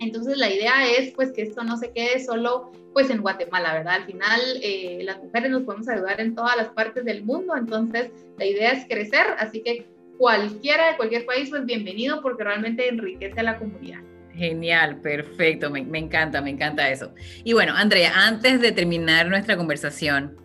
Entonces 0.00 0.38
la 0.38 0.50
idea 0.50 0.90
es 0.98 1.12
pues 1.12 1.30
que 1.30 1.42
esto 1.42 1.62
no 1.62 1.76
se 1.76 1.92
quede 1.92 2.24
solo 2.24 2.72
pues 2.92 3.10
en 3.10 3.20
Guatemala, 3.20 3.74
¿verdad? 3.74 3.94
Al 3.96 4.06
final 4.06 4.40
eh, 4.62 5.00
las 5.04 5.22
mujeres 5.22 5.50
nos 5.50 5.62
podemos 5.62 5.88
ayudar 5.88 6.20
en 6.20 6.34
todas 6.34 6.56
las 6.56 6.68
partes 6.68 7.04
del 7.04 7.22
mundo, 7.22 7.54
entonces 7.56 8.10
la 8.38 8.46
idea 8.46 8.72
es 8.72 8.86
crecer, 8.86 9.26
así 9.38 9.62
que 9.62 9.86
cualquiera 10.18 10.90
de 10.90 10.96
cualquier 10.96 11.26
país 11.26 11.50
pues 11.50 11.64
bienvenido 11.64 12.20
porque 12.22 12.44
realmente 12.44 12.88
enriquece 12.88 13.40
a 13.40 13.42
la 13.42 13.58
comunidad. 13.58 14.00
Genial, 14.34 15.00
perfecto, 15.00 15.70
me, 15.70 15.82
me, 15.82 15.98
encanta, 15.98 16.40
me 16.40 16.50
encanta 16.50 16.88
eso. 16.88 17.12
Y 17.44 17.52
bueno, 17.52 17.74
Andrea, 17.76 18.12
antes 18.14 18.60
de 18.60 18.72
terminar 18.72 19.28
nuestra 19.28 19.56
conversación, 19.56 20.36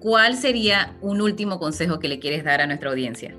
¿cuál 0.00 0.34
sería 0.34 0.96
un 1.02 1.20
último 1.20 1.58
consejo 1.58 1.98
que 1.98 2.08
le 2.08 2.18
quieres 2.20 2.42
dar 2.42 2.62
a 2.62 2.66
nuestra 2.66 2.90
audiencia? 2.90 3.34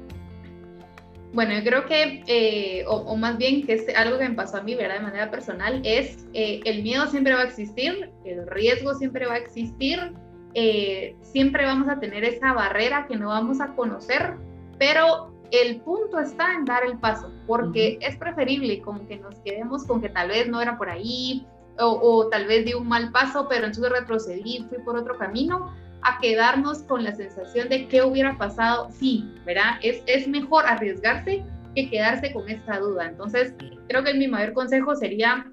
Bueno, 1.32 1.54
yo 1.54 1.64
creo 1.64 1.86
que, 1.86 2.24
eh, 2.26 2.86
o, 2.88 3.16
más 3.16 3.38
bien 3.38 3.66
que 3.66 3.74
es 3.74 3.96
algo 3.96 4.18
que 4.18 4.28
me 4.28 4.36
pasó 4.36 4.58
a 4.58 4.62
mí, 4.62 4.74
¿verdad? 4.74 4.96
De 4.96 5.02
manera 5.02 5.30
personal, 5.30 5.80
es 5.84 6.26
eh, 6.34 6.60
el 6.66 6.82
miedo 6.82 7.06
siempre 7.06 7.34
va 7.34 7.42
a 7.42 7.46
existir, 7.46 8.10
el 8.26 8.48
riesgo 8.48 8.96
siempre 8.96 9.28
va 9.28 9.36
a 9.36 9.38
existir, 9.38 10.14
eh, 10.56 11.16
siempre 11.22 11.66
vamos 11.66 11.88
a 11.88 12.00
tener 12.00 12.24
esa 12.24 12.54
barrera 12.54 13.06
que 13.08 13.16
no 13.16 13.28
vamos 13.28 13.62
a 13.62 13.76
conocer, 13.76 14.38
pero 14.80 15.32
el 15.52 15.82
punto 15.82 16.20
está 16.20 16.56
en 16.56 16.66
dar 16.66 16.84
el 16.84 16.98
paso, 16.98 17.32
porque 17.46 18.00
es 18.02 18.16
preferible 18.18 18.82
como 18.82 19.08
que 19.08 19.18
nos 19.18 19.36
quedemos 19.42 19.86
con 19.86 20.02
que 20.02 20.10
tal 20.10 20.30
vez 20.30 20.48
no 20.48 20.60
era 20.62 20.80
por 20.80 20.90
ahí, 20.90 21.46
o, 21.78 21.86
o, 21.86 22.28
tal 22.30 22.48
vez 22.48 22.66
di 22.66 22.74
un 22.74 22.88
mal 22.88 23.12
paso, 23.12 23.48
pero 23.48 23.68
entonces 23.68 23.92
retrocedí, 23.92 24.66
fui 24.68 24.80
por 24.80 24.98
otro 24.98 25.16
camino, 25.16 25.72
a 26.04 26.20
quedarnos 26.20 26.80
con 26.84 27.04
la 27.04 27.16
sensación 27.16 27.70
de 27.70 27.88
qué 27.88 28.02
hubiera 28.02 28.38
pasado 28.38 28.90
sí, 28.92 29.26
¿verdad? 29.46 29.80
Es, 29.82 30.02
es 30.06 30.28
mejor 30.28 30.66
arriesgarse 30.66 31.44
que 31.76 31.90
quedarse 31.90 32.32
con 32.34 32.50
esta 32.50 32.80
duda. 32.80 33.08
Entonces, 33.08 33.54
creo 33.88 34.04
que 34.04 34.14
mi 34.14 34.28
mayor 34.28 34.54
consejo 34.54 34.96
sería 34.96 35.52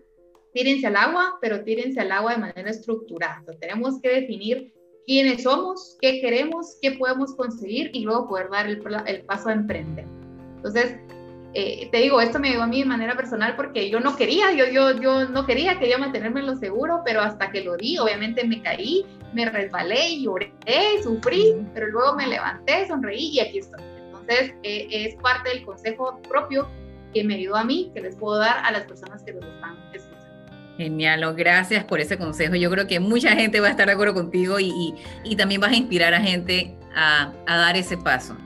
tírense 0.54 0.86
al 0.86 0.96
agua, 0.96 1.38
pero 1.40 1.62
tírense 1.64 2.00
al 2.00 2.12
agua 2.12 2.32
de 2.32 2.38
manera 2.38 2.70
estructurada. 2.70 3.42
tenemos 3.60 4.00
que 4.00 4.20
definir 4.20 4.72
quiénes 5.06 5.42
somos, 5.42 5.98
qué 6.00 6.20
queremos, 6.20 6.78
qué 6.80 6.92
podemos 6.92 7.34
conseguir 7.36 7.90
y 7.92 8.00
luego 8.00 8.28
poder 8.28 8.48
dar 8.50 8.66
el, 8.66 8.82
el 9.06 9.22
paso 9.26 9.50
a 9.50 9.52
emprender. 9.52 10.06
Entonces, 10.56 10.96
eh, 11.58 11.88
te 11.90 12.02
digo, 12.02 12.20
esto 12.20 12.38
me 12.38 12.50
ayudó 12.50 12.64
a 12.64 12.66
mí 12.66 12.80
de 12.80 12.84
manera 12.84 13.16
personal 13.16 13.56
porque 13.56 13.88
yo 13.88 13.98
no 13.98 14.14
quería, 14.14 14.52
yo, 14.52 14.66
yo, 14.66 15.00
yo 15.00 15.26
no 15.26 15.46
quería, 15.46 15.78
quería 15.78 15.96
mantenerme 15.96 16.40
en 16.40 16.46
lo 16.48 16.56
seguro, 16.56 17.00
pero 17.02 17.22
hasta 17.22 17.50
que 17.50 17.62
lo 17.62 17.78
di, 17.78 17.96
obviamente 17.96 18.46
me 18.46 18.60
caí, 18.60 19.06
me 19.32 19.48
resbalé, 19.48 20.20
lloré, 20.20 20.52
sufrí, 21.02 21.54
pero 21.72 21.86
luego 21.86 22.14
me 22.14 22.26
levanté, 22.26 22.86
sonreí 22.86 23.28
y 23.28 23.40
aquí 23.40 23.60
estoy. 23.60 23.82
Entonces, 24.04 24.52
eh, 24.64 24.86
es 24.90 25.14
parte 25.22 25.48
del 25.48 25.64
consejo 25.64 26.20
propio 26.28 26.68
que 27.14 27.24
me 27.24 27.36
ayudó 27.36 27.56
a 27.56 27.64
mí, 27.64 27.90
que 27.94 28.02
les 28.02 28.16
puedo 28.16 28.38
dar 28.38 28.58
a 28.62 28.70
las 28.70 28.82
personas 28.82 29.22
que 29.22 29.32
los 29.32 29.42
están 29.42 29.78
escuchando. 29.94 30.26
Genial, 30.76 31.34
gracias 31.36 31.84
por 31.84 32.00
ese 32.00 32.18
consejo. 32.18 32.54
Yo 32.56 32.70
creo 32.70 32.86
que 32.86 33.00
mucha 33.00 33.30
gente 33.34 33.60
va 33.60 33.68
a 33.68 33.70
estar 33.70 33.86
de 33.86 33.94
acuerdo 33.94 34.12
contigo 34.12 34.60
y, 34.60 34.94
y, 35.24 35.36
también 35.36 35.62
vas 35.62 35.72
a 35.72 35.76
inspirar 35.76 36.12
a 36.12 36.20
gente 36.20 36.76
a, 36.94 37.32
a, 37.46 37.56
dar 37.56 37.78
ese 37.78 37.96
paso, 37.96 38.36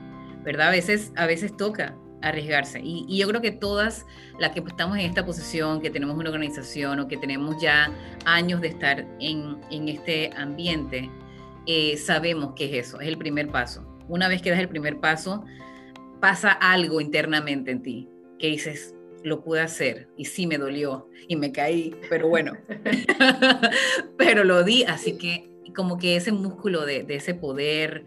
¿verdad? 0.43 0.69
A 0.69 0.71
veces, 0.71 1.11
a 1.17 1.25
veces 1.25 1.57
toca 1.57 1.93
arriesgarse. 2.21 2.79
Y, 2.79 3.05
y, 3.07 3.17
yo 3.17 3.27
creo 3.27 3.41
que 3.41 3.51
todas 3.51 4.05
las 4.39 4.51
que 4.51 4.59
estamos 4.59 4.97
en 4.97 5.05
esta 5.05 5.25
posición, 5.25 5.81
que 5.81 5.89
tenemos 5.89 6.17
una 6.17 6.29
organización 6.29 6.99
o 6.99 7.07
que 7.07 7.17
tenemos 7.17 7.61
ya 7.61 7.91
años 8.25 8.61
de 8.61 8.69
estar 8.69 9.05
en, 9.19 9.57
en 9.69 9.87
este 9.87 10.31
ambiente, 10.35 11.09
eh, 11.67 11.97
sabemos 11.97 12.53
que 12.55 12.65
es 12.65 12.87
eso, 12.87 12.99
es 12.99 13.07
el 13.07 13.17
primer 13.17 13.49
paso. 13.49 13.85
Una 14.07 14.27
vez 14.27 14.41
que 14.41 14.49
das 14.49 14.59
el 14.59 14.69
primer 14.69 14.99
paso, 14.99 15.45
pasa 16.19 16.51
algo 16.51 17.01
internamente 17.01 17.71
en 17.71 17.81
ti, 17.81 18.09
que 18.39 18.47
dices, 18.47 18.95
lo 19.23 19.43
pude 19.43 19.61
hacer 19.61 20.07
y 20.17 20.25
sí 20.25 20.47
me 20.47 20.57
dolió 20.57 21.07
y 21.27 21.35
me 21.35 21.51
caí, 21.51 21.95
pero 22.09 22.27
bueno, 22.27 22.53
pero 24.17 24.43
lo 24.43 24.63
di, 24.63 24.83
así 24.83 25.17
que 25.17 25.51
como 25.75 25.97
que 25.97 26.15
ese 26.15 26.31
músculo 26.31 26.85
de, 26.85 27.05
ese 27.09 27.33
poder 27.33 28.05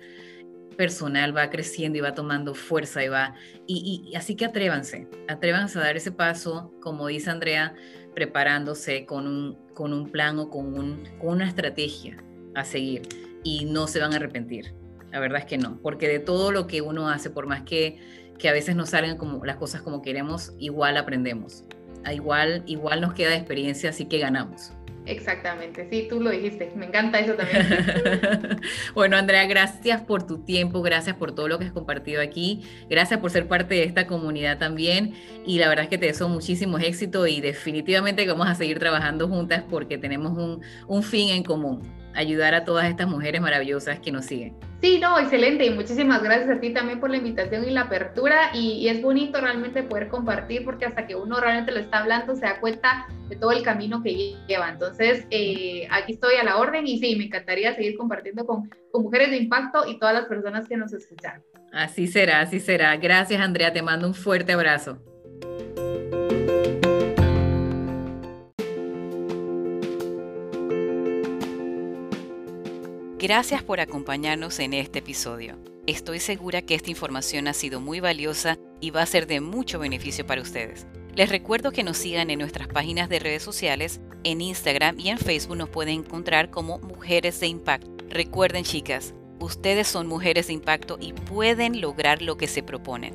personal 0.77 1.37
va 1.37 1.51
creciendo 1.51 1.99
y 1.99 2.01
va 2.01 2.15
tomando 2.15 2.55
fuerza 2.55 3.05
y 3.05 3.09
va, 3.09 3.35
y, 3.67 4.13
así 4.17 4.37
que 4.37 4.45
atrévanse, 4.45 5.09
atrévanse 5.29 5.79
a 5.79 5.83
dar 5.83 5.97
ese 5.97 6.13
paso, 6.13 6.73
como 6.81 7.07
dice 7.07 7.31
Andrea, 7.31 7.75
preparándose 8.15 9.07
con 9.07 9.27
un, 9.27 9.59
con 9.75 9.93
un 9.93 10.11
plan 10.11 10.39
o 10.39 10.51
con, 10.51 10.79
un, 10.79 11.03
con 11.19 11.31
una 11.31 11.49
estrategia 11.49 12.17
a 12.55 12.65
seguir 12.65 13.03
y 13.43 13.65
no 13.65 13.87
se 13.87 14.01
van 14.01 14.13
a 14.13 14.17
arrepentir. 14.17 14.75
La 15.11 15.21
verdad 15.21 15.41
es 15.41 15.47
que 15.47 15.59
no, 15.59 15.81
porque 15.81 16.09
de 16.09 16.19
todo 16.19 16.51
lo 16.51 16.67
que 16.67 16.83
uno 16.83 17.09
hace, 17.09 17.31
por 17.31 17.47
más 17.47 17.63
que 17.63 17.99
que 18.39 18.49
a 18.49 18.53
veces 18.53 18.77
no 18.77 18.87
salgan 18.87 19.17
como 19.17 19.45
las 19.45 19.57
cosas 19.57 19.83
como 19.83 20.03
queremos, 20.03 20.53
igual 20.59 20.97
aprendemos. 20.97 21.65
Igual, 22.13 22.63
igual 22.67 23.01
nos 23.01 23.15
queda 23.15 23.35
experiencia, 23.35 23.91
así 23.91 24.07
que 24.07 24.19
ganamos. 24.19 24.73
Exactamente, 25.07 25.87
sí, 25.91 26.07
tú 26.09 26.21
lo 26.21 26.31
dijiste, 26.31 26.73
me 26.77 26.87
encanta 26.87 27.19
eso 27.19 27.35
también. 27.35 28.59
bueno, 28.95 29.17
Andrea, 29.17 29.47
gracias 29.47 30.01
por 30.01 30.27
tu 30.27 30.39
tiempo, 30.39 30.81
gracias 30.81 31.17
por 31.17 31.35
todo 31.35 31.47
lo 31.47 31.59
que 31.59 31.67
has 31.67 31.73
compartido 31.73 32.23
aquí, 32.23 32.63
gracias 32.89 33.21
por 33.21 33.31
ser 33.31 33.47
parte 33.47 33.75
de 33.75 33.85
esta 33.85 34.07
comunidad 34.07 34.59
también 34.59 35.15
y 35.45 35.59
la 35.59 35.69
verdad 35.69 35.85
es 35.85 35.91
que 35.91 35.99
te 35.99 36.07
deseo 36.07 36.29
muchísimos 36.29 36.83
éxitos 36.83 37.29
y 37.29 37.43
definitivamente 37.43 38.27
vamos 38.27 38.49
a 38.49 38.55
seguir 38.55 38.79
trabajando 38.79 39.29
juntas 39.29 39.63
porque 39.69 39.99
tenemos 39.99 40.39
un, 40.39 40.63
un 40.87 41.03
fin 41.03 41.29
en 41.29 41.43
común 41.43 42.04
ayudar 42.15 42.55
a 42.55 42.65
todas 42.65 42.89
estas 42.89 43.09
mujeres 43.09 43.41
maravillosas 43.41 44.01
que 44.01 44.13
nos 44.13 44.27
siguen. 44.27 44.57
Sí, 44.81 44.99
no, 44.99 45.19
excelente 45.19 45.65
y 45.65 45.71
muchísimas 45.71 46.23
gracias 46.23 46.51
a 46.51 46.61
ti 46.61 46.71
también 46.71 47.01
por 47.01 47.09
la 47.09 47.17
invitación 47.17 47.67
y 47.67 47.71
la 47.71 47.83
apertura 47.83 48.51
y, 48.53 48.87
es 48.89 49.01
bonito 49.01 49.41
realmente 49.41 49.83
poder 49.83 50.09
compartir 50.09 50.65
porque 50.65 50.85
hasta 50.85 51.07
que 51.07 51.15
uno 51.15 51.41
realmente 51.41 51.73
lo 51.73 51.81
está 51.81 52.01
hablando 52.01 52.35
se 52.35 52.43
da 52.43 52.61
cuenta 52.61 53.07
de 53.29 53.37
todo 53.37 53.53
el 53.53 53.63
camino 53.63 54.03
que 54.03 54.37
lleva. 54.47 54.69
Entonces, 54.69 55.27
eh, 55.31 55.87
aquí 55.91 56.13
estoy 56.13 56.37
a 56.37 56.45
la 56.45 56.59
orden 56.59 56.87
y 56.87 56.99
sí, 56.99 57.17
me 57.17 57.25
encantaría 57.25 57.75
seguir 57.75 57.97
compartiendo 57.97 58.45
con, 58.45 58.69
con 58.93 59.03
mujeres 59.03 59.31
de 59.31 59.39
impacto 59.39 59.89
y 59.89 59.99
todas 59.99 60.15
las 60.15 60.27
personas 60.27 60.69
que 60.69 60.77
nos 60.77 60.93
escuchan. 60.93 61.43
Así 61.73 62.07
será, 62.07 62.41
así 62.41 62.61
será. 62.61 62.97
Gracias 62.97 63.41
Andrea, 63.41 63.73
te 63.73 63.81
mando 63.81 64.07
un 64.07 64.15
fuerte 64.15 64.53
abrazo. 64.53 64.99
Gracias 73.25 73.63
por 73.63 73.81
acompañarnos 73.81 74.59
en 74.59 74.75
este 74.75 74.99
episodio. 74.99 75.57
Estoy 75.87 76.21
segura 76.21 76.61
que 76.61 76.75
esta 76.75 76.91
información 76.91 77.49
ha 77.49 77.55
sido 77.55 77.81
muy 77.81 77.99
valiosa 77.99 78.59
y 78.83 78.91
va 78.91 79.01
a 79.01 79.07
ser 79.07 79.27
de 79.27 79.41
mucho 79.41 79.79
beneficio 79.79 80.27
para 80.27 80.43
ustedes. 80.43 80.87
Les 81.15 81.31
recuerdo 81.31 81.73
que 81.73 81.85
nos 81.85 81.97
sigan 81.97 82.29
en 82.29 82.41
nuestras 82.41 82.69
páginas 82.69 83.09
de 83.09 83.21
redes 83.21 83.43
sociales, 83.43 84.03
en 84.25 84.43
Instagram 84.43 85.01
y 85.01 85.09
en 85.09 85.17
Facebook 85.17 85.57
nos 85.57 85.71
pueden 85.71 86.01
encontrar 86.01 86.51
como 86.51 86.81
Mujeres 86.81 87.41
de 87.41 87.47
Impacto. 87.47 88.05
Recuerden 88.11 88.63
chicas, 88.63 89.15
ustedes 89.39 89.89
son 89.89 90.07
mujeres 90.07 90.49
de 90.49 90.53
impacto 90.53 90.99
y 91.01 91.15
pueden 91.15 91.81
lograr 91.81 92.21
lo 92.21 92.37
que 92.37 92.47
se 92.47 92.63
proponen. 92.63 93.15